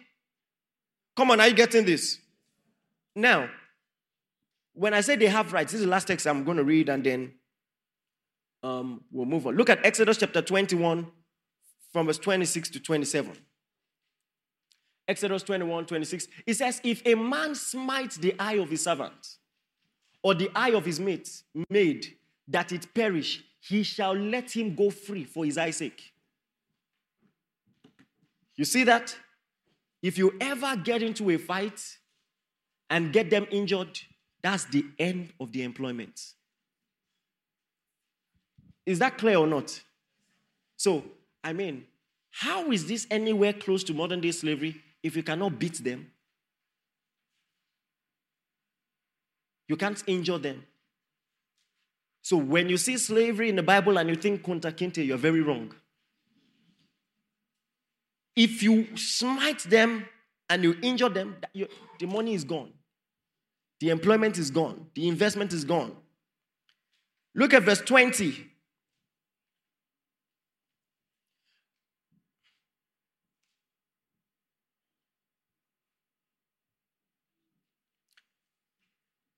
Come 1.16 1.30
on, 1.30 1.40
are 1.40 1.48
you 1.48 1.54
getting 1.54 1.86
this? 1.86 2.18
Now, 3.16 3.48
when 4.74 4.92
I 4.92 5.00
say 5.00 5.16
they 5.16 5.28
have 5.28 5.54
rights, 5.54 5.72
this 5.72 5.80
is 5.80 5.86
the 5.86 5.90
last 5.90 6.08
text 6.08 6.26
I'm 6.26 6.44
going 6.44 6.58
to 6.58 6.64
read 6.64 6.90
and 6.90 7.02
then 7.02 7.32
um, 8.62 9.02
we'll 9.10 9.24
move 9.24 9.46
on. 9.46 9.56
Look 9.56 9.70
at 9.70 9.84
Exodus 9.84 10.18
chapter 10.18 10.42
21 10.42 11.06
from 11.90 12.06
verse 12.06 12.18
26 12.18 12.68
to 12.70 12.80
27. 12.80 13.32
Exodus 15.06 15.42
21 15.42 15.86
26. 15.86 16.28
It 16.46 16.54
says, 16.54 16.80
If 16.84 17.02
a 17.04 17.14
man 17.14 17.54
smites 17.54 18.16
the 18.16 18.34
eye 18.38 18.54
of 18.54 18.70
his 18.70 18.84
servant 18.84 19.36
or 20.22 20.34
the 20.34 20.50
eye 20.54 20.70
of 20.70 20.84
his 20.84 21.00
mate, 21.00 21.42
maid, 21.68 22.06
that 22.48 22.72
it 22.72 22.92
perish, 22.94 23.42
he 23.60 23.82
shall 23.82 24.14
let 24.14 24.50
him 24.50 24.74
go 24.74 24.90
free 24.90 25.24
for 25.24 25.44
his 25.44 25.58
eye's 25.58 25.76
sake. 25.76 26.12
You 28.56 28.64
see 28.64 28.84
that? 28.84 29.16
If 30.02 30.18
you 30.18 30.34
ever 30.40 30.76
get 30.76 31.02
into 31.02 31.30
a 31.30 31.38
fight 31.38 31.80
and 32.90 33.12
get 33.12 33.30
them 33.30 33.46
injured, 33.50 33.98
that's 34.42 34.64
the 34.64 34.84
end 34.98 35.32
of 35.40 35.52
the 35.52 35.62
employment. 35.62 36.20
Is 38.84 38.98
that 38.98 39.16
clear 39.16 39.38
or 39.38 39.46
not? 39.46 39.80
So, 40.76 41.04
I 41.44 41.52
mean, 41.52 41.86
how 42.30 42.72
is 42.72 42.86
this 42.86 43.06
anywhere 43.10 43.52
close 43.52 43.84
to 43.84 43.94
modern 43.94 44.20
day 44.20 44.32
slavery 44.32 44.80
if 45.02 45.16
you 45.16 45.22
cannot 45.22 45.58
beat 45.58 45.82
them? 45.82 46.10
You 49.68 49.76
can't 49.76 50.02
injure 50.06 50.38
them. 50.38 50.64
So 52.20 52.36
when 52.36 52.68
you 52.68 52.76
see 52.76 52.98
slavery 52.98 53.48
in 53.48 53.56
the 53.56 53.62
Bible 53.62 53.98
and 53.98 54.08
you 54.08 54.14
think 54.14 54.42
Kunta 54.42 54.72
Kinte, 54.72 55.04
you're 55.04 55.16
very 55.16 55.40
wrong. 55.40 55.74
If 58.36 58.62
you 58.62 58.96
smite 58.96 59.60
them 59.64 60.06
and 60.48 60.62
you 60.62 60.76
injure 60.82 61.08
them, 61.08 61.36
the 61.98 62.06
money 62.06 62.34
is 62.34 62.44
gone. 62.44 62.72
The 63.80 63.90
employment 63.90 64.38
is 64.38 64.50
gone. 64.50 64.86
The 64.94 65.08
investment 65.08 65.52
is 65.52 65.64
gone. 65.64 65.96
Look 67.34 67.52
at 67.54 67.64
verse 67.64 67.80
20. 67.80 68.51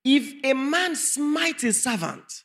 If 0.05 0.45
a 0.45 0.53
man 0.53 0.97
smite 0.97 1.63
his 1.63 1.83
servant 1.83 2.45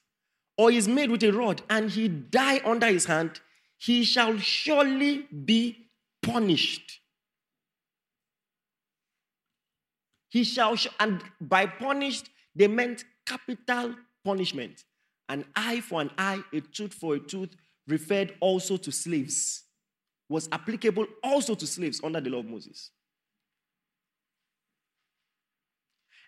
or 0.57 0.72
is 0.72 0.88
made 0.88 1.12
with 1.12 1.24
a 1.24 1.32
rod 1.32 1.62
and 1.70 1.89
he 1.89 2.07
die 2.07 2.62
under 2.64 2.88
his 2.88 3.05
hand, 3.05 3.41
he 3.78 4.03
shall 4.03 4.38
surely 4.38 5.28
be 5.45 5.89
punished. 6.22 6.99
He 10.30 10.43
shall, 10.43 10.78
and 10.99 11.22
by 11.41 11.66
punished, 11.66 12.30
they 12.55 12.68
meant 12.68 13.03
capital 13.26 13.95
punishment. 14.24 14.84
An 15.28 15.45
eye 15.55 15.82
for 15.82 16.01
an 16.01 16.12
eye, 16.18 16.43
a 16.53 16.62
tooth 16.62 16.93
for 16.93 17.16
a 17.16 17.20
tooth, 17.20 17.55
referred 17.88 18.36
also 18.39 18.78
to 18.78 18.91
slaves, 18.91 19.64
was 20.28 20.47
applicable 20.51 21.07
also 21.24 21.55
to 21.55 21.66
slaves 21.66 21.99
under 22.03 22.22
the 22.22 22.30
law 22.30 22.39
of 22.39 22.45
Moses. 22.45 22.91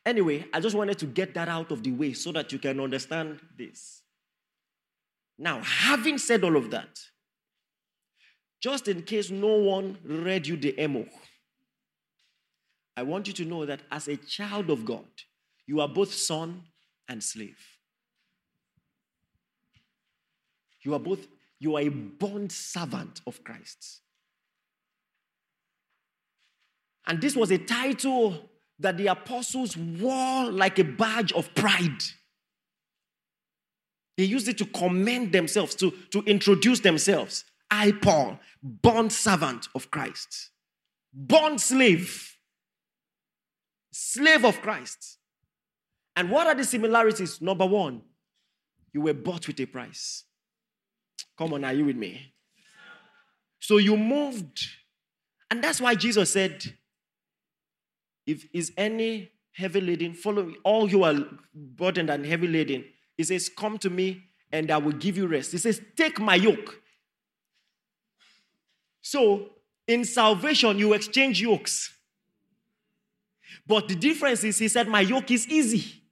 Anyway, 0.06 0.45
I 0.52 0.60
just 0.60 0.76
wanted 0.76 0.97
to 0.99 1.06
get 1.06 1.34
that 1.36 1.47
out 1.47 1.72
of 1.72 1.84
the 1.84 1.91
way 1.91 2.14
so 2.14 2.32
that 2.32 2.52
you 2.52 2.60
can 2.60 2.80
understand 2.80 3.39
this. 3.58 4.02
Now, 5.38 5.62
having 5.62 6.18
said 6.18 6.43
all 6.43 6.58
of 6.58 6.72
that, 6.72 6.99
just 8.60 8.88
in 8.88 9.04
case 9.04 9.30
no 9.30 9.56
one 9.58 9.97
read 10.04 10.47
you 10.47 10.58
the 10.58 10.80
emo, 10.82 11.06
I 12.95 13.04
want 13.04 13.28
you 13.28 13.34
to 13.34 13.45
know 13.45 13.66
that 13.66 13.82
as 13.91 14.08
a 14.08 14.18
child 14.18 14.70
of 14.70 14.86
God, 14.86 15.06
you 15.66 15.82
are 15.82 15.88
both 15.88 16.14
son 16.14 16.64
and 17.08 17.24
slave. 17.24 17.58
You 20.82 20.93
are 20.95 20.99
both, 20.99 21.28
you 21.60 21.76
are 21.76 21.82
a 21.82 21.89
bond 21.89 22.52
servant 22.52 23.22
of 23.26 23.43
Christ. 23.43 24.02
And 27.08 27.22
this 27.22 27.36
was 27.36 27.52
a 27.52 27.58
title 27.58 28.51
that 28.82 28.97
the 28.97 29.07
apostles 29.07 29.77
wore 29.77 30.51
like 30.51 30.79
a 30.79 30.84
badge 30.84 31.32
of 31.34 31.53
pride. 31.55 32.03
They 34.17 34.25
used 34.25 34.47
it 34.47 34.57
to 34.57 34.65
commend 34.65 35.32
themselves, 35.32 35.75
to, 35.75 35.91
to 36.11 36.21
introduce 36.23 36.82
themselves. 36.82 37.45
I, 37.69 37.93
Paul, 37.93 38.39
bond 38.61 39.13
servant 39.13 39.67
of 39.73 39.89
Christ, 39.89 40.49
bond 41.13 41.61
slave, 41.61 42.38
slave 43.91 44.43
of 44.43 44.61
Christ. 44.61 45.17
And 46.15 46.29
what 46.29 46.47
are 46.47 46.55
the 46.55 46.65
similarities? 46.65 47.41
Number 47.41 47.65
one, 47.65 48.01
you 48.93 49.01
were 49.01 49.13
bought 49.13 49.47
with 49.47 49.59
a 49.61 49.65
price. 49.65 50.25
Come 51.38 51.53
on, 51.53 51.63
are 51.63 51.73
you 51.73 51.86
with 51.86 51.95
me? 51.95 52.34
So 53.59 53.77
you 53.77 53.95
moved. 53.95 54.59
And 55.49 55.63
that's 55.63 55.79
why 55.79 55.95
Jesus 55.95 56.34
said, 56.34 56.77
if 58.26 58.47
is 58.53 58.72
any 58.78 59.32
heavy 59.53 59.82
laden, 59.82 60.13
follow 60.13 60.43
me. 60.43 60.55
All 60.63 60.89
you 60.89 61.03
are 61.03 61.15
burdened 61.53 62.09
and 62.09 62.26
heavy 62.26 62.47
laden, 62.47 62.86
He 63.17 63.24
says, 63.24 63.49
Come 63.49 63.78
to 63.80 63.89
me 63.89 64.24
and 64.51 64.72
I 64.72 64.78
will 64.78 64.91
give 64.93 65.17
you 65.17 65.28
rest. 65.28 65.51
He 65.51 65.57
says, 65.57 65.82
Take 65.95 66.19
my 66.19 66.36
yoke. 66.36 66.82
So, 69.01 69.49
in 69.88 70.05
salvation, 70.05 70.78
you 70.78 70.93
exchange 70.93 71.41
yokes. 71.41 71.93
But 73.65 73.88
the 73.88 73.95
difference 73.95 74.43
is, 74.43 74.59
he 74.59 74.67
said, 74.67 74.88
My 74.88 75.01
yoke 75.01 75.32
is 75.32 75.47
easy 75.47 76.03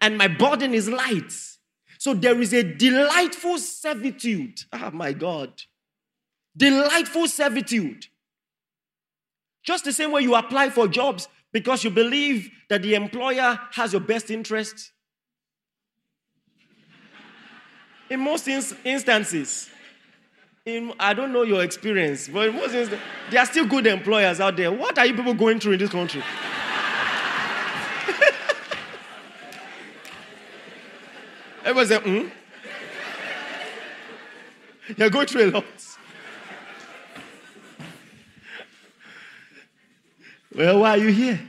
and 0.00 0.16
my 0.16 0.28
burden 0.28 0.74
is 0.74 0.88
light. 0.88 1.32
So, 1.98 2.14
there 2.14 2.40
is 2.40 2.52
a 2.52 2.62
delightful 2.62 3.58
servitude. 3.58 4.60
Oh, 4.72 4.90
my 4.92 5.12
God. 5.12 5.52
Delightful 6.56 7.28
servitude. 7.28 8.06
Just 9.62 9.84
the 9.84 9.92
same 9.92 10.12
way 10.12 10.22
you 10.22 10.34
apply 10.34 10.70
for 10.70 10.88
jobs 10.88 11.28
because 11.52 11.84
you 11.84 11.90
believe 11.90 12.50
that 12.68 12.82
the 12.82 12.94
employer 12.94 13.58
has 13.72 13.92
your 13.92 14.00
best 14.00 14.30
interest. 14.30 14.92
In 18.08 18.20
most 18.20 18.48
instances, 18.48 19.68
in, 20.66 20.92
I 20.98 21.14
don't 21.14 21.32
know 21.32 21.42
your 21.42 21.62
experience, 21.62 22.28
but 22.28 22.48
in 22.48 22.54
most 22.54 22.74
instances, 22.74 22.98
there 23.30 23.40
are 23.40 23.46
still 23.46 23.66
good 23.66 23.86
employers 23.86 24.40
out 24.40 24.56
there. 24.56 24.72
What 24.72 24.98
are 24.98 25.06
you 25.06 25.14
people 25.14 25.34
going 25.34 25.60
through 25.60 25.74
in 25.74 25.78
this 25.78 25.90
country? 25.90 26.22
Everyone 31.64 31.86
say, 31.86 31.98
hmm? 31.98 32.28
You're 34.96 35.10
going 35.10 35.26
through 35.26 35.44
a 35.44 35.50
lot. 35.50 35.64
Well, 40.54 40.80
why 40.80 40.90
are 40.90 40.96
you 40.98 41.08
here? 41.08 41.40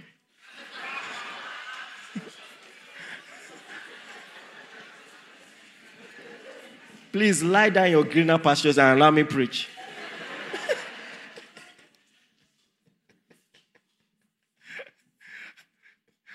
Please 7.12 7.44
lie 7.44 7.70
down 7.70 7.92
your 7.92 8.04
greener 8.06 8.38
pastures 8.38 8.78
and 8.78 8.98
allow 8.98 9.12
me 9.12 9.24
preach. 9.24 9.68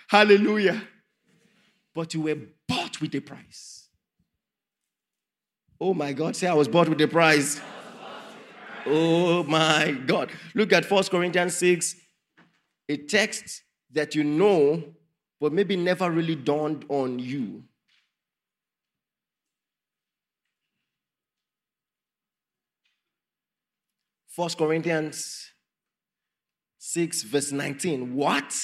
Hallelujah. 0.09 0.83
But 1.95 2.12
you 2.14 2.21
were 2.23 2.37
bought 2.69 3.01
with 3.01 3.14
a 3.14 3.21
price. 3.21 3.89
Oh 5.81 5.95
my 5.95 6.12
God, 6.12 6.37
say 6.37 6.47
I 6.47 6.55
was 6.55 6.69
bought 6.69 6.89
with 6.89 7.01
a 7.01 7.09
price. 7.09 7.61
Oh 8.87 9.43
my 9.45 9.93
God. 10.07 10.31
Look 10.55 10.73
at 10.73 10.91
1 10.91 11.05
Corinthians 11.05 11.57
6, 11.57 11.97
a 12.89 12.97
text 12.97 13.62
that 13.93 14.14
you 14.14 14.24
know, 14.24 14.82
but 15.41 15.53
maybe 15.53 15.76
never 15.76 16.11
really 16.11 16.37
dawned 16.37 16.84
on 16.89 17.18
you. 17.18 17.62
First 24.28 24.59
Corinthians 24.59 25.51
6, 26.78 27.22
verse 27.22 27.53
19. 27.53 28.14
What? 28.14 28.55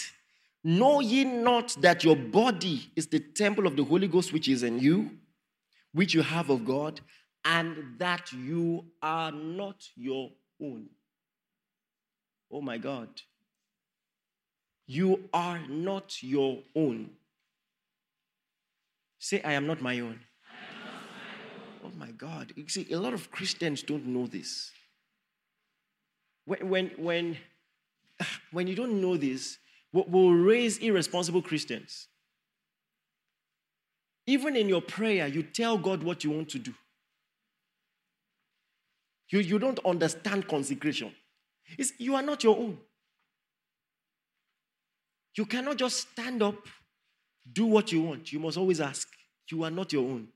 Know 0.62 1.00
ye 1.00 1.24
not 1.24 1.74
that 1.80 2.04
your 2.04 2.14
body 2.14 2.90
is 2.94 3.06
the 3.06 3.18
temple 3.18 3.66
of 3.66 3.74
the 3.74 3.82
Holy 3.82 4.06
Ghost 4.06 4.32
which 4.32 4.48
is 4.48 4.62
in 4.62 4.78
you, 4.78 5.10
which 5.92 6.14
you 6.14 6.22
have 6.22 6.50
of 6.50 6.64
God, 6.64 7.00
and 7.44 7.98
that 7.98 8.30
you 8.32 8.84
are 9.02 9.32
not 9.32 9.82
your 9.96 10.30
own? 10.62 10.88
Oh 12.50 12.60
my 12.60 12.78
God. 12.78 13.08
You 14.92 15.30
are 15.32 15.58
not 15.70 16.22
your 16.22 16.58
own. 16.76 17.08
Say, 19.18 19.40
I 19.40 19.52
am 19.52 19.66
not 19.66 19.80
my 19.80 19.98
own. 20.00 20.20
My 20.50 21.86
own. 21.86 21.92
Oh 21.94 21.98
my 21.98 22.10
God. 22.10 22.52
You 22.56 22.68
see, 22.68 22.86
a 22.92 22.98
lot 22.98 23.14
of 23.14 23.30
Christians 23.30 23.82
don't 23.82 24.04
know 24.04 24.26
this. 24.26 24.70
When, 26.44 26.68
when, 26.68 26.90
when, 26.98 27.38
when 28.52 28.66
you 28.66 28.74
don't 28.74 29.00
know 29.00 29.16
this, 29.16 29.56
we'll 29.94 30.34
raise 30.34 30.76
irresponsible 30.76 31.40
Christians. 31.40 32.08
Even 34.26 34.56
in 34.56 34.68
your 34.68 34.82
prayer, 34.82 35.26
you 35.26 35.42
tell 35.42 35.78
God 35.78 36.02
what 36.02 36.22
you 36.22 36.32
want 36.32 36.50
to 36.50 36.58
do. 36.58 36.74
You, 39.30 39.38
you 39.38 39.58
don't 39.58 39.80
understand 39.86 40.48
consecration. 40.48 41.14
It's, 41.78 41.94
you 41.96 42.14
are 42.14 42.22
not 42.22 42.44
your 42.44 42.58
own. 42.58 42.76
You 45.36 45.46
cannot 45.46 45.76
just 45.76 46.10
stand 46.10 46.42
up, 46.42 46.56
do 47.50 47.66
what 47.66 47.90
you 47.92 48.02
want. 48.02 48.32
You 48.32 48.38
must 48.38 48.56
always 48.56 48.80
ask. 48.80 49.08
You 49.50 49.64
are 49.64 49.70
not 49.70 49.92
your 49.92 50.04
own. 50.04 50.28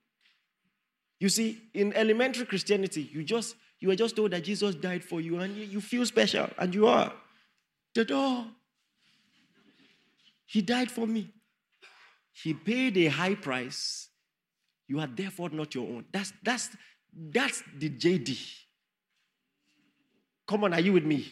You 1.18 1.28
see, 1.28 1.62
in 1.72 1.92
elementary 1.94 2.44
Christianity, 2.44 3.08
you 3.12 3.24
just 3.24 3.56
you 3.78 3.90
are 3.90 3.96
just 3.96 4.16
told 4.16 4.30
that 4.32 4.44
Jesus 4.44 4.74
died 4.74 5.04
for 5.04 5.20
you 5.20 5.38
and 5.38 5.56
you 5.56 5.80
feel 5.80 6.04
special, 6.06 6.48
and 6.58 6.74
you 6.74 6.86
are. 6.86 7.12
The 7.94 8.04
door. 8.04 8.46
He 10.44 10.62
died 10.62 10.90
for 10.90 11.06
me. 11.06 11.32
He 12.32 12.54
paid 12.54 12.96
a 12.98 13.06
high 13.06 13.34
price. 13.34 14.08
You 14.86 15.00
are 15.00 15.06
therefore 15.06 15.50
not 15.50 15.74
your 15.74 15.86
own. 15.86 16.04
That's 16.12 16.32
that's 16.42 16.70
that's 17.12 17.62
the 17.78 17.90
JD. 17.90 18.38
Come 20.46 20.64
on, 20.64 20.74
are 20.74 20.80
you 20.80 20.92
with 20.92 21.04
me? 21.04 21.26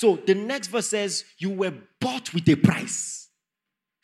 So 0.00 0.16
the 0.16 0.34
next 0.34 0.68
verse 0.68 0.86
says, 0.86 1.26
You 1.36 1.50
were 1.50 1.74
bought 2.00 2.32
with 2.32 2.48
a 2.48 2.54
price. 2.54 3.28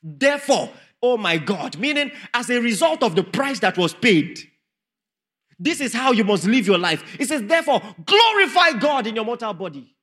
Therefore, 0.03 0.68
oh 1.03 1.16
my 1.16 1.38
God, 1.38 1.78
meaning 1.78 2.12
as 2.34 2.51
a 2.51 2.61
result 2.61 3.03
of 3.03 3.16
the 3.16 3.24
price 3.24 3.61
that 3.61 3.78
was 3.78 3.94
paid, 3.94 4.38
this 5.59 5.80
is 5.80 5.94
how 5.94 6.12
you 6.12 6.22
must 6.22 6.44
live 6.44 6.66
your 6.66 6.76
life. 6.76 7.03
It 7.18 7.28
says, 7.28 7.44
therefore, 7.44 7.80
glorify 8.05 8.72
God 8.72 9.07
in 9.07 9.16
your 9.16 9.24
mortal 9.24 9.55
body 9.55 9.97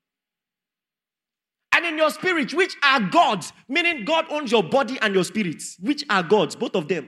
and 1.72 1.86
in 1.86 1.96
your 1.96 2.10
spirit, 2.10 2.56
which 2.56 2.76
are 2.84 3.00
God's, 3.00 3.54
meaning 3.68 4.04
God 4.04 4.26
owns 4.32 4.52
your 4.52 4.64
body 4.64 4.98
and 5.00 5.14
your 5.14 5.24
spirits, 5.24 5.78
which 5.80 6.04
are 6.10 6.24
God's, 6.24 6.56
both 6.56 6.76
of 6.76 6.88
them. 6.88 7.08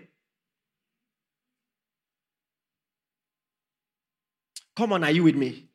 Come 4.77 4.93
on, 4.93 5.03
are 5.03 5.09
you 5.09 5.23
with 5.23 5.35
me? 5.35 5.69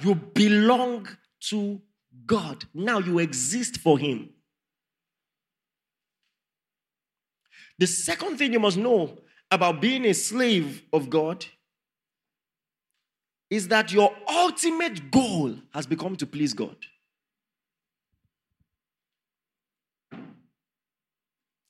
You 0.00 0.14
belong 0.14 1.06
to 1.50 1.82
God. 2.26 2.64
Now 2.74 2.98
you 2.98 3.18
exist 3.18 3.78
for 3.78 3.98
Him. 3.98 4.30
The 7.78 7.86
second 7.86 8.38
thing 8.38 8.52
you 8.52 8.60
must 8.60 8.76
know 8.76 9.18
about 9.50 9.80
being 9.80 10.04
a 10.06 10.14
slave 10.14 10.82
of 10.92 11.10
God 11.10 11.44
is 13.50 13.68
that 13.68 13.92
your 13.92 14.12
ultimate 14.28 15.10
goal 15.10 15.54
has 15.72 15.86
become 15.86 16.16
to 16.16 16.26
please 16.26 16.52
God. 16.52 16.76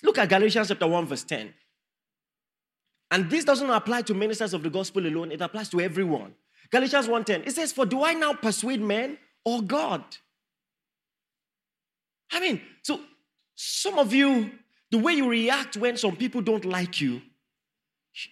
Look 0.02 0.18
at 0.18 0.28
Galatians 0.28 0.68
chapter 0.68 0.86
1, 0.86 1.06
verse 1.06 1.24
10. 1.24 1.52
And 3.10 3.30
this 3.30 3.44
doesn't 3.44 3.68
apply 3.68 4.02
to 4.02 4.14
ministers 4.14 4.54
of 4.54 4.62
the 4.62 4.70
gospel 4.70 5.06
alone, 5.06 5.32
it 5.32 5.40
applies 5.40 5.68
to 5.70 5.80
everyone. 5.80 6.34
Galatians 6.70 7.06
1:10. 7.06 7.46
It 7.46 7.54
says, 7.54 7.72
For 7.72 7.86
do 7.86 8.04
I 8.04 8.14
now 8.14 8.32
persuade 8.34 8.80
men 8.80 9.18
or 9.44 9.62
God? 9.62 10.02
I 12.30 12.40
mean, 12.40 12.60
so 12.82 13.00
some 13.54 13.98
of 13.98 14.12
you, 14.12 14.50
the 14.90 14.98
way 14.98 15.14
you 15.14 15.28
react 15.28 15.76
when 15.76 15.96
some 15.96 16.16
people 16.16 16.40
don't 16.40 16.64
like 16.64 17.00
you, 17.00 17.22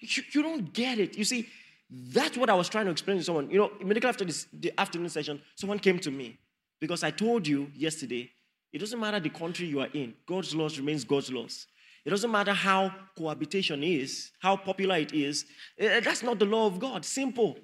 you, 0.00 0.22
you 0.32 0.42
don't 0.42 0.72
get 0.72 0.98
it. 0.98 1.16
You 1.16 1.24
see, 1.24 1.48
that's 1.90 2.36
what 2.36 2.50
I 2.50 2.54
was 2.54 2.68
trying 2.68 2.86
to 2.86 2.90
explain 2.90 3.18
to 3.18 3.24
someone. 3.24 3.50
You 3.50 3.58
know, 3.58 3.70
immediately 3.80 4.08
after 4.08 4.24
this, 4.24 4.46
the 4.52 4.72
afternoon 4.78 5.08
session, 5.08 5.40
someone 5.54 5.78
came 5.78 5.98
to 6.00 6.10
me 6.10 6.38
because 6.80 7.02
I 7.04 7.10
told 7.10 7.46
you 7.46 7.70
yesterday, 7.74 8.30
it 8.72 8.78
doesn't 8.78 8.98
matter 8.98 9.20
the 9.20 9.30
country 9.30 9.66
you 9.66 9.80
are 9.80 9.88
in, 9.92 10.14
God's 10.26 10.54
laws 10.54 10.78
remains 10.78 11.04
God's 11.04 11.30
laws. 11.30 11.66
It 12.04 12.10
doesn't 12.10 12.30
matter 12.30 12.52
how 12.52 12.92
cohabitation 13.16 13.82
is, 13.82 14.32
how 14.40 14.56
popular 14.56 14.96
it 14.96 15.14
is. 15.14 15.46
Eh, 15.78 16.00
that's 16.00 16.22
not 16.22 16.38
the 16.38 16.44
law 16.44 16.66
of 16.66 16.78
God. 16.78 17.04
Simple. 17.04 17.56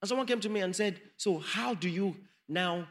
And 0.00 0.08
someone 0.08 0.26
came 0.26 0.40
to 0.40 0.48
me 0.48 0.60
and 0.60 0.76
said, 0.76 1.00
So, 1.16 1.38
how 1.38 1.74
do 1.74 1.88
you 1.88 2.14
now 2.48 2.86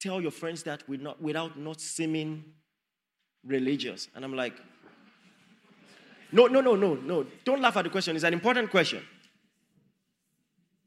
tell 0.00 0.20
your 0.20 0.30
friends 0.30 0.62
that 0.64 0.88
not, 0.88 1.20
without 1.20 1.58
not 1.58 1.80
seeming 1.80 2.44
religious? 3.44 4.08
And 4.14 4.24
I'm 4.24 4.34
like, 4.34 4.54
no, 6.32 6.46
no, 6.46 6.60
no, 6.60 6.76
no, 6.76 6.94
no. 6.94 7.26
Don't 7.44 7.60
laugh 7.60 7.76
at 7.76 7.84
the 7.84 7.90
question. 7.90 8.14
It's 8.14 8.24
an 8.24 8.32
important 8.32 8.70
question. 8.70 9.02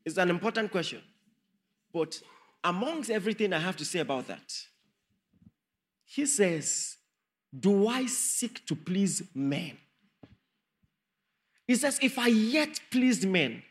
It's 0.06 0.18
an 0.18 0.30
important 0.30 0.72
question. 0.72 1.02
But 1.94 2.20
amongst 2.64 3.10
everything 3.10 3.54
I 3.54 3.60
have 3.60 3.78
to 3.78 3.86
say 3.86 4.00
about 4.00 4.28
that, 4.28 4.54
he 6.06 6.26
says, 6.26 6.98
Do 7.58 7.88
I 7.88 8.06
seek 8.06 8.66
to 8.68 8.76
please 8.76 9.24
men? 9.34 9.78
He 11.68 11.76
says, 11.76 12.00
If 12.02 12.18
I 12.18 12.28
yet 12.28 12.80
pleased 12.92 13.28
men, 13.28 13.64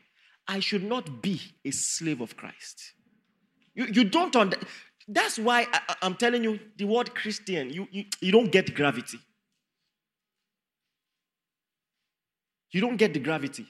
I 0.47 0.59
should 0.59 0.83
not 0.83 1.21
be 1.21 1.39
a 1.63 1.71
slave 1.71 2.21
of 2.21 2.35
Christ. 2.35 2.93
You, 3.75 3.85
you 3.85 4.03
don't 4.03 4.35
understand. 4.35 4.67
That's 5.07 5.37
why 5.37 5.67
I, 5.71 5.95
am 6.01 6.15
telling 6.15 6.43
you 6.43 6.59
the 6.77 6.85
word 6.85 7.13
Christian, 7.13 7.69
you, 7.69 7.87
you, 7.91 8.05
you 8.21 8.31
don't 8.31 8.51
get 8.51 8.73
gravity. 8.73 9.19
You 12.71 12.81
don't 12.81 12.97
get 12.97 13.13
the 13.13 13.19
gravity. 13.19 13.67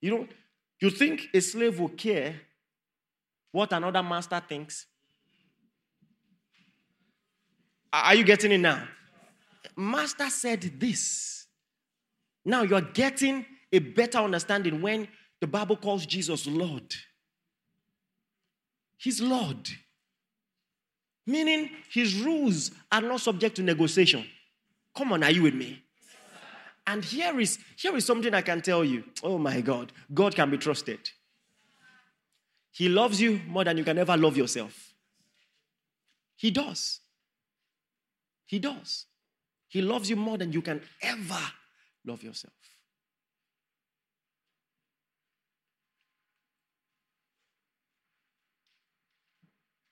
You 0.00 0.10
don't, 0.10 0.30
you 0.80 0.90
think 0.90 1.28
a 1.34 1.40
slave 1.40 1.80
will 1.80 1.88
care 1.88 2.40
what 3.50 3.72
another 3.72 4.02
master 4.02 4.40
thinks? 4.46 4.86
Are 7.92 8.14
you 8.14 8.24
getting 8.24 8.52
it 8.52 8.58
now? 8.58 8.86
Master 9.76 10.28
said 10.28 10.60
this. 10.78 11.46
Now 12.44 12.62
you're 12.62 12.80
getting 12.80 13.44
a 13.72 13.78
better 13.78 14.18
understanding 14.18 14.80
when 14.80 15.08
the 15.40 15.46
Bible 15.46 15.76
calls 15.76 16.06
Jesus 16.06 16.46
Lord. 16.46 16.94
He's 18.98 19.20
Lord. 19.20 19.68
Meaning 21.26 21.70
his 21.90 22.20
rules 22.20 22.70
are 22.90 23.00
not 23.00 23.20
subject 23.20 23.56
to 23.56 23.62
negotiation. 23.62 24.24
Come 24.96 25.12
on, 25.12 25.22
are 25.22 25.30
you 25.30 25.42
with 25.42 25.54
me? 25.54 25.82
And 26.86 27.04
here 27.04 27.38
is 27.38 27.58
here 27.76 27.94
is 27.96 28.04
something 28.04 28.32
I 28.34 28.40
can 28.40 28.62
tell 28.62 28.82
you. 28.82 29.04
Oh 29.22 29.38
my 29.38 29.60
God, 29.60 29.92
God 30.12 30.34
can 30.34 30.50
be 30.50 30.56
trusted. 30.56 30.98
He 32.72 32.88
loves 32.88 33.20
you 33.20 33.40
more 33.46 33.64
than 33.64 33.76
you 33.76 33.84
can 33.84 33.98
ever 33.98 34.16
love 34.16 34.36
yourself. 34.36 34.94
He 36.36 36.50
does. 36.50 37.00
He 38.46 38.58
does. 38.58 39.04
He 39.68 39.82
loves 39.82 40.08
you 40.08 40.16
more 40.16 40.38
than 40.38 40.52
you 40.52 40.62
can 40.62 40.80
ever 41.02 41.42
love 42.06 42.22
yourself. 42.22 42.54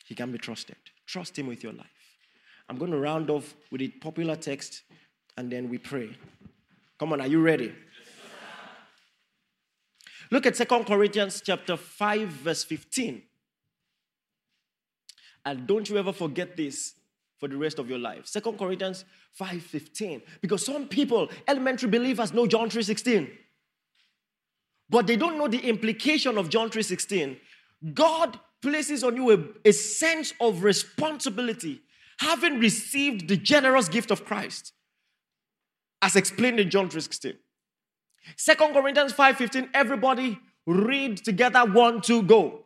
He 0.06 0.14
can 0.14 0.32
be 0.32 0.38
trusted. 0.38 0.76
Trust 1.06 1.38
Him 1.38 1.48
with 1.48 1.62
your 1.62 1.72
life. 1.72 1.86
I'm 2.68 2.78
going 2.78 2.90
to 2.92 2.98
round 2.98 3.28
off 3.28 3.54
with 3.70 3.80
a 3.80 3.88
popular 3.88 4.36
text 4.36 4.82
and 5.36 5.50
then 5.50 5.68
we 5.68 5.78
pray. 5.78 6.16
Come 6.98 7.12
on, 7.12 7.20
are 7.20 7.26
you 7.26 7.42
ready? 7.42 7.74
Look 10.30 10.46
at 10.46 10.56
Second 10.56 10.84
Corinthians 10.86 11.42
chapter 11.44 11.76
5 11.76 12.28
verse 12.28 12.64
15. 12.64 13.22
And 15.44 15.66
don't 15.66 15.88
you 15.88 15.96
ever 15.98 16.12
forget 16.12 16.56
this 16.56 16.94
for 17.38 17.48
the 17.48 17.56
rest 17.56 17.78
of 17.78 17.88
your 17.88 17.98
life. 17.98 18.26
Second 18.26 18.58
Corinthians 18.58 19.04
5:15. 19.38 20.22
Because 20.40 20.64
some 20.64 20.88
people, 20.88 21.28
elementary 21.46 21.88
believers, 21.88 22.32
know 22.32 22.46
John 22.46 22.70
3:16. 22.70 23.30
But 24.88 25.06
they 25.06 25.16
don't 25.16 25.36
know 25.38 25.48
the 25.48 25.60
implication 25.68 26.38
of 26.38 26.48
John 26.48 26.70
3:16. 26.70 27.38
God 27.92 28.40
places 28.62 29.04
on 29.04 29.16
you 29.16 29.30
a, 29.32 29.68
a 29.68 29.72
sense 29.72 30.32
of 30.40 30.62
responsibility, 30.62 31.82
having 32.20 32.58
received 32.58 33.28
the 33.28 33.36
generous 33.36 33.88
gift 33.88 34.10
of 34.10 34.24
Christ, 34.24 34.72
as 36.02 36.16
explained 36.16 36.60
in 36.60 36.70
John 36.70 36.88
3:16. 36.88 37.36
Second 38.36 38.72
Corinthians 38.72 39.12
5:15. 39.12 39.70
Everybody 39.72 40.38
read 40.66 41.18
together. 41.18 41.64
One, 41.64 42.00
two, 42.00 42.22
go. 42.22 42.62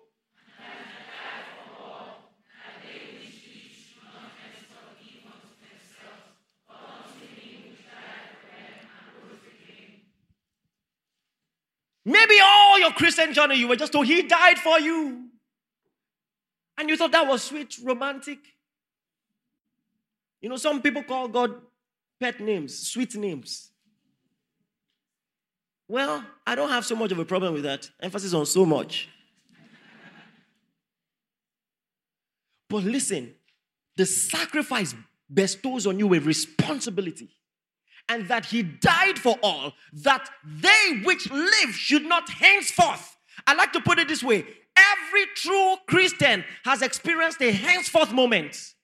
Maybe 12.04 12.34
all 12.42 12.78
your 12.80 12.92
Christian 12.92 13.32
journey, 13.34 13.56
you 13.56 13.68
were 13.68 13.76
just 13.76 13.92
told 13.92 14.06
he 14.06 14.22
died 14.22 14.58
for 14.58 14.80
you. 14.80 15.29
And 16.80 16.88
you 16.88 16.96
thought 16.96 17.12
that 17.12 17.26
was 17.26 17.42
sweet, 17.44 17.76
romantic. 17.84 18.38
You 20.40 20.48
know, 20.48 20.56
some 20.56 20.80
people 20.80 21.02
call 21.02 21.28
God 21.28 21.60
pet 22.18 22.40
names, 22.40 22.88
sweet 22.88 23.14
names. 23.16 23.70
Well, 25.86 26.24
I 26.46 26.54
don't 26.54 26.70
have 26.70 26.86
so 26.86 26.96
much 26.96 27.12
of 27.12 27.18
a 27.18 27.24
problem 27.26 27.52
with 27.52 27.64
that. 27.64 27.90
Emphasis 28.00 28.32
on 28.32 28.46
so 28.46 28.64
much. 28.64 29.10
but 32.70 32.82
listen, 32.82 33.34
the 33.98 34.06
sacrifice 34.06 34.94
bestows 35.28 35.86
on 35.86 35.98
you 35.98 36.14
a 36.14 36.18
responsibility 36.18 37.28
and 38.08 38.26
that 38.28 38.46
he 38.46 38.62
died 38.62 39.18
for 39.18 39.36
all, 39.42 39.74
that 39.92 40.30
they 40.46 41.02
which 41.04 41.30
live 41.30 41.74
should 41.74 42.06
not 42.06 42.30
henceforth. 42.30 43.18
I 43.46 43.52
like 43.52 43.74
to 43.74 43.82
put 43.82 43.98
it 43.98 44.08
this 44.08 44.22
way 44.22 44.46
every 44.92 45.26
true 45.34 45.76
Christian 45.86 46.44
has 46.64 46.82
experienced 46.82 47.40
a 47.40 47.50
henceforth 47.50 48.12
moment, 48.12 48.74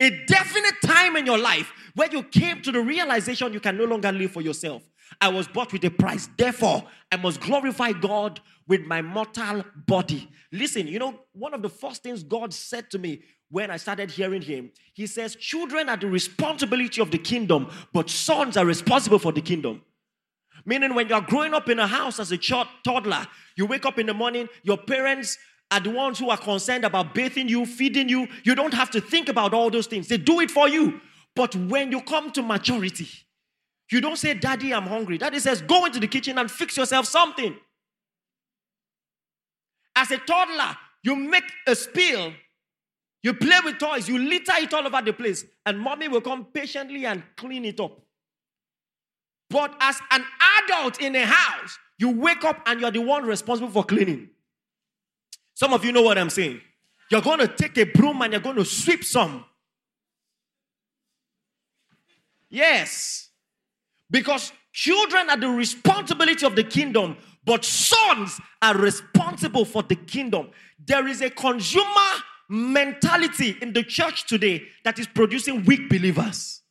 a 0.00 0.10
definite 0.26 0.74
time 0.84 1.16
in 1.16 1.26
your 1.26 1.38
life 1.38 1.72
where 1.94 2.10
you 2.10 2.22
came 2.22 2.62
to 2.62 2.72
the 2.72 2.80
realization 2.80 3.52
you 3.52 3.60
can 3.60 3.76
no 3.76 3.84
longer 3.84 4.12
live 4.12 4.32
for 4.32 4.40
yourself. 4.40 4.82
I 5.20 5.28
was 5.28 5.46
bought 5.46 5.72
with 5.72 5.84
a 5.84 5.90
price, 5.90 6.28
therefore, 6.36 6.84
I 7.10 7.16
must 7.16 7.40
glorify 7.40 7.92
God 7.92 8.40
with 8.66 8.82
my 8.82 9.02
mortal 9.02 9.64
body. 9.86 10.30
Listen, 10.50 10.86
you 10.86 10.98
know, 10.98 11.20
one 11.32 11.52
of 11.52 11.62
the 11.62 11.68
first 11.68 12.02
things 12.02 12.22
God 12.22 12.54
said 12.54 12.90
to 12.90 12.98
me 12.98 13.22
when 13.50 13.70
I 13.70 13.76
started 13.76 14.10
hearing 14.10 14.40
him, 14.40 14.70
he 14.94 15.06
says, 15.06 15.36
Children 15.36 15.90
are 15.90 15.96
the 15.98 16.06
responsibility 16.06 17.02
of 17.02 17.10
the 17.10 17.18
kingdom, 17.18 17.70
but 17.92 18.08
sons 18.08 18.56
are 18.56 18.64
responsible 18.64 19.18
for 19.18 19.32
the 19.32 19.42
kingdom. 19.42 19.82
Meaning, 20.64 20.94
when 20.94 21.08
you're 21.08 21.20
growing 21.20 21.54
up 21.54 21.68
in 21.68 21.78
a 21.78 21.86
house 21.86 22.18
as 22.20 22.32
a 22.32 22.38
toddler, 22.38 23.26
you 23.56 23.66
wake 23.66 23.84
up 23.86 23.98
in 23.98 24.06
the 24.06 24.14
morning, 24.14 24.48
your 24.62 24.78
parents 24.78 25.38
are 25.70 25.80
the 25.80 25.90
ones 25.90 26.18
who 26.18 26.30
are 26.30 26.36
concerned 26.36 26.84
about 26.84 27.14
bathing 27.14 27.48
you, 27.48 27.66
feeding 27.66 28.08
you. 28.08 28.28
You 28.44 28.54
don't 28.54 28.74
have 28.74 28.90
to 28.90 29.00
think 29.00 29.28
about 29.28 29.54
all 29.54 29.70
those 29.70 29.86
things, 29.86 30.08
they 30.08 30.18
do 30.18 30.40
it 30.40 30.50
for 30.50 30.68
you. 30.68 31.00
But 31.34 31.56
when 31.56 31.90
you 31.90 32.02
come 32.02 32.30
to 32.32 32.42
maturity, 32.42 33.08
you 33.90 34.00
don't 34.00 34.18
say, 34.18 34.34
Daddy, 34.34 34.72
I'm 34.72 34.86
hungry. 34.86 35.18
Daddy 35.18 35.38
says, 35.38 35.62
Go 35.62 35.86
into 35.86 35.98
the 35.98 36.08
kitchen 36.08 36.38
and 36.38 36.50
fix 36.50 36.76
yourself 36.76 37.06
something. 37.06 37.56
As 39.96 40.10
a 40.10 40.18
toddler, 40.18 40.76
you 41.02 41.16
make 41.16 41.44
a 41.66 41.74
spill 41.74 42.32
you 43.22 43.34
play 43.34 43.56
with 43.64 43.78
toys, 43.78 44.08
you 44.08 44.18
litter 44.18 44.52
it 44.56 44.74
all 44.74 44.86
over 44.86 45.00
the 45.00 45.12
place, 45.12 45.44
and 45.64 45.78
mommy 45.78 46.08
will 46.08 46.20
come 46.20 46.46
patiently 46.46 47.06
and 47.06 47.22
clean 47.36 47.64
it 47.64 47.78
up. 47.78 48.00
But 49.48 49.76
as 49.80 50.00
an 50.10 50.24
adult 50.64 51.00
in 51.00 51.14
a 51.16 51.24
house, 51.24 51.78
you 51.98 52.10
wake 52.10 52.44
up 52.44 52.60
and 52.66 52.80
you're 52.80 52.90
the 52.90 53.00
one 53.00 53.24
responsible 53.24 53.70
for 53.70 53.84
cleaning. 53.84 54.30
Some 55.54 55.72
of 55.72 55.84
you 55.84 55.92
know 55.92 56.02
what 56.02 56.18
I'm 56.18 56.30
saying. 56.30 56.60
You're 57.10 57.20
going 57.20 57.38
to 57.40 57.48
take 57.48 57.76
a 57.78 57.84
broom 57.84 58.22
and 58.22 58.32
you're 58.32 58.42
going 58.42 58.56
to 58.56 58.64
sweep 58.64 59.04
some. 59.04 59.44
Yes. 62.48 63.28
Because 64.10 64.52
children 64.72 65.28
are 65.30 65.36
the 65.36 65.48
responsibility 65.48 66.46
of 66.46 66.56
the 66.56 66.64
kingdom, 66.64 67.16
but 67.44 67.64
sons 67.64 68.40
are 68.60 68.76
responsible 68.76 69.64
for 69.64 69.82
the 69.82 69.96
kingdom. 69.96 70.50
There 70.84 71.06
is 71.06 71.20
a 71.20 71.30
consumer 71.30 71.84
mentality 72.48 73.56
in 73.60 73.72
the 73.72 73.82
church 73.82 74.26
today 74.26 74.62
that 74.84 74.98
is 74.98 75.06
producing 75.06 75.64
weak 75.64 75.88
believers. 75.88 76.61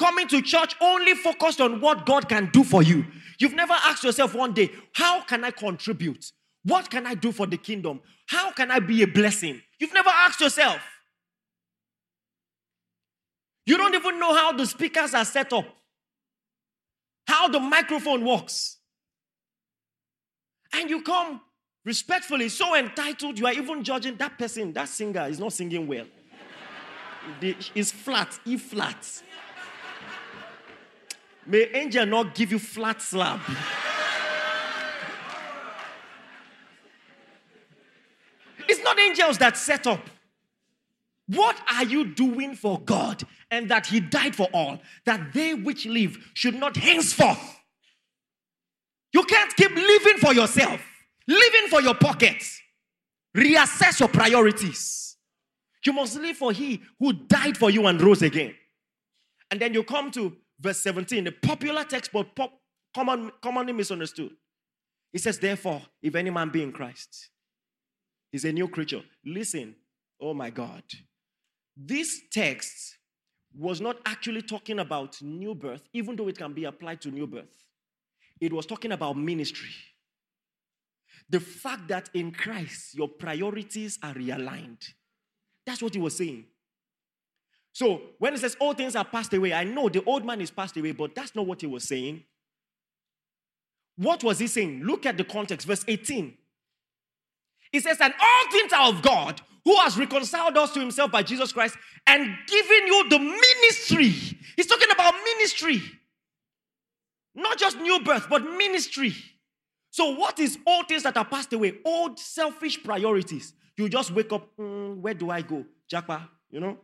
Coming 0.00 0.28
to 0.28 0.40
church 0.40 0.74
only 0.80 1.12
focused 1.12 1.60
on 1.60 1.78
what 1.82 2.06
God 2.06 2.26
can 2.26 2.48
do 2.54 2.64
for 2.64 2.82
you. 2.82 3.04
You've 3.38 3.52
never 3.52 3.74
asked 3.74 4.02
yourself 4.02 4.34
one 4.34 4.54
day, 4.54 4.70
how 4.94 5.20
can 5.20 5.44
I 5.44 5.50
contribute? 5.50 6.24
What 6.64 6.88
can 6.88 7.06
I 7.06 7.12
do 7.12 7.32
for 7.32 7.46
the 7.46 7.58
kingdom? 7.58 8.00
How 8.26 8.50
can 8.50 8.70
I 8.70 8.78
be 8.78 9.02
a 9.02 9.06
blessing? 9.06 9.60
You've 9.78 9.92
never 9.92 10.08
asked 10.08 10.40
yourself. 10.40 10.80
You 13.66 13.76
don't 13.76 13.94
even 13.94 14.18
know 14.18 14.34
how 14.34 14.52
the 14.52 14.64
speakers 14.64 15.12
are 15.12 15.24
set 15.26 15.52
up, 15.52 15.66
how 17.26 17.48
the 17.48 17.60
microphone 17.60 18.24
works. 18.24 18.78
And 20.72 20.88
you 20.88 21.02
come 21.02 21.42
respectfully, 21.84 22.48
so 22.48 22.74
entitled, 22.74 23.38
you 23.38 23.46
are 23.46 23.52
even 23.52 23.84
judging 23.84 24.16
that 24.16 24.38
person, 24.38 24.72
that 24.72 24.88
singer 24.88 25.26
is 25.28 25.38
not 25.38 25.52
singing 25.52 25.86
well. 25.86 26.06
It's 27.74 27.92
flat, 27.92 28.40
E 28.46 28.56
flat. 28.56 29.06
May 31.46 31.68
angel 31.74 32.06
not 32.06 32.34
give 32.34 32.52
you 32.52 32.58
flat 32.58 33.00
slab. 33.02 33.40
it's 38.68 38.82
not 38.82 38.98
angels 38.98 39.38
that 39.38 39.56
set 39.56 39.86
up. 39.86 40.00
What 41.26 41.56
are 41.72 41.84
you 41.84 42.06
doing 42.06 42.54
for 42.56 42.80
God? 42.80 43.22
And 43.50 43.70
that 43.70 43.86
He 43.86 44.00
died 44.00 44.34
for 44.34 44.48
all, 44.52 44.80
that 45.06 45.32
they 45.32 45.54
which 45.54 45.86
live 45.86 46.18
should 46.34 46.54
not 46.54 46.76
henceforth. 46.76 47.60
You 49.12 49.24
can't 49.24 49.54
keep 49.56 49.74
living 49.74 50.18
for 50.18 50.32
yourself. 50.32 50.80
Living 51.26 51.68
for 51.68 51.80
your 51.80 51.94
pockets. 51.94 52.60
Reassess 53.36 54.00
your 54.00 54.08
priorities. 54.08 55.16
You 55.84 55.92
must 55.92 56.18
live 56.18 56.36
for 56.36 56.52
He 56.52 56.80
who 56.98 57.12
died 57.12 57.56
for 57.56 57.70
you 57.70 57.86
and 57.86 58.00
rose 58.00 58.22
again. 58.22 58.54
And 59.50 59.60
then 59.60 59.74
you 59.74 59.82
come 59.82 60.10
to 60.12 60.36
verse 60.60 60.80
17, 60.80 61.24
the 61.24 61.32
popular 61.32 61.84
text, 61.84 62.10
but 62.12 62.34
pop, 62.34 62.52
common, 62.94 63.30
commonly 63.42 63.72
misunderstood. 63.72 64.32
It 65.12 65.20
says, 65.20 65.38
Therefore, 65.38 65.82
if 66.02 66.14
any 66.14 66.30
man 66.30 66.50
be 66.50 66.62
in 66.62 66.72
Christ, 66.72 67.30
he's 68.30 68.44
a 68.44 68.52
new 68.52 68.68
creature. 68.68 69.02
Listen, 69.24 69.74
oh 70.20 70.34
my 70.34 70.50
God. 70.50 70.82
This 71.76 72.20
text 72.30 72.98
was 73.56 73.80
not 73.80 73.96
actually 74.04 74.42
talking 74.42 74.78
about 74.78 75.20
new 75.22 75.54
birth, 75.54 75.82
even 75.92 76.14
though 76.14 76.28
it 76.28 76.38
can 76.38 76.52
be 76.52 76.64
applied 76.64 77.00
to 77.00 77.10
new 77.10 77.26
birth. 77.26 77.64
It 78.40 78.52
was 78.52 78.66
talking 78.66 78.92
about 78.92 79.16
ministry. 79.16 79.70
The 81.28 81.40
fact 81.40 81.88
that 81.88 82.10
in 82.14 82.32
Christ 82.32 82.94
your 82.94 83.08
priorities 83.08 83.98
are 84.02 84.14
realigned. 84.14 84.84
That's 85.66 85.82
what 85.82 85.94
he 85.94 86.00
was 86.00 86.16
saying. 86.16 86.44
So 87.72 88.02
when 88.18 88.34
it 88.34 88.40
says 88.40 88.56
all 88.60 88.74
things 88.74 88.96
are 88.96 89.04
passed 89.04 89.32
away, 89.32 89.52
I 89.52 89.64
know 89.64 89.88
the 89.88 90.02
old 90.04 90.24
man 90.24 90.40
is 90.40 90.50
passed 90.50 90.76
away, 90.76 90.92
but 90.92 91.14
that's 91.14 91.34
not 91.34 91.46
what 91.46 91.60
he 91.60 91.66
was 91.66 91.84
saying. 91.84 92.24
What 93.96 94.24
was 94.24 94.38
he 94.38 94.46
saying? 94.46 94.82
Look 94.84 95.06
at 95.06 95.16
the 95.16 95.24
context, 95.24 95.66
verse 95.66 95.84
18. 95.86 96.34
He 97.72 97.80
says, 97.80 97.98
And 98.00 98.12
all 98.20 98.50
things 98.50 98.72
are 98.72 98.88
of 98.88 99.02
God, 99.02 99.40
who 99.64 99.76
has 99.76 99.98
reconciled 99.98 100.56
us 100.56 100.72
to 100.72 100.80
himself 100.80 101.12
by 101.12 101.22
Jesus 101.22 101.52
Christ 101.52 101.76
and 102.06 102.22
given 102.46 102.86
you 102.86 103.08
the 103.08 103.18
ministry. 103.18 104.08
He's 104.56 104.66
talking 104.66 104.90
about 104.90 105.14
ministry. 105.24 105.82
Not 107.34 107.58
just 107.58 107.78
new 107.78 108.00
birth, 108.00 108.26
but 108.28 108.42
ministry. 108.42 109.14
So, 109.90 110.14
what 110.14 110.38
is 110.38 110.58
all 110.66 110.84
things 110.84 111.02
that 111.02 111.16
are 111.16 111.24
passed 111.24 111.52
away? 111.52 111.74
Old 111.84 112.18
selfish 112.18 112.82
priorities. 112.82 113.52
You 113.76 113.88
just 113.88 114.10
wake 114.12 114.32
up, 114.32 114.48
mm, 114.58 114.96
where 114.96 115.14
do 115.14 115.30
I 115.30 115.42
go? 115.42 115.64
Japa, 115.90 116.28
you 116.50 116.60
know? 116.60 116.78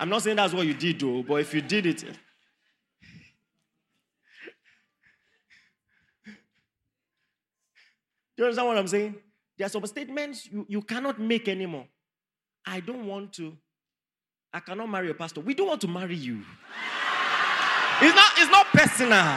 I'm 0.00 0.08
not 0.08 0.22
saying 0.22 0.36
that's 0.36 0.54
what 0.54 0.66
you 0.66 0.72
did, 0.72 0.98
though, 0.98 1.22
but 1.22 1.34
if 1.34 1.52
you 1.52 1.60
did 1.60 1.84
it, 1.84 2.02
Do 8.40 8.44
you 8.44 8.46
understand 8.46 8.68
what 8.68 8.78
I'm 8.78 8.88
saying? 8.88 9.16
There 9.58 9.66
are 9.66 9.68
some 9.68 9.84
statements 9.84 10.48
you, 10.50 10.64
you 10.66 10.80
cannot 10.80 11.20
make 11.20 11.46
anymore. 11.46 11.86
I 12.64 12.80
don't 12.80 13.06
want 13.06 13.34
to. 13.34 13.54
I 14.50 14.60
cannot 14.60 14.88
marry 14.88 15.10
a 15.10 15.14
pastor. 15.14 15.42
We 15.42 15.52
don't 15.52 15.66
want 15.66 15.82
to 15.82 15.88
marry 15.88 16.16
you. 16.16 16.40
It's 18.00 18.14
not, 18.14 18.32
it's 18.38 18.50
not 18.50 18.64
personal. 18.72 19.36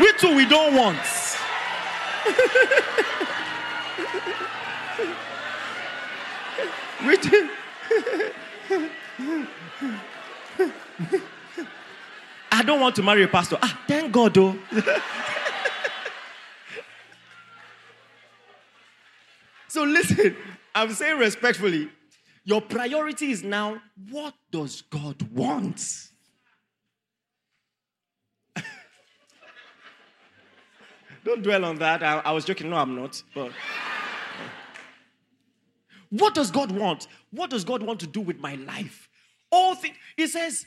we 0.00 0.10
too, 0.14 0.34
we 0.34 0.46
don't 0.48 0.74
want. 0.74 0.98
we 7.06 7.18
too. 7.18 7.50
I 12.52 12.62
don't 12.64 12.80
want 12.80 12.96
to 12.96 13.02
marry 13.02 13.22
a 13.24 13.28
pastor. 13.28 13.58
Ah, 13.62 13.80
thank 13.86 14.12
God, 14.12 14.34
though. 14.34 14.56
So 19.74 19.82
listen, 19.82 20.36
I'm 20.72 20.92
saying 20.92 21.18
respectfully, 21.18 21.88
your 22.44 22.60
priority 22.60 23.32
is 23.32 23.42
now 23.42 23.82
what 24.08 24.34
does 24.52 24.82
God 24.82 25.20
want? 25.32 26.10
Don't 31.24 31.42
dwell 31.42 31.64
on 31.64 31.74
that. 31.80 32.04
I, 32.04 32.20
I, 32.20 32.30
was 32.30 32.44
joking. 32.44 32.70
No, 32.70 32.76
I'm 32.76 32.94
not. 32.94 33.20
But 33.34 33.50
what 36.10 36.34
does 36.34 36.52
God 36.52 36.70
want? 36.70 37.08
What 37.34 37.50
does 37.50 37.64
God 37.64 37.82
want 37.82 38.00
to 38.00 38.06
do 38.06 38.20
with 38.20 38.38
my 38.38 38.54
life? 38.54 39.08
All 39.50 39.74
things. 39.74 39.96
He 40.16 40.26
says, 40.26 40.64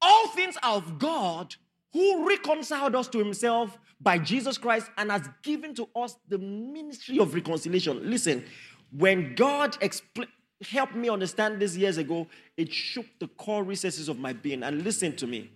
all 0.00 0.28
things 0.28 0.56
are 0.62 0.76
of 0.76 0.98
God 0.98 1.54
who 1.92 2.28
reconciled 2.28 2.94
us 2.94 3.08
to 3.08 3.18
himself 3.18 3.78
by 4.00 4.18
Jesus 4.18 4.58
Christ 4.58 4.90
and 4.98 5.10
has 5.10 5.28
given 5.42 5.74
to 5.74 5.88
us 5.96 6.16
the 6.28 6.38
ministry 6.38 7.18
of 7.18 7.34
reconciliation. 7.34 8.10
Listen, 8.10 8.44
when 8.90 9.34
God 9.34 9.72
expl- 9.80 10.28
helped 10.68 10.94
me 10.94 11.08
understand 11.08 11.60
this 11.60 11.76
years 11.76 11.96
ago, 11.96 12.26
it 12.56 12.72
shook 12.72 13.06
the 13.18 13.28
core 13.28 13.64
recesses 13.64 14.08
of 14.08 14.18
my 14.18 14.32
being. 14.32 14.62
And 14.62 14.84
listen 14.84 15.16
to 15.16 15.26
me. 15.26 15.50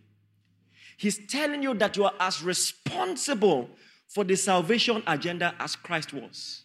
He's 0.96 1.26
telling 1.26 1.62
you 1.62 1.74
that 1.74 1.96
you 1.96 2.04
are 2.04 2.14
as 2.18 2.42
responsible 2.42 3.70
for 4.08 4.24
the 4.24 4.36
salvation 4.36 5.02
agenda 5.06 5.54
as 5.58 5.76
Christ 5.76 6.12
was. 6.12 6.64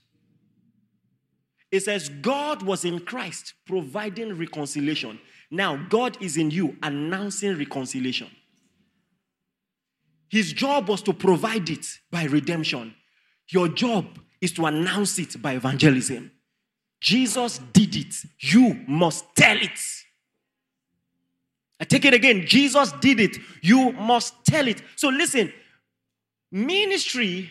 It 1.76 1.84
says, 1.84 2.08
God 2.08 2.64
was 2.64 2.86
in 2.86 3.02
Christ 3.02 3.54
providing 3.66 4.38
reconciliation. 4.38 5.20
Now, 5.52 5.76
God 5.90 6.18
is 6.22 6.38
in 6.38 6.50
you 6.50 6.78
announcing 6.82 7.58
reconciliation. 7.58 8.30
His 10.30 10.54
job 10.54 10.88
was 10.88 11.02
to 11.04 11.14
provide 11.14 11.70
it 11.70 11.86
by 12.10 12.24
redemption. 12.24 12.96
Your 13.50 13.68
job 13.68 14.06
is 14.40 14.54
to 14.54 14.66
announce 14.66 15.20
it 15.20 15.42
by 15.42 15.54
evangelism. 15.54 16.32
Jesus 17.02 17.60
did 17.74 17.96
it. 17.96 18.16
You 18.40 18.80
must 18.88 19.26
tell 19.36 19.58
it. 19.58 19.80
I 21.80 21.84
take 21.84 22.06
it 22.06 22.14
again. 22.14 22.46
Jesus 22.46 22.94
did 22.94 23.20
it. 23.20 23.38
You 23.62 23.92
must 23.92 24.34
tell 24.46 24.68
it. 24.68 24.82
So 24.96 25.10
listen, 25.10 25.52
ministry 26.52 27.50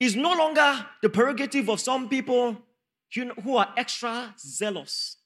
is 0.00 0.16
no 0.16 0.34
longer 0.34 0.84
the 1.00 1.08
prerogative 1.08 1.70
of 1.70 1.78
some 1.78 2.08
people 2.08 2.56
who 3.14 3.56
are 3.56 3.72
extra 3.76 4.34
zealous 4.38 5.16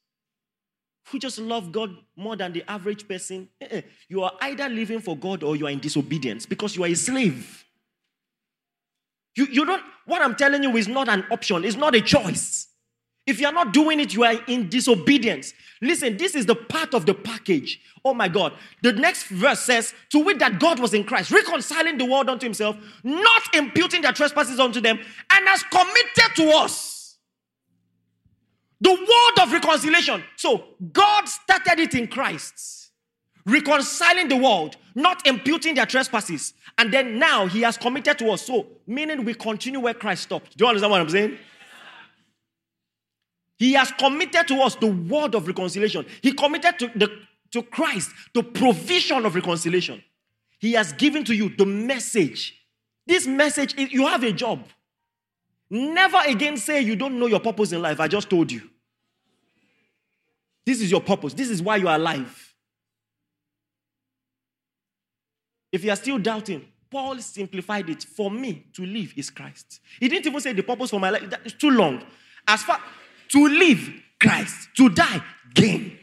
who 1.11 1.19
just 1.19 1.39
love 1.39 1.73
God 1.73 1.97
more 2.17 2.37
than 2.37 2.53
the 2.53 2.63
average 2.71 3.09
person, 3.09 3.49
eh, 3.61 3.67
eh, 3.71 3.81
you 4.09 4.23
are 4.23 4.33
either 4.41 4.69
living 4.69 5.01
for 5.01 5.17
God 5.17 5.43
or 5.43 5.57
you 5.57 5.67
are 5.67 5.71
in 5.71 5.81
disobedience 5.81 6.47
because 6.47 6.77
you 6.77 6.85
are 6.85 6.89
a 6.89 6.95
slave. 6.95 7.65
You, 9.37 9.47
you 9.47 9.65
don't, 9.65 9.83
what 10.07 10.23
I'm 10.23 10.35
telling 10.35 10.63
you 10.63 10.77
is 10.77 10.89
not 10.89 11.09
an 11.09 11.25
option, 11.31 11.65
it's 11.65 11.77
not 11.77 11.95
a 11.95 12.01
choice. 12.01 12.69
If 13.27 13.39
you're 13.39 13.53
not 13.53 13.73
doing 13.73 14.01
it, 14.01 14.15
you 14.15 14.25
are 14.25 14.35
in 14.49 14.69
disobedience. 14.69 15.53
Listen, 15.81 16.17
this 16.17 16.35
is 16.35 16.47
the 16.47 16.55
part 16.55 16.95
of 16.95 17.07
the 17.07 17.15
package. 17.15 17.81
Oh 18.05 18.15
my 18.15 18.29
God. 18.29 18.55
The 18.83 18.93
next 18.93 19.29
verse 19.29 19.61
says, 19.61 19.95
To 20.11 20.25
wit 20.25 20.39
that 20.41 20.59
God 20.59 20.81
was 20.81 20.95
in 20.95 21.05
Christ, 21.05 21.31
reconciling 21.31 21.99
the 21.99 22.07
world 22.07 22.29
unto 22.29 22.45
himself, 22.45 22.77
not 23.05 23.43
imputing 23.55 24.03
their 24.03 24.13
trespasses 24.13 24.59
unto 24.59 24.81
them, 24.81 24.99
and 24.99 25.49
has 25.49 25.63
committed 25.65 26.37
to 26.37 26.51
us 26.57 27.00
the 28.81 28.91
word 28.91 29.43
of 29.43 29.53
reconciliation. 29.53 30.23
So 30.37 30.65
God 30.93 31.29
started 31.29 31.79
it 31.81 31.95
in 31.95 32.09
Christ, 32.09 32.91
reconciling 33.45 34.29
the 34.29 34.37
world, 34.37 34.77
not 34.95 35.27
imputing 35.27 35.75
their 35.75 35.87
trespasses. 35.87 36.55
And 36.79 36.93
then 36.93 37.19
now 37.19 37.47
he 37.47 37.63
has 37.63 37.77
committed 37.77 38.19
to 38.21 38.31
us. 38.31 38.43
So, 38.43 38.67
meaning 38.87 39.25
we 39.25 39.35
continue 39.35 39.81
where 39.81 39.95
Christ 39.95 40.23
stopped. 40.23 40.57
Do 40.57 40.65
you 40.65 40.69
understand 40.69 40.91
what 40.91 41.01
I'm 41.01 41.09
saying? 41.09 41.39
He 43.59 43.75
has 43.75 43.93
committed 43.93 44.49
to 44.49 44.63
us 44.63 44.75
the 44.77 44.87
word 44.87 45.35
of 45.35 45.47
reconciliation. 45.47 46.07
He 46.23 46.33
committed 46.33 46.79
to, 46.79 46.91
the, 46.97 47.09
to 47.53 47.63
Christ 47.63 48.11
the 48.33 48.43
provision 48.43 49.27
of 49.27 49.35
reconciliation. 49.35 50.03
He 50.59 50.73
has 50.73 50.95
given 50.95 51.25
to 51.25 51.35
you 51.35 51.55
the 51.55 51.67
message. 51.67 52.57
This 53.07 53.27
message, 53.27 53.75
is, 53.77 53.93
you 53.93 54.07
have 54.07 54.23
a 54.23 54.33
job. 54.33 54.65
Never 55.71 56.19
again 56.27 56.57
say 56.57 56.81
you 56.81 56.97
don't 56.97 57.19
know 57.19 57.27
your 57.27 57.41
purpose 57.41 57.71
in 57.73 57.81
life. 57.81 58.01
I 58.01 58.09
just 58.09 58.29
told 58.29 58.51
you. 58.51 58.69
This 60.67 60.81
is 60.81 60.91
your 60.91 61.01
purpose. 61.01 61.33
This 61.33 61.49
is 61.49 61.63
why 61.63 61.77
you 61.77 61.89
are 61.89 61.97
alive. 61.97 62.55
If 65.73 65.85
you 65.85 65.93
are 65.93 65.97
still 65.97 66.19
doubting, 66.19 66.67
Paul 66.91 67.19
simplified 67.19 67.89
it. 67.89 68.03
For 68.03 68.31
me, 68.31 68.67
to 68.75 68.85
live 68.85 69.13
is 69.17 69.31
Christ. 69.31 69.81
He 70.01 70.09
didn't 70.09 70.27
even 70.27 70.41
say 70.41 70.53
the 70.53 70.63
purpose 70.63 70.91
for 70.91 70.99
my 70.99 71.11
life. 71.11 71.31
That 71.31 71.43
is 71.45 71.53
too 71.53 71.71
long. 71.71 72.03
As 72.47 72.63
far 72.65 72.81
to 73.29 73.49
live, 73.49 73.91
Christ. 74.21 74.69
To 74.77 74.89
die, 74.89 75.23
gain. 75.55 75.99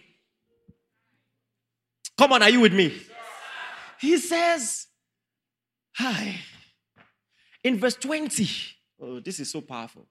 Come 2.18 2.32
on, 2.34 2.42
are 2.42 2.50
you 2.50 2.62
with 2.62 2.74
me? 2.74 2.94
He 4.00 4.18
says, 4.18 4.88
Hi. 5.96 6.36
In 7.64 7.78
verse 7.80 7.96
20, 7.96 8.48
oh, 9.02 9.20
this 9.20 9.40
is 9.40 9.52
so 9.52 9.62
powerful. 9.62 10.08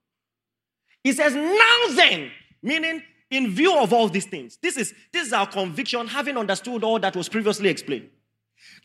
He 1.02 1.12
says, 1.12 1.34
Now 1.34 1.94
then, 1.94 2.30
meaning 2.62 3.02
in 3.30 3.50
view 3.50 3.76
of 3.78 3.92
all 3.92 4.08
these 4.08 4.26
things, 4.26 4.58
this 4.62 4.76
is, 4.76 4.94
this 5.12 5.26
is 5.26 5.32
our 5.32 5.46
conviction, 5.46 6.06
having 6.06 6.36
understood 6.36 6.84
all 6.84 6.98
that 7.00 7.16
was 7.16 7.28
previously 7.28 7.68
explained. 7.68 8.08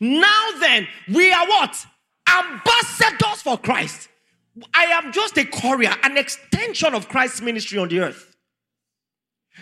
Now 0.00 0.50
then, 0.60 0.86
we 1.12 1.32
are 1.32 1.46
what? 1.46 1.86
Ambassadors 2.28 3.42
for 3.42 3.58
Christ. 3.58 4.08
I 4.74 4.84
am 4.84 5.12
just 5.12 5.38
a 5.38 5.44
courier, 5.44 5.94
an 6.02 6.16
extension 6.16 6.94
of 6.94 7.08
Christ's 7.08 7.40
ministry 7.40 7.78
on 7.78 7.88
the 7.88 8.00
earth. 8.00 8.36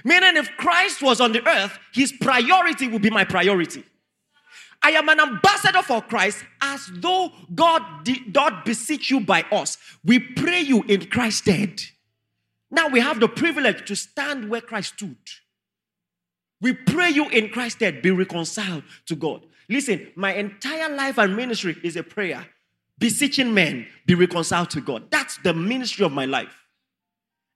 Meaning, 0.04 0.36
if 0.36 0.50
Christ 0.56 1.02
was 1.02 1.20
on 1.20 1.32
the 1.32 1.46
earth, 1.46 1.78
his 1.92 2.12
priority 2.12 2.88
would 2.88 3.02
be 3.02 3.10
my 3.10 3.24
priority. 3.24 3.84
I 4.82 4.92
am 4.92 5.08
an 5.08 5.20
ambassador 5.20 5.82
for 5.82 6.00
Christ 6.00 6.44
as 6.62 6.90
though 6.94 7.30
God 7.54 7.82
did 8.04 8.34
not 8.34 8.64
beseech 8.64 9.10
you 9.10 9.20
by 9.20 9.42
us. 9.52 9.76
We 10.04 10.18
pray 10.18 10.60
you 10.60 10.82
in 10.84 11.06
Christ's 11.06 11.40
stead. 11.40 11.82
Now 12.70 12.88
we 12.88 13.00
have 13.00 13.20
the 13.20 13.28
privilege 13.28 13.86
to 13.88 13.96
stand 13.96 14.48
where 14.48 14.60
Christ 14.60 14.94
stood. 14.94 15.16
We 16.60 16.72
pray 16.72 17.10
you 17.10 17.28
in 17.28 17.48
Christ's 17.50 17.78
stead 17.78 18.02
be 18.02 18.10
reconciled 18.10 18.84
to 19.06 19.16
God. 19.16 19.42
Listen, 19.68 20.08
my 20.16 20.34
entire 20.34 20.94
life 20.94 21.18
and 21.18 21.36
ministry 21.36 21.76
is 21.82 21.96
a 21.96 22.02
prayer. 22.02 22.46
Beseeching 22.98 23.54
men 23.54 23.86
be 24.06 24.14
reconciled 24.14 24.70
to 24.70 24.80
God. 24.80 25.10
That's 25.10 25.38
the 25.38 25.54
ministry 25.54 26.04
of 26.04 26.12
my 26.12 26.26
life. 26.26 26.59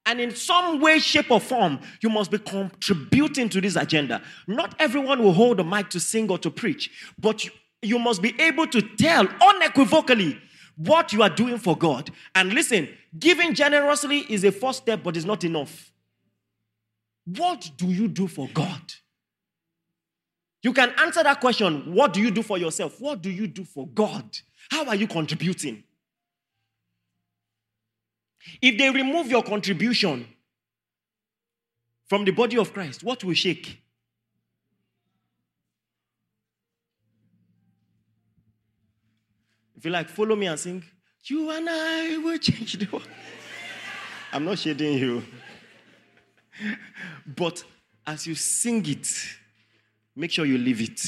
And 0.07 0.21
in 0.21 0.35
some 0.35 0.81
way, 0.81 0.99
shape, 0.99 1.31
or 1.31 1.41
form, 1.41 1.81
you 2.03 2.11
must 2.11 2.31
be 2.31 2.39
contributing 2.39 3.49
to 3.49 3.61
this 3.61 3.77
agenda. 3.77 4.23
Not 4.47 4.75
everyone 4.79 5.23
will 5.23 5.33
hold 5.33 5.61
a 5.61 5.65
mic 5.65 5.89
to 5.91 6.01
sing 6.01 6.31
or 6.31 6.39
to 6.39 6.51
preach, 6.51 6.91
but 7.19 7.45
you, 7.45 7.51
you 7.81 7.99
must 7.99 8.21
be 8.21 8.39
able 8.41 8.67
to 8.67 8.83
tell 8.83 9.27
unequivocally 9.27 10.39
what 10.77 11.13
you 11.13 11.23
are 11.23 11.31
doing 11.31 11.59
for 11.59 11.77
God. 11.77 12.11
And 12.35 12.53
listen, 12.53 12.89
giving 13.19 13.55
generously 13.55 14.19
is 14.29 14.45
a 14.45 14.53
first 14.53 14.83
step, 14.83 15.03
but 15.03 15.17
it's 15.17 15.27
not 15.27 15.45
enough. 15.45 15.93
What 17.25 17.71
do 17.77 17.87
you 17.87 18.09
do 18.09 18.27
for 18.27 18.49
God? 18.53 18.83
You 20.63 20.73
can 20.73 20.93
answer 20.99 21.23
that 21.23 21.41
question 21.41 21.95
what 21.95 22.13
do 22.13 22.21
you 22.21 22.31
do 22.31 22.43
for 22.43 22.59
yourself? 22.59 23.01
What 23.01 23.23
do 23.23 23.31
you 23.31 23.47
do 23.47 23.65
for 23.65 23.87
God? 23.87 24.25
How 24.71 24.87
are 24.87 24.95
you 24.95 25.07
contributing? 25.07 25.84
If 28.61 28.79
they 28.79 28.91
remove 28.91 29.31
your 29.31 29.43
contribution 29.43 30.27
from 32.07 32.25
the 32.25 32.33
body 32.33 32.59
of 32.59 32.73
Christ, 32.73 33.03
what 33.03 33.25
will 33.25 33.35
shake? 33.35 33.81
If 39.77 39.85
you 39.85 39.91
like, 39.91 40.09
follow 40.09 40.37
me 40.37 40.47
and 40.47 40.59
sing, 40.59 40.83
You 41.25 41.51
and 41.51 41.69
I 41.69 42.17
will 42.19 42.39
change 42.39 42.79
the 42.79 42.87
world. 42.91 43.09
I'm 44.33 44.45
not 44.45 44.59
shading 44.59 44.99
you. 44.99 45.23
but 47.27 47.63
as 48.07 48.27
you 48.27 48.35
sing 48.35 48.85
it, 48.87 49.07
make 50.17 50.31
sure 50.31 50.45
you 50.45 50.59
live 50.59 50.81
it. 50.81 51.01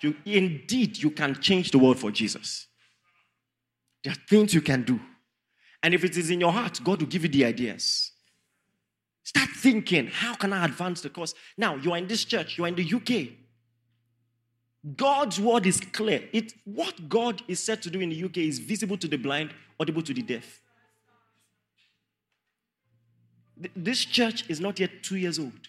You, 0.00 0.14
indeed, 0.24 0.98
you 0.98 1.10
can 1.10 1.34
change 1.40 1.70
the 1.70 1.78
world 1.78 1.98
for 1.98 2.10
Jesus. 2.10 2.66
There 4.02 4.12
are 4.12 4.22
things 4.28 4.54
you 4.54 4.62
can 4.62 4.82
do. 4.82 4.98
And 5.82 5.94
if 5.94 6.04
it 6.04 6.16
is 6.16 6.30
in 6.30 6.40
your 6.40 6.52
heart, 6.52 6.80
God 6.84 7.00
will 7.00 7.08
give 7.08 7.22
you 7.22 7.28
the 7.28 7.44
ideas. 7.44 8.12
Start 9.22 9.50
thinking, 9.50 10.08
how 10.08 10.34
can 10.34 10.52
I 10.52 10.64
advance 10.64 11.00
the 11.00 11.10
cause? 11.10 11.34
Now, 11.56 11.76
you 11.76 11.92
are 11.92 11.98
in 11.98 12.06
this 12.06 12.24
church, 12.24 12.58
you 12.58 12.64
are 12.64 12.68
in 12.68 12.74
the 12.74 12.94
UK. 12.94 13.36
God's 14.96 15.38
word 15.38 15.66
is 15.66 15.80
clear. 15.80 16.28
It, 16.32 16.54
what 16.64 17.08
God 17.08 17.42
is 17.46 17.60
said 17.60 17.82
to 17.82 17.90
do 17.90 18.00
in 18.00 18.10
the 18.10 18.24
UK 18.24 18.38
is 18.38 18.58
visible 18.58 18.96
to 18.96 19.08
the 19.08 19.18
blind, 19.18 19.52
audible 19.78 20.02
to 20.02 20.14
the 20.14 20.22
deaf. 20.22 20.62
This 23.76 24.04
church 24.06 24.48
is 24.48 24.58
not 24.58 24.80
yet 24.80 25.02
two 25.02 25.16
years 25.16 25.38
old. 25.38 25.68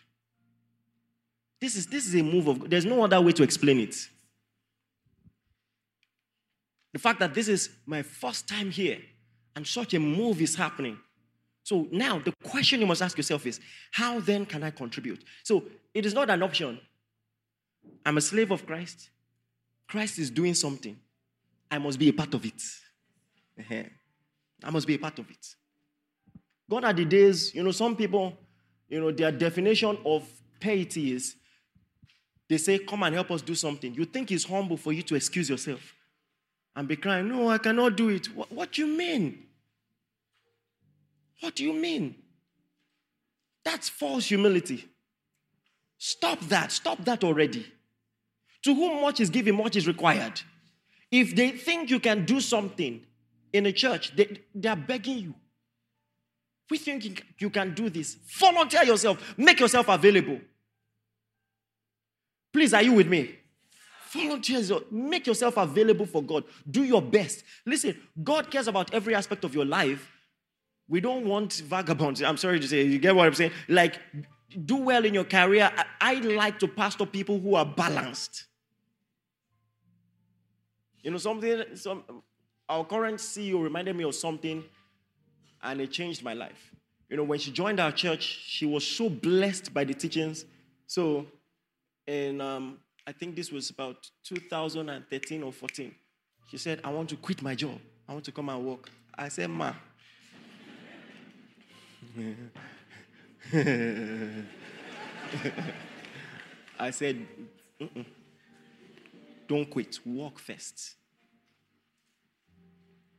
This 1.59 1.75
is, 1.75 1.87
this 1.87 2.07
is 2.07 2.15
a 2.15 2.23
move 2.23 2.47
of 2.47 2.59
God. 2.59 2.71
There's 2.71 2.85
no 2.85 3.03
other 3.03 3.19
way 3.19 3.33
to 3.33 3.43
explain 3.43 3.81
it. 3.81 3.95
The 6.93 6.99
fact 6.99 7.19
that 7.19 7.33
this 7.33 7.47
is 7.47 7.69
my 7.85 8.01
first 8.01 8.47
time 8.47 8.71
here 8.71 8.99
and 9.55 9.65
such 9.65 9.93
a 9.93 9.99
move 9.99 10.41
is 10.41 10.55
happening. 10.55 10.97
So 11.63 11.87
now 11.91 12.19
the 12.19 12.33
question 12.43 12.79
you 12.79 12.87
must 12.87 13.01
ask 13.01 13.17
yourself 13.17 13.45
is 13.45 13.59
how 13.91 14.19
then 14.19 14.45
can 14.45 14.63
I 14.63 14.71
contribute? 14.71 15.23
So 15.43 15.63
it 15.93 16.05
is 16.05 16.13
not 16.13 16.29
an 16.29 16.41
option. 16.41 16.79
I'm 18.05 18.17
a 18.17 18.21
slave 18.21 18.51
of 18.51 18.65
Christ. 18.65 19.09
Christ 19.87 20.19
is 20.19 20.29
doing 20.29 20.53
something. 20.53 20.97
I 21.69 21.77
must 21.77 21.99
be 21.99 22.09
a 22.09 22.13
part 22.13 22.33
of 22.33 22.45
it. 22.45 22.61
I 24.63 24.69
must 24.69 24.87
be 24.87 24.95
a 24.95 24.99
part 24.99 25.19
of 25.19 25.29
it. 25.29 25.55
Gone 26.69 26.85
are 26.85 26.93
the 26.93 27.05
days, 27.05 27.53
you 27.53 27.63
know, 27.63 27.71
some 27.71 27.95
people, 27.95 28.37
you 28.87 28.99
know, 28.99 29.11
their 29.11 29.31
definition 29.31 29.97
of 30.05 30.27
piety 30.59 31.13
is 31.13 31.35
they 32.47 32.57
say, 32.57 32.79
Come 32.79 33.03
and 33.03 33.15
help 33.15 33.31
us 33.31 33.41
do 33.41 33.55
something. 33.55 33.93
You 33.93 34.05
think 34.05 34.31
it's 34.31 34.45
humble 34.45 34.77
for 34.77 34.93
you 34.93 35.01
to 35.03 35.15
excuse 35.15 35.49
yourself 35.49 35.95
and 36.75 36.87
be 36.87 36.95
crying, 36.95 37.27
No, 37.27 37.49
I 37.49 37.57
cannot 37.57 37.95
do 37.95 38.09
it. 38.09 38.27
What, 38.35 38.51
what 38.51 38.71
do 38.71 38.85
you 38.85 38.97
mean? 38.97 39.47
What 41.41 41.55
do 41.55 41.63
you 41.63 41.73
mean? 41.73 42.15
That's 43.63 43.89
false 43.89 44.27
humility. 44.27 44.87
Stop 45.97 46.39
that. 46.41 46.71
Stop 46.71 47.03
that 47.05 47.23
already. 47.23 47.65
To 48.63 48.73
whom 48.75 49.01
much 49.01 49.19
is 49.19 49.29
given, 49.29 49.55
much 49.55 49.75
is 49.75 49.87
required. 49.87 50.41
If 51.11 51.35
they 51.35 51.51
think 51.51 51.89
you 51.89 51.99
can 51.99 52.25
do 52.25 52.39
something 52.39 53.05
in 53.51 53.65
a 53.65 53.71
church, 53.71 54.15
they, 54.15 54.39
they 54.55 54.69
are 54.69 54.75
begging 54.75 55.17
you. 55.17 55.33
We 56.69 56.77
think 56.77 57.25
you 57.37 57.49
can 57.49 57.73
do 57.73 57.89
this. 57.89 58.15
Volunteer 58.39 58.83
yourself, 58.83 59.35
make 59.37 59.59
yourself 59.59 59.89
available. 59.89 60.39
Please, 62.53 62.73
are 62.73 62.81
you 62.81 62.93
with 62.93 63.07
me? 63.07 63.35
Volunteer, 64.13 64.61
make 64.89 65.27
yourself 65.27 65.57
available 65.57 66.05
for 66.05 66.23
God. 66.23 66.43
Do 66.69 66.83
your 66.83 67.01
best. 67.01 67.43
Listen, 67.65 67.95
God 68.23 68.51
cares 68.51 68.67
about 68.67 68.93
every 68.93 69.15
aspect 69.15 69.43
of 69.43 69.53
your 69.53 69.65
life. 69.65 70.11
We 70.87 70.99
don't 70.99 71.25
want 71.25 71.53
vagabonds. 71.53 72.21
I'm 72.21 72.37
sorry 72.37 72.59
to 72.59 72.67
say, 72.67 72.83
you 72.83 72.99
get 72.99 73.15
what 73.15 73.27
I'm 73.27 73.33
saying? 73.33 73.51
Like, 73.69 73.99
do 74.65 74.77
well 74.77 75.05
in 75.05 75.13
your 75.13 75.23
career. 75.23 75.71
I, 75.75 75.85
I 76.01 76.13
like 76.15 76.59
to 76.59 76.67
pastor 76.67 77.05
people 77.05 77.39
who 77.39 77.55
are 77.55 77.65
balanced. 77.65 78.45
You 81.01 81.11
know, 81.11 81.17
something, 81.17 81.63
some, 81.75 82.03
our 82.67 82.85
current 82.85 83.17
CEO 83.17 83.63
reminded 83.63 83.95
me 83.95 84.03
of 84.03 84.13
something, 84.13 84.63
and 85.63 85.81
it 85.81 85.91
changed 85.91 86.23
my 86.23 86.33
life. 86.33 86.71
You 87.09 87.17
know, 87.17 87.23
when 87.23 87.39
she 87.39 87.51
joined 87.51 87.79
our 87.79 87.91
church, 87.91 88.23
she 88.23 88.65
was 88.65 88.85
so 88.85 89.09
blessed 89.09 89.73
by 89.73 89.83
the 89.83 89.93
teachings. 89.93 90.45
So, 90.87 91.25
and 92.07 92.41
um, 92.41 92.77
I 93.11 93.13
think 93.13 93.35
this 93.35 93.51
was 93.51 93.69
about 93.69 94.09
2013 94.23 95.43
or 95.43 95.51
14. 95.51 95.93
She 96.49 96.57
said, 96.57 96.79
I 96.81 96.89
want 96.91 97.09
to 97.09 97.17
quit 97.17 97.41
my 97.41 97.53
job. 97.55 97.77
I 98.07 98.13
want 98.13 98.23
to 98.23 98.31
come 98.31 98.47
and 98.47 98.65
work. 98.65 98.89
I 99.13 99.27
said, 99.27 99.49
Ma. 99.49 99.73
I 106.79 106.91
said, 106.91 107.27
Mm-mm. 107.81 108.05
don't 109.45 109.69
quit, 109.69 109.99
work 110.05 110.39
first. 110.39 110.95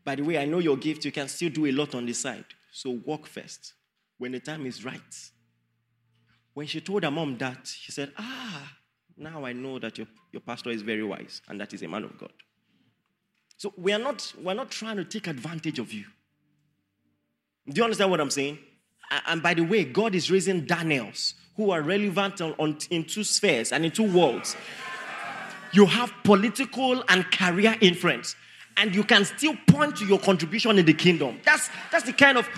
By 0.03 0.15
the 0.15 0.23
way, 0.23 0.39
I 0.39 0.47
know 0.47 0.61
your 0.61 0.79
gift, 0.79 1.05
you 1.05 1.13
can 1.13 1.29
still 1.29 1.51
do 1.51 1.67
a 1.67 1.73
lot 1.73 1.95
on 1.95 2.07
the 2.07 2.15
side. 2.15 2.47
So 2.71 2.99
work 3.05 3.27
first 3.27 3.75
when 4.17 4.33
the 4.33 4.41
time 4.41 4.65
is 4.65 4.87
right. 4.87 5.31
When 6.55 6.67
she 6.67 6.81
told 6.81 7.03
her 7.05 7.11
mom 7.11 7.37
that, 7.37 7.67
she 7.67 7.93
said, 7.93 8.15
Ah, 8.17 8.79
now 9.23 9.45
I 9.45 9.53
know 9.53 9.79
that 9.79 9.99
your, 9.99 10.07
your 10.33 10.41
pastor 10.41 10.71
is 10.71 10.83
very 10.83 11.05
wise 11.05 11.41
and 11.49 11.61
that 11.61 11.73
is 11.73 11.83
a 11.83 11.89
man 11.89 12.05
of 12.05 12.19
God. 12.19 12.33
So 13.57 13.73
we 13.77 13.93
are 13.93 13.99
not, 13.99 14.33
we're 14.43 14.55
not 14.55 14.71
trying 14.71 14.97
to 14.97 15.05
take 15.05 15.29
advantage 15.29 15.79
of 15.79 15.93
you. 15.93 16.05
Do 17.69 17.79
you 17.79 17.85
understand 17.85 18.11
what 18.11 18.21
I'm 18.21 18.31
saying? 18.31 18.59
And 19.27 19.43
by 19.43 19.55
the 19.55 19.63
way, 19.63 19.85
God 19.85 20.15
is 20.15 20.31
raising 20.31 20.65
Daniels 20.65 21.35
who 21.57 21.71
are 21.71 21.83
relevant 21.83 22.41
on, 22.41 22.55
on, 22.59 22.79
in 22.91 23.05
two 23.05 23.23
spheres 23.23 23.73
and 23.73 23.85
in 23.85 23.91
two 23.91 24.11
worlds. 24.11 24.57
You 25.73 25.87
have 25.87 26.13
political 26.25 27.05
and 27.09 27.31
career 27.31 27.77
influence, 27.81 28.37
and 28.77 28.95
you 28.95 29.05
can 29.05 29.25
still 29.25 29.57
point 29.69 29.97
to 29.97 30.07
your 30.07 30.19
contribution 30.19 30.79
in 30.79 30.87
the 30.87 30.95
kingdom. 30.95 31.41
That's, 31.45 31.71
that's 31.91 32.05
the 32.05 32.13
kind 32.13 32.39
of, 32.39 32.49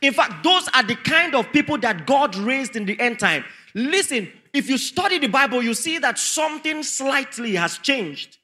in 0.00 0.12
fact, 0.12 0.42
those 0.44 0.68
are 0.74 0.82
the 0.82 0.96
kind 0.96 1.34
of 1.34 1.50
people 1.52 1.78
that 1.78 2.06
God 2.06 2.36
raised 2.36 2.74
in 2.74 2.84
the 2.84 2.98
end 2.98 3.18
time. 3.18 3.44
Listen, 3.74 4.30
if 4.54 4.70
you 4.70 4.78
study 4.78 5.18
the 5.18 5.26
Bible, 5.26 5.62
you 5.62 5.74
see 5.74 5.98
that 5.98 6.16
something 6.16 6.84
slightly 6.84 7.56
has 7.56 7.76
changed. 7.78 8.38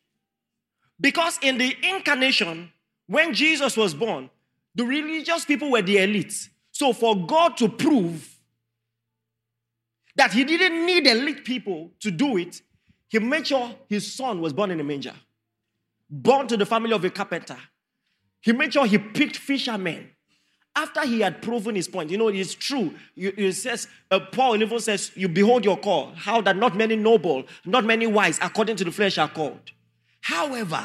Because 1.00 1.38
in 1.40 1.56
the 1.56 1.74
incarnation, 1.82 2.72
when 3.06 3.32
Jesus 3.32 3.76
was 3.76 3.94
born, 3.94 4.28
the 4.74 4.84
religious 4.84 5.44
people 5.44 5.70
were 5.70 5.82
the 5.82 5.98
elite. 5.98 6.50
So 6.72 6.92
for 6.92 7.16
God 7.26 7.56
to 7.58 7.68
prove 7.68 8.38
that 10.16 10.32
he 10.32 10.44
didn't 10.44 10.84
need 10.84 11.06
elite 11.06 11.44
people 11.44 11.92
to 12.00 12.10
do 12.10 12.36
it, 12.36 12.60
he 13.08 13.20
made 13.20 13.46
sure 13.46 13.72
his 13.88 14.12
son 14.12 14.40
was 14.40 14.52
born 14.52 14.72
in 14.72 14.80
a 14.80 14.84
manger, 14.84 15.14
born 16.10 16.48
to 16.48 16.56
the 16.56 16.66
family 16.66 16.92
of 16.92 17.04
a 17.04 17.10
carpenter. 17.10 17.56
He 18.40 18.52
made 18.52 18.72
sure 18.72 18.84
he 18.84 18.98
picked 18.98 19.36
fishermen. 19.36 20.10
After 20.80 21.06
he 21.06 21.20
had 21.20 21.42
proven 21.42 21.74
his 21.74 21.86
point, 21.88 22.08
you 22.08 22.16
know, 22.16 22.28
it's 22.28 22.54
true. 22.54 22.94
It 23.14 23.52
says, 23.52 23.86
uh, 24.10 24.18
Paul 24.32 24.62
even 24.62 24.80
says, 24.80 25.12
You 25.14 25.28
behold 25.28 25.62
your 25.62 25.76
call, 25.76 26.14
how 26.16 26.40
that 26.40 26.56
not 26.56 26.74
many 26.74 26.96
noble, 26.96 27.44
not 27.66 27.84
many 27.84 28.06
wise, 28.06 28.38
according 28.40 28.76
to 28.76 28.84
the 28.84 28.90
flesh, 28.90 29.18
are 29.18 29.28
called. 29.28 29.72
However, 30.22 30.82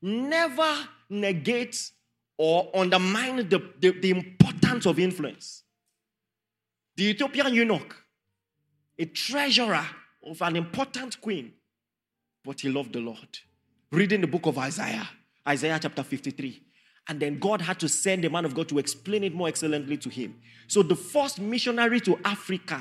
never 0.00 0.88
negate 1.10 1.90
or 2.38 2.70
undermine 2.74 3.46
the, 3.50 3.62
the, 3.80 3.90
the 3.90 4.10
importance 4.12 4.86
of 4.86 4.98
influence. 4.98 5.62
The 6.96 7.10
Ethiopian 7.10 7.52
eunuch, 7.52 7.96
a 8.98 9.04
treasurer 9.04 9.86
of 10.26 10.40
an 10.40 10.56
important 10.56 11.20
queen, 11.20 11.52
but 12.42 12.60
he 12.60 12.70
loved 12.70 12.94
the 12.94 13.00
Lord. 13.00 13.38
Reading 13.92 14.22
the 14.22 14.26
book 14.26 14.46
of 14.46 14.56
Isaiah, 14.56 15.06
Isaiah 15.46 15.78
chapter 15.82 16.02
53. 16.02 16.63
And 17.08 17.20
then 17.20 17.38
God 17.38 17.60
had 17.60 17.78
to 17.80 17.88
send 17.88 18.24
a 18.24 18.30
man 18.30 18.44
of 18.44 18.54
God 18.54 18.68
to 18.70 18.78
explain 18.78 19.24
it 19.24 19.34
more 19.34 19.48
excellently 19.48 19.96
to 19.98 20.08
him. 20.08 20.36
So 20.68 20.82
the 20.82 20.96
first 20.96 21.38
missionary 21.38 22.00
to 22.00 22.18
Africa 22.24 22.80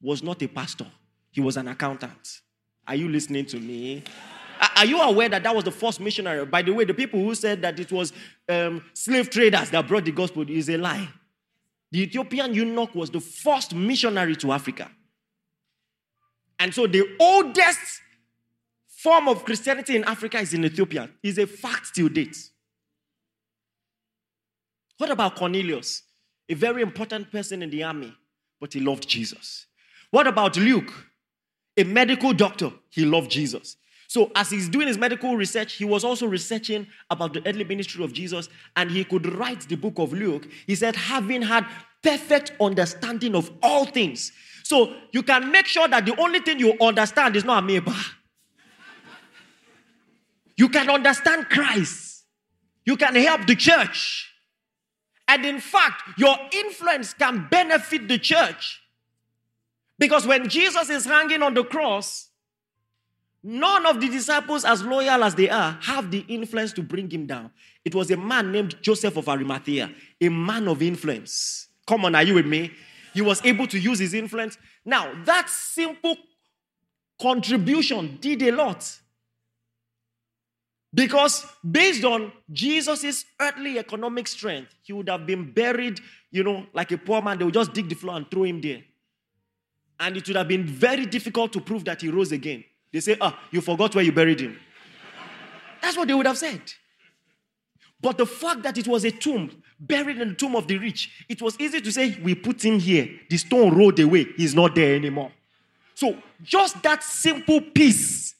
was 0.00 0.22
not 0.22 0.42
a 0.42 0.48
pastor, 0.48 0.86
he 1.30 1.40
was 1.40 1.56
an 1.56 1.68
accountant. 1.68 2.40
Are 2.86 2.96
you 2.96 3.08
listening 3.08 3.46
to 3.46 3.58
me? 3.58 4.02
Are 4.76 4.84
you 4.84 5.00
aware 5.00 5.28
that 5.28 5.42
that 5.42 5.54
was 5.54 5.64
the 5.64 5.70
first 5.70 6.00
missionary? 6.00 6.44
By 6.46 6.62
the 6.62 6.72
way, 6.72 6.84
the 6.84 6.94
people 6.94 7.20
who 7.20 7.34
said 7.34 7.62
that 7.62 7.78
it 7.80 7.90
was 7.90 8.12
um, 8.48 8.84
slave 8.92 9.28
traders 9.30 9.70
that 9.70 9.88
brought 9.88 10.04
the 10.04 10.12
gospel 10.12 10.48
is 10.48 10.68
a 10.68 10.76
lie. 10.76 11.08
The 11.90 12.02
Ethiopian 12.02 12.54
eunuch 12.54 12.94
was 12.94 13.10
the 13.10 13.20
first 13.20 13.74
missionary 13.74 14.36
to 14.36 14.52
Africa. 14.52 14.90
And 16.58 16.72
so 16.72 16.86
the 16.86 17.16
oldest 17.18 18.00
form 18.86 19.28
of 19.28 19.44
Christianity 19.44 19.96
in 19.96 20.04
Africa 20.04 20.38
is 20.38 20.54
in 20.54 20.64
Ethiopia. 20.64 21.10
Is 21.22 21.38
a 21.38 21.46
fact 21.46 21.94
till 21.94 22.08
date. 22.08 22.36
What 25.02 25.10
about 25.10 25.34
Cornelius? 25.34 26.04
A 26.48 26.54
very 26.54 26.80
important 26.80 27.32
person 27.32 27.60
in 27.60 27.70
the 27.70 27.82
army, 27.82 28.14
but 28.60 28.72
he 28.72 28.78
loved 28.78 29.08
Jesus. 29.08 29.66
What 30.12 30.28
about 30.28 30.56
Luke? 30.56 30.92
A 31.76 31.82
medical 31.82 32.32
doctor, 32.32 32.70
he 32.88 33.04
loved 33.04 33.28
Jesus. 33.28 33.76
So, 34.06 34.30
as 34.36 34.50
he's 34.50 34.68
doing 34.68 34.86
his 34.86 34.98
medical 34.98 35.36
research, 35.36 35.72
he 35.72 35.84
was 35.84 36.04
also 36.04 36.28
researching 36.28 36.86
about 37.10 37.32
the 37.32 37.40
earthly 37.48 37.64
ministry 37.64 38.04
of 38.04 38.12
Jesus, 38.12 38.48
and 38.76 38.92
he 38.92 39.02
could 39.02 39.26
write 39.34 39.62
the 39.62 39.74
book 39.74 39.94
of 39.96 40.12
Luke. 40.12 40.46
He 40.68 40.76
said, 40.76 40.94
having 40.94 41.42
had 41.42 41.66
perfect 42.00 42.52
understanding 42.60 43.34
of 43.34 43.50
all 43.60 43.86
things. 43.86 44.30
So, 44.62 44.94
you 45.10 45.24
can 45.24 45.50
make 45.50 45.66
sure 45.66 45.88
that 45.88 46.06
the 46.06 46.16
only 46.20 46.38
thing 46.38 46.60
you 46.60 46.74
understand 46.80 47.34
is 47.34 47.44
not 47.44 47.64
amoeba. 47.64 47.96
You 50.56 50.68
can 50.68 50.88
understand 50.88 51.48
Christ, 51.48 52.22
you 52.86 52.96
can 52.96 53.16
help 53.16 53.48
the 53.48 53.56
church. 53.56 54.28
And 55.32 55.46
in 55.46 55.60
fact, 55.60 56.02
your 56.18 56.36
influence 56.52 57.14
can 57.14 57.48
benefit 57.50 58.06
the 58.06 58.18
church. 58.18 58.82
Because 59.98 60.26
when 60.26 60.46
Jesus 60.46 60.90
is 60.90 61.06
hanging 61.06 61.42
on 61.42 61.54
the 61.54 61.64
cross, 61.64 62.28
none 63.42 63.86
of 63.86 63.98
the 63.98 64.10
disciples, 64.10 64.66
as 64.66 64.82
loyal 64.82 65.24
as 65.24 65.34
they 65.34 65.48
are, 65.48 65.78
have 65.80 66.10
the 66.10 66.22
influence 66.28 66.74
to 66.74 66.82
bring 66.82 67.10
him 67.10 67.24
down. 67.24 67.50
It 67.82 67.94
was 67.94 68.10
a 68.10 68.16
man 68.18 68.52
named 68.52 68.76
Joseph 68.82 69.16
of 69.16 69.26
Arimathea, 69.26 69.90
a 70.20 70.28
man 70.28 70.68
of 70.68 70.82
influence. 70.82 71.68
Come 71.86 72.04
on, 72.04 72.14
are 72.14 72.22
you 72.22 72.34
with 72.34 72.46
me? 72.46 72.70
He 73.14 73.22
was 73.22 73.42
able 73.42 73.66
to 73.68 73.78
use 73.78 74.00
his 74.00 74.12
influence. 74.12 74.58
Now, 74.84 75.14
that 75.24 75.48
simple 75.48 76.14
contribution 77.18 78.18
did 78.20 78.42
a 78.42 78.50
lot. 78.50 78.86
Because 80.94 81.46
based 81.68 82.04
on 82.04 82.32
Jesus' 82.52 83.24
earthly 83.40 83.78
economic 83.78 84.28
strength, 84.28 84.74
he 84.82 84.92
would 84.92 85.08
have 85.08 85.26
been 85.26 85.50
buried, 85.50 86.00
you 86.30 86.44
know, 86.44 86.66
like 86.74 86.92
a 86.92 86.98
poor 86.98 87.22
man. 87.22 87.38
They 87.38 87.44
would 87.44 87.54
just 87.54 87.72
dig 87.72 87.88
the 87.88 87.94
floor 87.94 88.16
and 88.16 88.30
throw 88.30 88.44
him 88.44 88.60
there. 88.60 88.82
And 89.98 90.16
it 90.16 90.26
would 90.26 90.36
have 90.36 90.48
been 90.48 90.66
very 90.66 91.06
difficult 91.06 91.52
to 91.54 91.60
prove 91.60 91.84
that 91.86 92.02
he 92.02 92.10
rose 92.10 92.32
again. 92.32 92.64
They 92.92 93.00
say, 93.00 93.16
ah, 93.20 93.38
you 93.50 93.62
forgot 93.62 93.94
where 93.94 94.04
you 94.04 94.12
buried 94.12 94.40
him. 94.40 94.58
That's 95.80 95.96
what 95.96 96.08
they 96.08 96.14
would 96.14 96.26
have 96.26 96.38
said. 96.38 96.60
But 98.00 98.18
the 98.18 98.26
fact 98.26 98.62
that 98.64 98.76
it 98.76 98.86
was 98.86 99.04
a 99.04 99.10
tomb, 99.12 99.62
buried 99.78 100.20
in 100.20 100.30
the 100.30 100.34
tomb 100.34 100.56
of 100.56 100.66
the 100.66 100.76
rich, 100.76 101.24
it 101.28 101.40
was 101.40 101.58
easy 101.58 101.80
to 101.80 101.92
say, 101.92 102.18
we 102.22 102.34
put 102.34 102.62
him 102.62 102.78
here. 102.78 103.08
The 103.30 103.38
stone 103.38 103.74
rolled 103.74 103.98
away. 104.00 104.26
He's 104.36 104.54
not 104.54 104.74
there 104.74 104.94
anymore. 104.94 105.32
So 105.94 106.18
just 106.42 106.82
that 106.82 107.02
simple 107.02 107.60
piece 107.60 108.34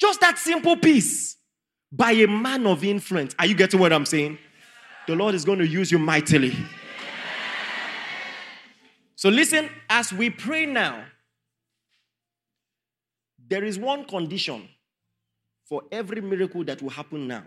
just 0.00 0.20
that 0.20 0.38
simple 0.38 0.76
piece 0.76 1.36
by 1.92 2.12
a 2.12 2.26
man 2.26 2.66
of 2.66 2.84
influence. 2.84 3.34
Are 3.38 3.46
you 3.46 3.54
getting 3.54 3.78
what 3.78 3.92
I'm 3.92 4.06
saying? 4.06 4.38
The 5.06 5.14
Lord 5.14 5.34
is 5.34 5.44
going 5.44 5.58
to 5.58 5.66
use 5.66 5.90
you 5.92 5.98
mightily. 5.98 6.56
So 9.16 9.28
listen, 9.28 9.68
as 9.88 10.12
we 10.12 10.30
pray 10.30 10.64
now, 10.64 11.04
there 13.48 13.64
is 13.64 13.78
one 13.78 14.04
condition 14.04 14.68
for 15.68 15.82
every 15.92 16.20
miracle 16.20 16.64
that 16.64 16.80
will 16.80 16.90
happen 16.90 17.28
now. 17.28 17.42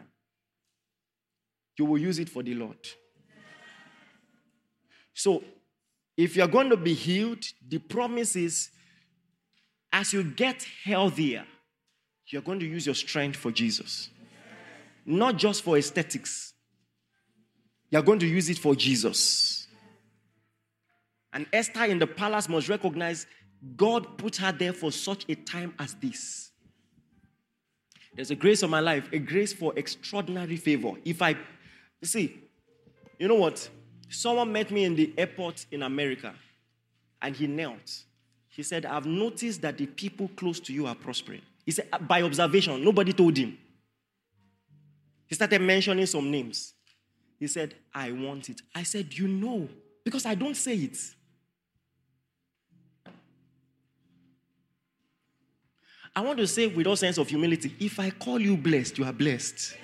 You 1.77 1.85
will 1.85 1.97
use 1.97 2.19
it 2.19 2.29
for 2.29 2.43
the 2.43 2.53
Lord. 2.53 2.77
So, 5.13 5.43
if 6.15 6.35
you're 6.35 6.47
going 6.47 6.69
to 6.69 6.77
be 6.77 6.93
healed, 6.93 7.43
the 7.67 7.79
promise 7.79 8.35
is 8.35 8.69
as 9.91 10.13
you 10.13 10.23
get 10.23 10.65
healthier, 10.83 11.45
you're 12.33 12.41
going 12.41 12.59
to 12.59 12.65
use 12.65 12.87
your 12.87 12.95
strength 12.95 13.37
for 13.37 13.51
Jesus. 13.51 14.09
Not 15.05 15.37
just 15.37 15.61
for 15.61 15.77
aesthetics. 15.77 16.53
You're 17.91 18.01
going 18.01 18.17
to 18.19 18.27
use 18.27 18.49
it 18.49 18.57
for 18.57 18.75
Jesus. 18.75 19.67
And 21.31 21.45
Esther 21.53 21.85
in 21.85 21.99
the 21.99 22.07
palace 22.07 22.49
must 22.49 22.69
recognize 22.69 23.27
God 23.77 24.17
put 24.17 24.37
her 24.37 24.51
there 24.51 24.73
for 24.73 24.91
such 24.91 25.25
a 25.29 25.35
time 25.35 25.75
as 25.77 25.93
this. 25.93 26.49
There's 28.15 28.31
a 28.31 28.35
grace 28.35 28.63
on 28.63 28.71
my 28.71 28.79
life, 28.79 29.07
a 29.13 29.19
grace 29.19 29.53
for 29.53 29.71
extraordinary 29.75 30.57
favor. 30.57 30.93
If 31.05 31.21
I 31.21 31.35
see, 32.03 32.39
you 33.19 33.27
know 33.27 33.35
what? 33.35 33.69
Someone 34.09 34.51
met 34.51 34.71
me 34.71 34.85
in 34.85 34.95
the 34.95 35.13
airport 35.19 35.67
in 35.71 35.83
America 35.83 36.33
and 37.21 37.35
he 37.35 37.45
knelt. 37.45 38.03
He 38.47 38.63
said, 38.63 38.87
I've 38.87 39.05
noticed 39.05 39.61
that 39.61 39.77
the 39.77 39.85
people 39.85 40.31
close 40.35 40.59
to 40.61 40.73
you 40.73 40.87
are 40.87 40.95
prospering. 40.95 41.41
He 41.65 41.71
said, 41.71 41.87
uh, 41.91 41.97
by 41.99 42.21
observation, 42.21 42.83
nobody 42.83 43.13
told 43.13 43.37
him. 43.37 43.57
He 45.27 45.35
started 45.35 45.61
mentioning 45.61 46.05
some 46.05 46.29
names. 46.29 46.73
He 47.39 47.47
said, 47.47 47.75
I 47.93 48.11
want 48.11 48.49
it. 48.49 48.61
I 48.75 48.83
said, 48.83 49.13
You 49.13 49.27
know, 49.27 49.67
because 50.03 50.25
I 50.25 50.35
don't 50.35 50.55
say 50.55 50.75
it. 50.75 50.97
I 56.15 56.21
want 56.21 56.37
to 56.37 56.45
say 56.45 56.67
with 56.67 56.85
all 56.85 56.95
sense 56.95 57.17
of 57.17 57.27
humility 57.27 57.75
if 57.79 57.99
I 57.99 58.11
call 58.11 58.39
you 58.39 58.55
blessed, 58.55 58.97
you 58.99 59.05
are 59.05 59.13
blessed. 59.13 59.75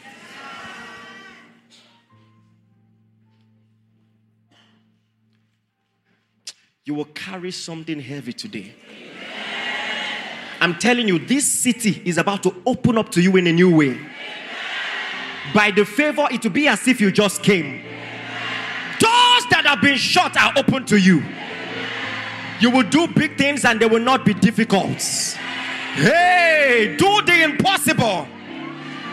You 6.86 6.96
will 6.96 7.06
carry 7.06 7.52
something 7.52 8.00
heavy 8.00 8.34
today. 8.34 8.74
I'm 10.62 10.78
telling 10.78 11.08
you, 11.08 11.20
this 11.20 11.50
city 11.50 12.02
is 12.06 12.18
about 12.18 12.44
to 12.44 12.56
open 12.66 12.98
up 12.98 13.10
to 13.12 13.22
you 13.22 13.38
in 13.38 13.48
a 13.48 13.54
new 13.54 13.74
way. 13.74 14.00
By 15.54 15.72
the 15.72 15.86
favor, 15.86 16.28
it 16.32 16.44
will 16.44 16.52
be 16.52 16.68
as 16.68 16.88
if 16.88 17.00
you 17.00 17.12
just 17.12 17.42
came. 17.42 17.82
Doors 19.00 19.46
that 19.50 19.64
have 19.66 19.82
been 19.82 19.98
shut 19.98 20.36
are 20.38 20.54
open 20.58 20.86
to 20.88 21.00
you. 21.00 21.24
You 22.60 22.70
will 22.72 22.84
do 22.84 23.08
big 23.08 23.38
things 23.38 23.64
and 23.64 23.80
they 23.80 23.86
will 23.86 24.02
not 24.02 24.26
be 24.26 24.34
difficult. 24.34 25.02
Hey, 25.94 26.96
do 26.98 27.22
the 27.22 27.44
impossible, 27.44 28.28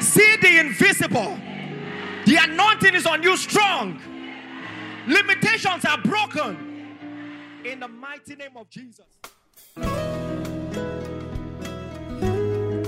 see 0.01 0.37
the 0.37 0.59
invisible. 0.59 1.39
The 2.27 2.37
anointing 2.41 2.95
is 2.95 3.07
on 3.07 3.23
you 3.23 3.37
strong. 3.37 4.01
Limitations 5.07 5.85
are 5.85 5.99
broken. 5.99 6.89
In 7.65 7.81
the 7.81 7.89
mighty 7.89 8.35
name 8.35 8.57
of 8.57 8.69
Jesus. 8.69 9.07